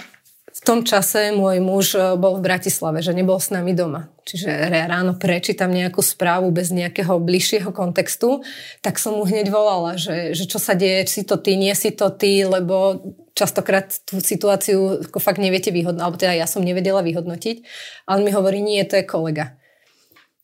tom 0.66 0.82
čase 0.82 1.30
môj 1.30 1.62
muž 1.62 1.94
e, 1.94 2.18
bol 2.18 2.42
v 2.42 2.46
Bratislave, 2.50 3.06
že 3.06 3.14
nebol 3.14 3.38
s 3.38 3.54
nami 3.54 3.78
doma. 3.78 4.10
Čiže 4.26 4.50
ráno 4.90 5.14
prečítam 5.14 5.70
nejakú 5.70 6.02
správu 6.02 6.50
bez 6.50 6.74
nejakého 6.74 7.22
bližšieho 7.22 7.70
kontextu, 7.70 8.42
tak 8.82 8.98
som 8.98 9.22
mu 9.22 9.30
hneď 9.30 9.54
volala, 9.54 10.02
že, 10.02 10.34
že 10.34 10.50
čo 10.50 10.58
sa 10.58 10.74
deje, 10.74 11.06
si 11.06 11.22
to 11.22 11.38
ty, 11.38 11.54
nie 11.54 11.72
si 11.78 11.94
to 11.94 12.10
ty, 12.10 12.42
lebo 12.42 13.06
častokrát 13.38 13.94
tú 14.10 14.18
situáciu 14.18 15.06
ako 15.06 15.22
fakt 15.22 15.38
neviete 15.38 15.70
vyhodnotiť, 15.70 16.02
alebo 16.02 16.18
teda 16.18 16.34
ja 16.34 16.50
som 16.50 16.66
nevedela 16.66 17.06
vyhodnotiť. 17.06 17.62
A 18.10 18.18
on 18.18 18.26
mi 18.26 18.34
hovorí, 18.34 18.66
nie, 18.66 18.82
to 18.90 18.98
je 18.98 19.06
kolega. 19.06 19.54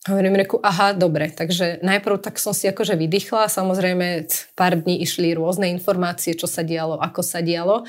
Hovorím 0.02 0.34
reku, 0.34 0.58
aha, 0.58 0.98
dobre, 0.98 1.30
takže 1.30 1.78
najprv 1.82 2.18
tak 2.18 2.38
som 2.38 2.50
si 2.50 2.66
akože 2.66 2.98
vydýchla, 2.98 3.46
samozrejme 3.46 4.26
pár 4.58 4.74
dní 4.74 4.98
išli 4.98 5.30
rôzne 5.30 5.70
informácie, 5.70 6.34
čo 6.34 6.50
sa 6.50 6.66
dialo, 6.66 6.98
ako 6.98 7.22
sa 7.22 7.38
dialo. 7.38 7.86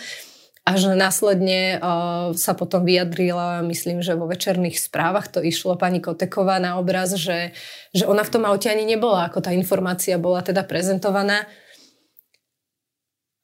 Až 0.64 0.96
následne 0.96 1.76
uh, 1.76 2.32
sa 2.40 2.56
potom 2.56 2.88
vyjadrila, 2.88 3.60
myslím, 3.68 4.00
že 4.00 4.16
vo 4.16 4.32
večerných 4.32 4.80
správach 4.80 5.28
to 5.28 5.44
išlo 5.44 5.76
pani 5.76 6.00
Koteková 6.00 6.56
na 6.64 6.80
obraz, 6.80 7.20
že, 7.20 7.52
že 7.92 8.08
ona 8.08 8.24
v 8.24 8.32
tom 8.32 8.48
aute 8.48 8.72
ani 8.72 8.88
nebola, 8.88 9.28
ako 9.28 9.44
tá 9.44 9.52
informácia 9.52 10.16
bola 10.16 10.40
teda 10.40 10.64
prezentovaná. 10.64 11.44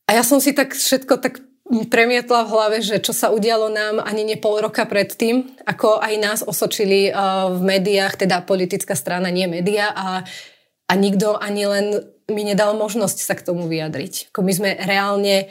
A 0.08 0.16
ja 0.16 0.24
som 0.24 0.40
si 0.40 0.56
tak 0.56 0.72
všetko 0.72 1.20
tak 1.20 1.44
premietla 1.92 2.48
v 2.48 2.52
hlave, 2.56 2.78
že 2.80 3.04
čo 3.04 3.12
sa 3.12 3.36
udialo 3.36 3.68
nám 3.68 4.00
ani 4.00 4.24
ne 4.24 4.40
pol 4.40 4.64
roka 4.64 4.88
predtým, 4.88 5.60
ako 5.68 6.00
aj 6.00 6.14
nás 6.18 6.40
osočili 6.40 7.12
uh, 7.12 7.52
v 7.52 7.62
médiách, 7.62 8.16
teda 8.16 8.48
politická 8.48 8.96
strana, 8.96 9.28
nie 9.28 9.46
média 9.46 9.92
a, 9.92 10.24
a 10.88 10.94
nikto 10.96 11.36
ani 11.36 11.68
len 11.68 11.86
mi 12.32 12.48
nedal 12.48 12.78
možnosť 12.78 13.18
sa 13.22 13.34
k 13.36 13.46
tomu 13.46 13.68
vyjadriť. 13.68 14.32
Ako 14.34 14.40
my 14.42 14.54
sme 14.54 14.70
reálne, 14.82 15.50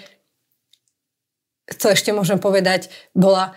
co 1.77 1.87
ešte 1.93 2.17
môžem 2.17 2.41
povedať, 2.41 2.89
bola 3.13 3.53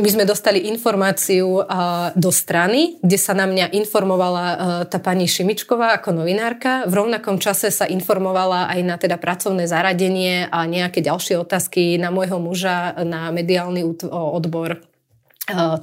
my 0.00 0.08
sme 0.08 0.24
dostali 0.24 0.72
informáciu 0.72 1.68
do 2.16 2.30
strany, 2.32 2.96
kde 3.04 3.18
sa 3.20 3.36
na 3.36 3.44
mňa 3.44 3.76
informovala 3.76 4.44
tá 4.88 4.96
pani 4.96 5.28
Šimičková 5.28 6.00
ako 6.00 6.16
novinárka. 6.16 6.88
V 6.88 6.96
rovnakom 6.96 7.36
čase 7.36 7.68
sa 7.68 7.84
informovala 7.84 8.72
aj 8.72 8.80
na 8.88 8.96
teda 8.96 9.20
pracovné 9.20 9.68
zaradenie 9.68 10.48
a 10.48 10.64
nejaké 10.64 11.04
ďalšie 11.04 11.36
otázky 11.36 12.00
na 12.00 12.08
môjho 12.08 12.40
muža 12.40 13.04
na 13.04 13.28
mediálny 13.36 13.84
odbor 14.08 14.80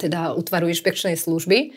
teda 0.02 0.34
útvaru 0.34 0.66
inšpekčnej 0.74 1.14
služby. 1.14 1.70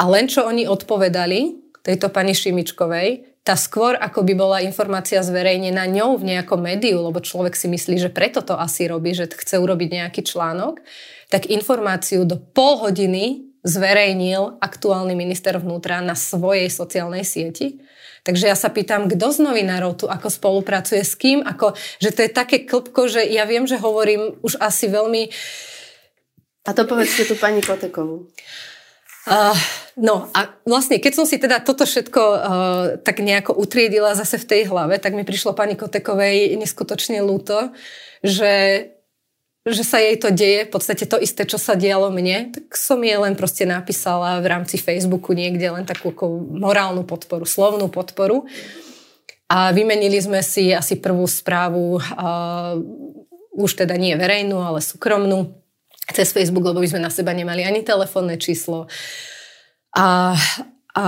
A 0.00 0.08
len 0.08 0.24
čo 0.24 0.48
oni 0.48 0.64
odpovedali 0.64 1.52
tejto 1.84 2.08
pani 2.08 2.32
Šimičkovej, 2.32 3.29
tá 3.40 3.56
skôr, 3.56 3.96
ako 3.96 4.20
by 4.20 4.34
bola 4.36 4.58
informácia 4.60 5.24
zverejnená 5.24 5.88
ňou 5.88 6.20
v 6.20 6.36
nejakom 6.36 6.60
médiu, 6.60 7.00
lebo 7.00 7.24
človek 7.24 7.56
si 7.56 7.72
myslí, 7.72 7.96
že 7.96 8.10
preto 8.12 8.44
to 8.44 8.52
asi 8.52 8.84
robí, 8.84 9.16
že 9.16 9.32
chce 9.32 9.56
urobiť 9.56 9.88
nejaký 9.96 10.20
článok, 10.20 10.84
tak 11.32 11.48
informáciu 11.48 12.28
do 12.28 12.36
pol 12.36 12.76
hodiny 12.84 13.48
zverejnil 13.64 14.60
aktuálny 14.60 15.16
minister 15.16 15.56
vnútra 15.56 16.00
na 16.04 16.16
svojej 16.16 16.68
sociálnej 16.68 17.24
sieti. 17.24 17.80
Takže 18.20 18.52
ja 18.52 18.56
sa 18.56 18.68
pýtam, 18.68 19.08
kto 19.08 19.32
z 19.32 19.38
novinárov 19.40 19.96
tu 19.96 20.04
ako 20.04 20.28
spolupracuje 20.28 21.00
s 21.00 21.16
kým, 21.16 21.40
ako, 21.40 21.72
že 22.00 22.12
to 22.12 22.20
je 22.28 22.30
také 22.32 22.68
klpko, 22.68 23.08
že 23.08 23.24
ja 23.24 23.48
viem, 23.48 23.64
že 23.64 23.80
hovorím 23.80 24.36
už 24.44 24.60
asi 24.60 24.92
veľmi... 24.92 25.32
A 26.68 26.76
to 26.76 26.84
povedzte 26.84 27.24
tu 27.24 27.40
pani 27.40 27.64
Kotekovú. 27.64 28.28
Uh, 29.28 29.52
no 30.00 30.32
a 30.32 30.48
vlastne, 30.64 30.96
keď 30.96 31.12
som 31.12 31.26
si 31.28 31.36
teda 31.36 31.60
toto 31.60 31.84
všetko 31.84 32.22
uh, 32.24 32.40
tak 33.04 33.20
nejako 33.20 33.52
utriedila 33.52 34.16
zase 34.16 34.40
v 34.40 34.48
tej 34.48 34.62
hlave, 34.72 34.96
tak 34.96 35.12
mi 35.12 35.28
prišlo 35.28 35.52
pani 35.52 35.76
Kotekovej 35.76 36.56
neskutočne 36.56 37.20
ľúto, 37.20 37.76
že, 38.24 38.88
že 39.68 39.82
sa 39.84 40.00
jej 40.00 40.16
to 40.16 40.32
deje, 40.32 40.64
v 40.64 40.72
podstate 40.72 41.04
to 41.04 41.20
isté, 41.20 41.44
čo 41.44 41.60
sa 41.60 41.76
dialo 41.76 42.08
mne, 42.08 42.48
tak 42.48 42.72
som 42.72 42.96
jej 43.04 43.20
len 43.20 43.36
proste 43.36 43.68
napísala 43.68 44.40
v 44.40 44.48
rámci 44.48 44.80
Facebooku 44.80 45.36
niekde 45.36 45.68
len 45.68 45.84
takú 45.84 46.16
morálnu 46.56 47.04
podporu, 47.04 47.44
slovnú 47.44 47.92
podporu. 47.92 48.48
A 49.52 49.68
vymenili 49.76 50.16
sme 50.16 50.40
si 50.40 50.72
asi 50.72 50.96
prvú 50.96 51.28
správu, 51.28 52.00
uh, 52.00 52.72
už 53.52 53.84
teda 53.84 54.00
nie 54.00 54.16
verejnú, 54.16 54.64
ale 54.64 54.80
súkromnú, 54.80 55.59
cez 56.12 56.34
Facebook, 56.34 56.64
lebo 56.64 56.82
my 56.82 56.88
sme 56.88 57.02
na 57.02 57.12
seba 57.12 57.34
nemali 57.34 57.62
ani 57.62 57.82
telefónne 57.82 58.36
číslo. 58.36 58.86
A, 59.96 60.36
a, 60.94 61.02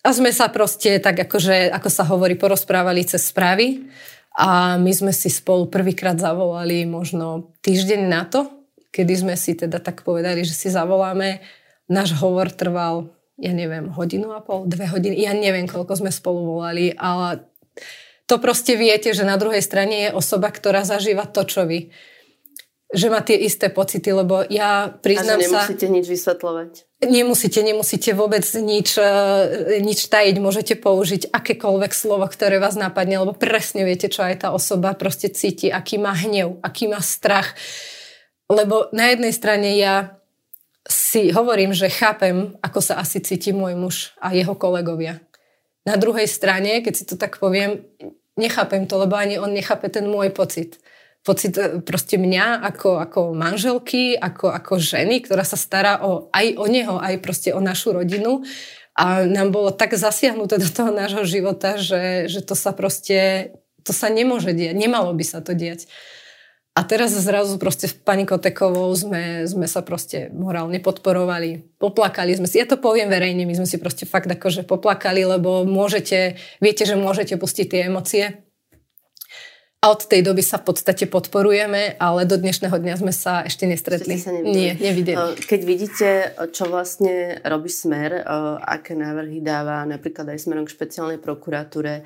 a 0.00 0.08
sme 0.12 0.30
sa 0.32 0.52
proste 0.52 1.00
tak 1.00 1.16
akože, 1.28 1.72
ako 1.72 1.88
sa 1.88 2.04
hovorí, 2.08 2.36
porozprávali 2.36 3.04
cez 3.08 3.28
správy 3.32 3.88
a 4.36 4.78
my 4.78 4.92
sme 4.94 5.12
si 5.12 5.32
spolu 5.32 5.66
prvýkrát 5.66 6.16
zavolali 6.16 6.86
možno 6.86 7.56
týždeň 7.64 8.00
na 8.06 8.22
to, 8.28 8.46
kedy 8.94 9.14
sme 9.16 9.34
si 9.34 9.56
teda 9.56 9.82
tak 9.82 10.06
povedali, 10.06 10.46
že 10.46 10.54
si 10.54 10.68
zavoláme. 10.70 11.42
Náš 11.90 12.14
hovor 12.22 12.54
trval, 12.54 13.10
ja 13.34 13.50
neviem, 13.50 13.90
hodinu 13.90 14.30
a 14.30 14.38
pol, 14.38 14.70
dve 14.70 14.86
hodiny, 14.86 15.26
ja 15.26 15.34
neviem, 15.34 15.66
koľko 15.66 15.98
sme 15.98 16.14
spolu 16.14 16.46
volali, 16.46 16.94
ale 16.94 17.50
to 18.30 18.38
proste 18.38 18.78
viete, 18.78 19.10
že 19.10 19.26
na 19.26 19.34
druhej 19.34 19.58
strane 19.58 20.06
je 20.06 20.14
osoba, 20.14 20.54
ktorá 20.54 20.86
zažíva 20.86 21.26
to, 21.26 21.42
čo 21.42 21.66
vy 21.66 21.90
že 22.90 23.06
má 23.06 23.22
tie 23.22 23.38
isté 23.38 23.70
pocity, 23.70 24.10
lebo 24.10 24.42
ja 24.50 24.90
priznám. 24.98 25.38
A 25.38 25.42
že 25.42 25.46
nemusíte 25.46 25.86
sa, 25.86 25.94
nič 25.94 26.06
vysvetľovať. 26.10 26.70
Nemusíte, 27.06 27.60
nemusíte 27.62 28.10
vôbec 28.18 28.42
nič, 28.58 28.98
e, 28.98 29.78
nič 29.78 30.10
tajiť, 30.10 30.36
môžete 30.42 30.74
použiť 30.74 31.30
akékoľvek 31.30 31.92
slovo, 31.94 32.26
ktoré 32.26 32.58
vás 32.58 32.74
napadne, 32.74 33.22
lebo 33.22 33.30
presne 33.38 33.86
viete, 33.86 34.10
čo 34.10 34.26
aj 34.26 34.42
tá 34.42 34.48
osoba 34.50 34.98
proste 34.98 35.30
cíti, 35.30 35.70
aký 35.70 36.02
má 36.02 36.10
hnev, 36.18 36.58
aký 36.66 36.90
má 36.90 36.98
strach. 36.98 37.54
Lebo 38.50 38.90
na 38.90 39.14
jednej 39.14 39.30
strane 39.30 39.78
ja 39.78 40.18
si 40.82 41.30
hovorím, 41.30 41.70
že 41.70 41.86
chápem, 41.86 42.58
ako 42.58 42.82
sa 42.82 42.98
asi 42.98 43.22
cíti 43.22 43.54
môj 43.54 43.78
muž 43.78 43.96
a 44.18 44.34
jeho 44.34 44.58
kolegovia. 44.58 45.22
Na 45.86 45.94
druhej 45.94 46.26
strane, 46.26 46.82
keď 46.82 46.94
si 46.98 47.04
to 47.06 47.14
tak 47.14 47.38
poviem, 47.38 47.86
nechápem 48.34 48.90
to, 48.90 48.98
lebo 48.98 49.14
ani 49.14 49.38
on 49.38 49.54
nechápe 49.54 49.86
ten 49.86 50.10
môj 50.10 50.34
pocit 50.34 50.82
pocit 51.24 51.54
e, 51.56 51.80
proste 51.84 52.16
mňa 52.16 52.64
ako, 52.64 53.00
ako 53.00 53.20
manželky, 53.36 54.16
ako, 54.16 54.52
ako 54.52 54.80
ženy, 54.80 55.20
ktorá 55.24 55.44
sa 55.44 55.56
stará 55.56 56.00
o, 56.04 56.32
aj 56.32 56.56
o 56.56 56.66
neho, 56.66 56.96
aj 56.96 57.20
proste 57.20 57.52
o 57.52 57.60
našu 57.60 57.92
rodinu. 57.96 58.44
A 58.96 59.24
nám 59.24 59.54
bolo 59.54 59.72
tak 59.72 59.96
zasiahnuté 59.96 60.60
do 60.60 60.68
toho 60.68 60.92
nášho 60.92 61.24
života, 61.24 61.80
že, 61.80 62.28
že 62.28 62.44
to 62.44 62.58
sa 62.58 62.76
proste, 62.76 63.52
to 63.86 63.96
sa 63.96 64.12
nemôže 64.12 64.52
diať, 64.52 64.76
nemalo 64.76 65.14
by 65.16 65.24
sa 65.24 65.40
to 65.40 65.56
diať. 65.56 65.88
A 66.70 66.86
teraz 66.86 67.10
zrazu 67.12 67.58
proste 67.58 67.90
v 67.90 67.98
pani 67.98 68.24
Kotekovou 68.24 68.88
sme, 68.94 69.42
sme 69.44 69.66
sa 69.66 69.82
proste 69.82 70.30
morálne 70.30 70.78
podporovali. 70.78 71.76
Poplakali 71.82 72.38
sme 72.38 72.46
si, 72.46 72.62
ja 72.62 72.66
to 72.66 72.78
poviem 72.78 73.10
verejne, 73.10 73.42
my 73.42 73.58
sme 73.58 73.66
si 73.66 73.76
proste 73.76 74.06
fakt 74.06 74.30
akože 74.30 74.62
poplakali, 74.64 75.26
lebo 75.26 75.66
môžete, 75.66 76.38
viete, 76.62 76.86
že 76.86 76.94
môžete 76.94 77.34
pustiť 77.36 77.66
tie 77.66 77.80
emócie 77.90 78.49
a 79.80 79.96
od 79.96 80.04
tej 80.04 80.20
doby 80.20 80.44
sa 80.44 80.60
v 80.60 80.68
podstate 80.68 81.08
podporujeme, 81.08 81.96
ale 81.96 82.28
do 82.28 82.36
dnešného 82.36 82.76
dňa 82.76 83.00
sme 83.00 83.16
sa 83.16 83.48
ešte 83.48 83.64
nestretli. 83.64 84.20
Ešte 84.20 84.28
sa 84.28 84.36
Nie, 84.36 84.76
nevideli. 84.76 85.40
Keď 85.40 85.60
vidíte, 85.64 86.08
čo 86.52 86.68
vlastne 86.68 87.40
robí 87.40 87.72
Smer, 87.72 88.20
aké 88.60 88.92
návrhy 88.92 89.40
dáva 89.40 89.88
napríklad 89.88 90.28
aj 90.36 90.44
smerom 90.44 90.68
k 90.68 90.76
špeciálnej 90.76 91.16
prokuratúre, 91.16 92.04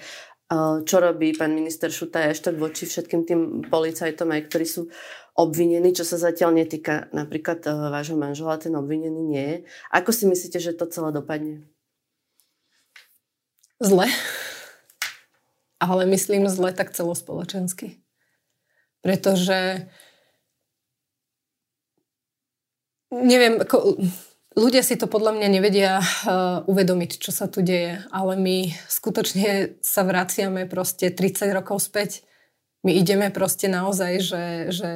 čo 0.86 0.96
robí 1.02 1.34
pán 1.34 1.50
minister 1.50 1.90
Šutaj 1.90 2.30
ešte 2.30 2.54
voči 2.54 2.86
všetkým 2.86 3.26
tým 3.26 3.40
policajtom, 3.66 4.30
aj 4.30 4.42
ktorí 4.46 4.66
sú 4.70 4.86
obvinení, 5.34 5.90
čo 5.90 6.06
sa 6.06 6.14
zatiaľ 6.14 6.54
netýka 6.54 7.10
napríklad 7.10 7.58
vášho 7.90 8.14
manžela, 8.14 8.54
ten 8.54 8.70
obvinený 8.78 9.22
nie 9.26 9.46
je. 9.50 9.56
Ako 9.90 10.14
si 10.14 10.30
myslíte, 10.30 10.62
že 10.62 10.78
to 10.78 10.86
celé 10.86 11.10
dopadne? 11.10 11.66
Zle 13.82 14.06
ale 15.84 16.08
myslím 16.08 16.48
zle 16.48 16.72
tak 16.72 16.90
celospoločensky. 16.90 18.00
Pretože 19.04 19.86
neviem, 23.12 23.60
ako, 23.60 24.00
ľudia 24.56 24.82
si 24.82 24.96
to 24.96 25.06
podľa 25.06 25.36
mňa 25.38 25.48
nevedia 25.52 25.92
uh, 26.00 26.64
uvedomiť, 26.66 27.20
čo 27.20 27.30
sa 27.30 27.46
tu 27.46 27.60
deje, 27.60 28.00
ale 28.10 28.34
my 28.40 28.72
skutočne 28.88 29.78
sa 29.84 30.02
vraciame 30.02 30.66
proste 30.66 31.12
30 31.12 31.52
rokov 31.52 31.84
späť. 31.84 32.24
My 32.84 32.96
ideme 32.96 33.28
proste 33.28 33.68
naozaj, 33.68 34.12
že, 34.20 34.44
že 34.72 34.90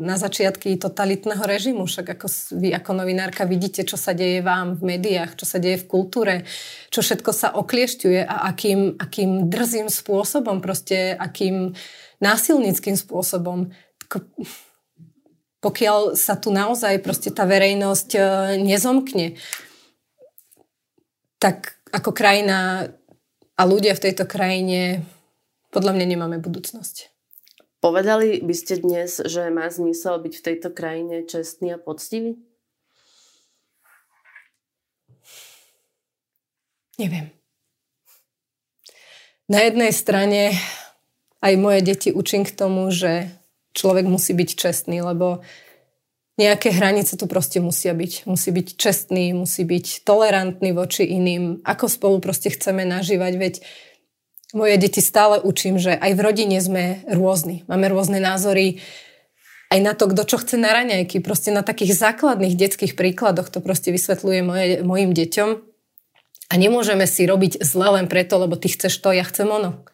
na 0.00 0.16
začiatky 0.16 0.80
totalitného 0.80 1.44
režimu. 1.44 1.84
Však 1.84 2.16
ako 2.16 2.26
vy 2.56 2.72
ako 2.72 2.90
novinárka 2.96 3.44
vidíte, 3.44 3.84
čo 3.84 4.00
sa 4.00 4.16
deje 4.16 4.40
vám 4.40 4.80
v 4.80 4.96
médiách, 4.96 5.36
čo 5.36 5.44
sa 5.44 5.60
deje 5.60 5.84
v 5.84 5.88
kultúre, 5.88 6.34
čo 6.88 7.04
všetko 7.04 7.30
sa 7.30 7.52
okliešťuje 7.52 8.24
a 8.24 8.48
akým, 8.48 8.96
akým 8.96 9.52
drzým 9.52 9.92
spôsobom, 9.92 10.64
proste 10.64 11.12
akým 11.12 11.76
násilnickým 12.24 12.96
spôsobom. 12.96 13.68
Pokiaľ 15.60 16.16
sa 16.16 16.40
tu 16.40 16.48
naozaj 16.50 16.98
proste 17.04 17.28
tá 17.28 17.44
verejnosť 17.44 18.10
e, 18.16 18.20
nezomkne, 18.64 19.36
tak 21.36 21.78
ako 21.92 22.10
krajina 22.16 22.88
a 23.54 23.62
ľudia 23.68 23.92
v 23.94 24.04
tejto 24.08 24.24
krajine 24.24 25.04
podľa 25.70 25.92
mňa 25.94 26.06
nemáme 26.08 26.36
budúcnosť. 26.40 27.11
Povedali 27.82 28.38
by 28.38 28.54
ste 28.54 28.78
dnes, 28.78 29.18
že 29.18 29.50
má 29.50 29.66
zmysel 29.66 30.22
byť 30.22 30.34
v 30.38 30.44
tejto 30.46 30.70
krajine 30.70 31.26
čestný 31.26 31.74
a 31.74 31.82
poctivý? 31.82 32.38
Neviem. 36.94 37.34
Na 39.50 39.66
jednej 39.66 39.90
strane 39.90 40.54
aj 41.42 41.58
moje 41.58 41.82
deti 41.82 42.14
učím 42.14 42.46
k 42.46 42.54
tomu, 42.54 42.86
že 42.94 43.34
človek 43.74 44.06
musí 44.06 44.30
byť 44.30 44.50
čestný, 44.54 45.02
lebo 45.02 45.42
nejaké 46.38 46.70
hranice 46.70 47.18
tu 47.18 47.26
proste 47.26 47.58
musia 47.58 47.98
byť. 47.98 48.30
Musí 48.30 48.54
byť 48.54 48.78
čestný, 48.78 49.34
musí 49.34 49.66
byť 49.66 50.06
tolerantný 50.06 50.70
voči 50.70 51.02
iným. 51.02 51.66
Ako 51.66 51.90
spolu 51.90 52.22
proste 52.22 52.54
chceme 52.54 52.86
nažívať, 52.86 53.32
veď 53.34 53.54
moje 54.52 54.76
deti 54.76 55.00
stále 55.00 55.40
učím, 55.40 55.80
že 55.80 55.96
aj 55.96 56.12
v 56.16 56.20
rodine 56.24 56.58
sme 56.60 57.04
rôzni. 57.08 57.64
Máme 57.66 57.88
rôzne 57.88 58.20
názory 58.20 58.80
aj 59.72 59.80
na 59.80 59.96
to, 59.96 60.12
kto 60.12 60.22
čo 60.28 60.36
chce 60.36 60.60
na 60.60 60.76
raňajky. 60.76 61.24
Proste 61.24 61.48
na 61.48 61.64
takých 61.64 61.96
základných 61.96 62.56
detských 62.56 62.92
príkladoch 62.92 63.48
to 63.48 63.64
proste 63.64 63.88
vysvetľuje 63.88 64.40
moje, 64.44 64.68
mojim 64.84 65.16
deťom. 65.16 65.50
A 66.52 66.54
nemôžeme 66.60 67.08
si 67.08 67.24
robiť 67.24 67.64
zle 67.64 67.96
len 67.96 68.06
preto, 68.12 68.36
lebo 68.36 68.60
ty 68.60 68.68
chceš 68.68 69.00
to, 69.00 69.16
ja 69.16 69.24
chcem 69.24 69.48
ono. 69.48 69.88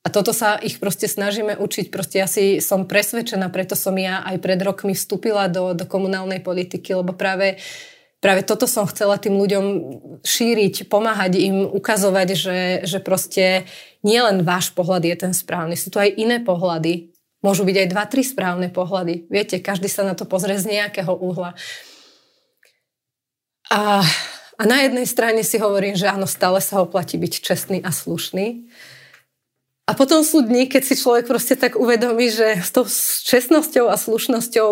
A 0.00 0.08
toto 0.08 0.32
sa 0.32 0.56
ich 0.56 0.80
proste 0.80 1.04
snažíme 1.04 1.60
učiť. 1.60 1.92
Proste 1.92 2.24
ja 2.24 2.24
si 2.24 2.64
som 2.64 2.88
presvedčená, 2.88 3.52
preto 3.52 3.76
som 3.76 3.92
ja 4.00 4.24
aj 4.24 4.40
pred 4.40 4.56
rokmi 4.64 4.96
vstúpila 4.96 5.52
do, 5.52 5.76
do 5.76 5.84
komunálnej 5.84 6.40
politiky, 6.40 6.96
lebo 6.96 7.12
práve 7.12 7.60
práve 8.18 8.42
toto 8.42 8.66
som 8.66 8.86
chcela 8.86 9.18
tým 9.18 9.38
ľuďom 9.38 9.64
šíriť, 10.26 10.90
pomáhať 10.90 11.38
im, 11.38 11.66
ukazovať, 11.66 12.28
že, 12.34 12.58
že 12.82 12.98
proste 12.98 13.68
nie 14.06 14.20
len 14.22 14.46
váš 14.46 14.70
pohľad 14.70 15.02
je 15.06 15.16
ten 15.18 15.32
správny, 15.34 15.74
sú 15.74 15.90
tu 15.90 15.98
aj 15.98 16.14
iné 16.14 16.38
pohľady. 16.38 17.10
Môžu 17.38 17.62
byť 17.62 17.76
aj 17.78 17.88
dva, 17.94 18.04
tri 18.10 18.26
správne 18.26 18.66
pohľady. 18.66 19.30
Viete, 19.30 19.62
každý 19.62 19.86
sa 19.86 20.02
na 20.02 20.18
to 20.18 20.26
pozrie 20.26 20.58
z 20.58 20.74
nejakého 20.74 21.14
uhla. 21.14 21.54
A, 23.70 24.02
a 24.58 24.62
na 24.66 24.82
jednej 24.82 25.06
strane 25.06 25.46
si 25.46 25.54
hovorím, 25.62 25.94
že 25.94 26.10
áno, 26.10 26.26
stále 26.26 26.58
sa 26.58 26.82
oplatí 26.82 27.14
byť 27.14 27.32
čestný 27.38 27.78
a 27.84 27.94
slušný. 27.94 28.66
A 29.88 29.96
potom 29.96 30.20
sú 30.20 30.44
dni, 30.44 30.68
keď 30.68 30.82
si 30.84 31.00
človek 31.00 31.24
proste 31.24 31.56
tak 31.56 31.78
uvedomí, 31.78 32.28
že 32.28 32.60
s 32.60 32.68
tou 32.74 32.84
čestnosťou 33.24 33.88
a 33.88 33.96
slušnosťou 33.96 34.68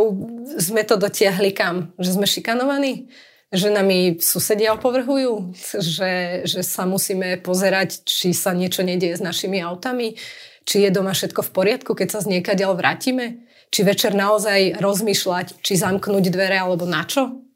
sme 0.61 0.83
to 0.85 1.01
dotiahli 1.01 1.57
kam? 1.57 1.97
Že 1.97 2.21
sme 2.21 2.27
šikanovaní? 2.29 3.09
Že 3.55 3.71
nami 3.71 4.19
susedia 4.19 4.75
opovrhujú, 4.75 5.55
že, 5.79 6.43
že 6.43 6.61
sa 6.67 6.83
musíme 6.83 7.39
pozerať, 7.39 8.03
či 8.03 8.35
sa 8.35 8.51
niečo 8.51 8.83
nedieje 8.83 9.19
s 9.19 9.23
našimi 9.23 9.63
autami, 9.63 10.19
či 10.67 10.83
je 10.83 10.91
doma 10.91 11.15
všetko 11.15 11.47
v 11.47 11.55
poriadku, 11.55 11.95
keď 11.95 12.09
sa 12.11 12.21
z 12.27 12.39
niekaďal 12.39 12.75
vrátime, 12.75 13.47
či 13.71 13.87
večer 13.87 14.19
naozaj 14.19 14.83
rozmýšľať, 14.83 15.63
či 15.63 15.79
zamknúť 15.79 16.27
dvere 16.27 16.59
alebo 16.59 16.91
na 16.91 17.07
čo, 17.07 17.47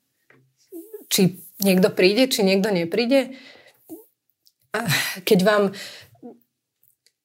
či 1.11 1.43
niekto 1.59 1.91
príde, 1.91 2.31
či 2.31 2.47
niekto 2.47 2.71
nepríde. 2.71 3.35
Keď 5.27 5.39
vám 5.43 5.75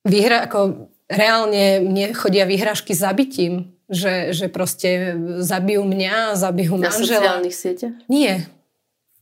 vyhra, 0.10 0.50
ako 0.50 0.90
reálne 1.06 1.86
mne 1.86 2.18
chodia 2.18 2.50
vyhražky 2.50 2.98
zabitím, 2.98 3.75
že, 3.90 4.34
že 4.34 4.50
proste 4.50 5.14
zabijú 5.42 5.86
mňa, 5.86 6.38
zabijú 6.38 6.78
manžela. 6.82 7.42
Na 7.42 7.42
sociálnych 7.42 7.56
sieťach? 7.56 7.96
Nie, 8.10 8.50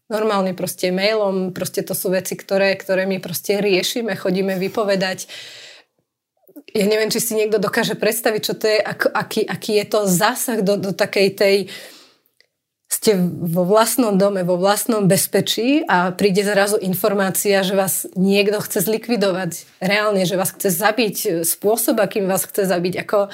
normálne 0.07 0.55
proste 0.55 0.91
mailom, 0.93 1.51
proste 1.51 1.83
to 1.83 1.91
sú 1.97 2.11
veci, 2.11 2.37
ktoré, 2.39 2.75
ktoré 2.79 3.03
my 3.03 3.19
proste 3.19 3.59
riešime, 3.59 4.15
chodíme 4.15 4.55
vypovedať. 4.55 5.27
Ja 6.73 6.85
neviem, 6.89 7.11
či 7.11 7.21
si 7.21 7.33
niekto 7.37 7.61
dokáže 7.61 7.93
predstaviť, 7.93 8.41
čo 8.41 8.53
to 8.57 8.65
je, 8.65 8.79
ako, 8.79 9.07
aký, 9.13 9.41
aký 9.45 9.71
je 9.83 9.85
to 9.89 9.99
zásah 10.09 10.59
do, 10.63 10.79
do 10.79 10.91
takej 10.95 11.29
tej 11.35 11.57
ste 12.93 13.17
vo 13.27 13.65
vlastnom 13.65 14.21
dome, 14.21 14.45
vo 14.45 14.53
vlastnom 14.53 15.09
bezpečí 15.09 15.81
a 15.89 16.13
príde 16.13 16.45
zrazu 16.45 16.77
informácia, 16.77 17.65
že 17.65 17.73
vás 17.73 18.05
niekto 18.13 18.61
chce 18.61 18.85
zlikvidovať. 18.85 19.65
Reálne, 19.81 20.23
že 20.29 20.37
vás 20.37 20.53
chce 20.53 20.69
zabiť. 20.69 21.41
Spôsob, 21.41 21.97
akým 21.97 22.29
vás 22.29 22.45
chce 22.45 22.69
zabiť. 22.69 23.01
Ako 23.01 23.33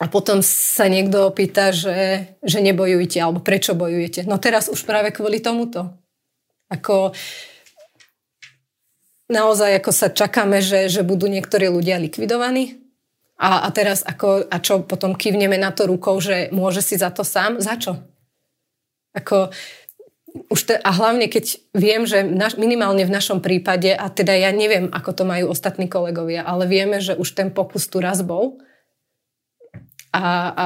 a 0.00 0.08
potom 0.08 0.40
sa 0.40 0.88
niekto 0.88 1.28
opýta, 1.28 1.76
že, 1.76 2.32
že 2.40 2.58
nebojujete, 2.64 3.20
alebo 3.20 3.44
prečo 3.44 3.76
bojujete. 3.76 4.24
No 4.24 4.40
teraz 4.40 4.72
už 4.72 4.88
práve 4.88 5.12
kvôli 5.12 5.44
tomuto. 5.44 5.92
Ako 6.72 7.12
naozaj 9.28 9.76
ako 9.76 9.92
sa 9.92 10.08
čakáme, 10.08 10.64
že, 10.64 10.88
že 10.88 11.04
budú 11.04 11.28
niektorí 11.28 11.68
ľudia 11.68 12.00
likvidovaní. 12.00 12.80
A, 13.36 13.64
a 13.64 13.68
teraz 13.76 14.00
ako, 14.00 14.48
a 14.48 14.56
čo 14.60 14.84
potom 14.88 15.12
kývneme 15.12 15.60
na 15.60 15.68
to 15.68 15.84
rukou, 15.84 16.16
že 16.16 16.48
môže 16.48 16.80
si 16.80 16.96
za 16.96 17.12
to 17.12 17.20
sám? 17.20 17.60
Za 17.60 17.76
čo? 17.76 18.00
Ako, 19.12 19.52
už 20.50 20.60
te, 20.66 20.74
a 20.74 20.90
hlavne 20.90 21.30
keď 21.30 21.62
viem, 21.78 22.02
že 22.10 22.26
naš, 22.26 22.58
minimálne 22.58 23.06
v 23.06 23.14
našom 23.14 23.38
prípade, 23.38 23.94
a 23.94 24.10
teda 24.10 24.34
ja 24.34 24.50
neviem, 24.50 24.90
ako 24.90 25.22
to 25.22 25.24
majú 25.24 25.54
ostatní 25.54 25.86
kolegovia, 25.86 26.42
ale 26.42 26.66
vieme, 26.66 26.98
že 26.98 27.14
už 27.14 27.38
ten 27.38 27.54
pokus 27.54 27.86
tu 27.86 28.02
raz 28.02 28.18
bol 28.26 28.58
a, 30.10 30.24
a 30.50 30.64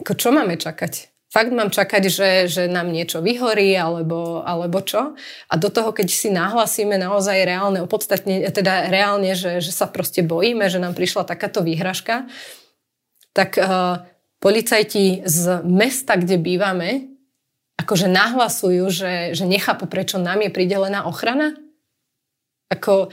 ako 0.00 0.12
čo 0.16 0.32
máme 0.32 0.56
čakať? 0.56 1.12
Fakt 1.32 1.52
mám 1.52 1.72
čakať, 1.72 2.02
že, 2.12 2.30
že 2.44 2.62
nám 2.68 2.92
niečo 2.92 3.24
vyhorí 3.24 3.72
alebo, 3.76 4.44
alebo 4.44 4.84
čo? 4.84 5.16
A 5.48 5.54
do 5.56 5.72
toho, 5.72 5.92
keď 5.92 6.08
si 6.12 6.28
nahlasíme 6.28 6.96
naozaj 7.00 7.48
reálne 7.48 7.80
opodstatne, 7.80 8.44
teda 8.52 8.92
reálne, 8.92 9.32
že, 9.32 9.64
že 9.64 9.72
sa 9.72 9.88
proste 9.88 10.20
bojíme, 10.20 10.68
že 10.68 10.76
nám 10.76 10.92
prišla 10.92 11.24
takáto 11.24 11.64
výhražka, 11.64 12.28
tak 13.32 13.56
uh, 13.56 14.04
policajti 14.44 15.24
z 15.24 15.64
mesta, 15.64 16.20
kde 16.20 16.36
bývame, 16.36 17.11
akože 17.80 18.06
nahlasujú, 18.08 18.84
že, 18.92 19.12
že 19.36 19.44
nechápu, 19.44 19.88
prečo 19.88 20.20
nám 20.20 20.44
je 20.44 20.50
pridelená 20.52 21.04
ochrana? 21.04 21.56
Ako 22.72 23.12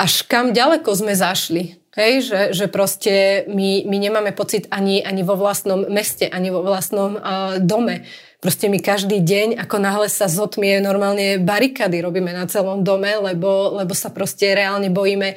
až 0.00 0.24
kam 0.24 0.56
ďaleko 0.56 0.88
sme 0.96 1.12
zašli? 1.12 1.80
Hej, 1.90 2.30
že, 2.30 2.40
že 2.54 2.66
proste 2.70 3.44
my, 3.50 3.82
my 3.84 3.96
nemáme 3.98 4.30
pocit 4.30 4.70
ani, 4.70 5.02
ani 5.02 5.26
vo 5.26 5.34
vlastnom 5.34 5.90
meste, 5.90 6.30
ani 6.30 6.54
vo 6.54 6.62
vlastnom 6.62 7.18
uh, 7.18 7.58
dome. 7.58 8.06
Proste 8.38 8.70
my 8.70 8.78
každý 8.78 9.18
deň, 9.20 9.58
ako 9.58 9.76
náhle 9.82 10.08
sa 10.08 10.30
zotmie, 10.30 10.78
normálne 10.78 11.42
barikady 11.42 11.98
robíme 12.00 12.30
na 12.32 12.46
celom 12.46 12.86
dome, 12.86 13.10
lebo, 13.18 13.74
lebo 13.76 13.92
sa 13.92 14.08
proste 14.14 14.54
reálne 14.54 14.88
bojíme. 14.88 15.34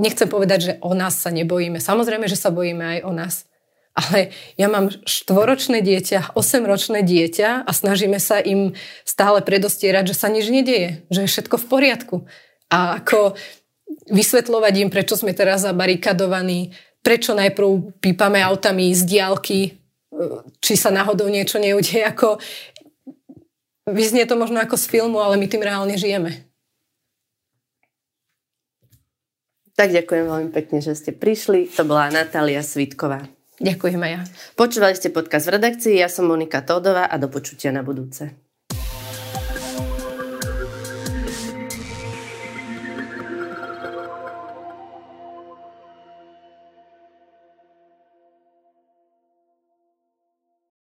Nechcem 0.00 0.26
povedať, 0.26 0.58
že 0.58 0.72
o 0.80 0.96
nás 0.96 1.20
sa 1.20 1.30
nebojíme. 1.30 1.78
Samozrejme, 1.78 2.26
že 2.26 2.38
sa 2.38 2.48
bojíme 2.48 2.98
aj 2.98 3.00
o 3.04 3.12
nás. 3.12 3.47
Ale 3.98 4.30
ja 4.54 4.70
mám 4.70 4.94
štvoročné 4.94 5.82
dieťa, 5.82 6.38
osemročné 6.38 7.02
dieťa 7.02 7.66
a 7.66 7.70
snažíme 7.74 8.22
sa 8.22 8.38
im 8.38 8.78
stále 9.02 9.42
predostierať, 9.42 10.14
že 10.14 10.18
sa 10.22 10.30
nič 10.30 10.46
nedieje, 10.46 11.02
že 11.10 11.26
je 11.26 11.32
všetko 11.34 11.58
v 11.58 11.66
poriadku. 11.66 12.16
A 12.70 13.02
ako 13.02 13.34
vysvetľovať 14.06 14.74
im, 14.86 14.90
prečo 14.94 15.18
sme 15.18 15.34
teraz 15.34 15.66
zabarikadovaní, 15.66 16.70
prečo 17.02 17.34
najprv 17.34 17.98
pípame 17.98 18.38
autami 18.38 18.94
z 18.94 19.02
diálky, 19.02 19.60
e, 19.66 19.70
či 20.62 20.78
sa 20.78 20.94
náhodou 20.94 21.26
niečo 21.26 21.58
neudeje. 21.58 22.06
Ako, 22.06 22.38
vyznie 23.90 24.30
to 24.30 24.38
možno 24.38 24.62
ako 24.62 24.78
z 24.78 24.86
filmu, 24.86 25.18
ale 25.18 25.34
my 25.42 25.50
tým 25.50 25.66
reálne 25.66 25.98
žijeme. 25.98 26.46
Tak 29.74 29.90
ďakujem 29.90 30.26
veľmi 30.26 30.50
pekne, 30.54 30.78
že 30.82 30.94
ste 30.94 31.10
prišli. 31.14 31.70
To 31.78 31.82
bola 31.86 32.10
Natália 32.10 32.62
Svitková. 32.62 33.37
Ďakujem 33.58 34.00
aj 34.00 34.12
ja. 34.14 34.22
Počúvali 34.54 34.94
ste 34.94 35.10
podcast 35.10 35.50
v 35.50 35.58
redakcii, 35.58 35.98
ja 35.98 36.06
som 36.06 36.30
Monika 36.30 36.62
Tódová 36.62 37.10
a 37.10 37.18
do 37.18 37.26
počutia 37.26 37.74
na 37.74 37.82
budúce. 37.82 38.47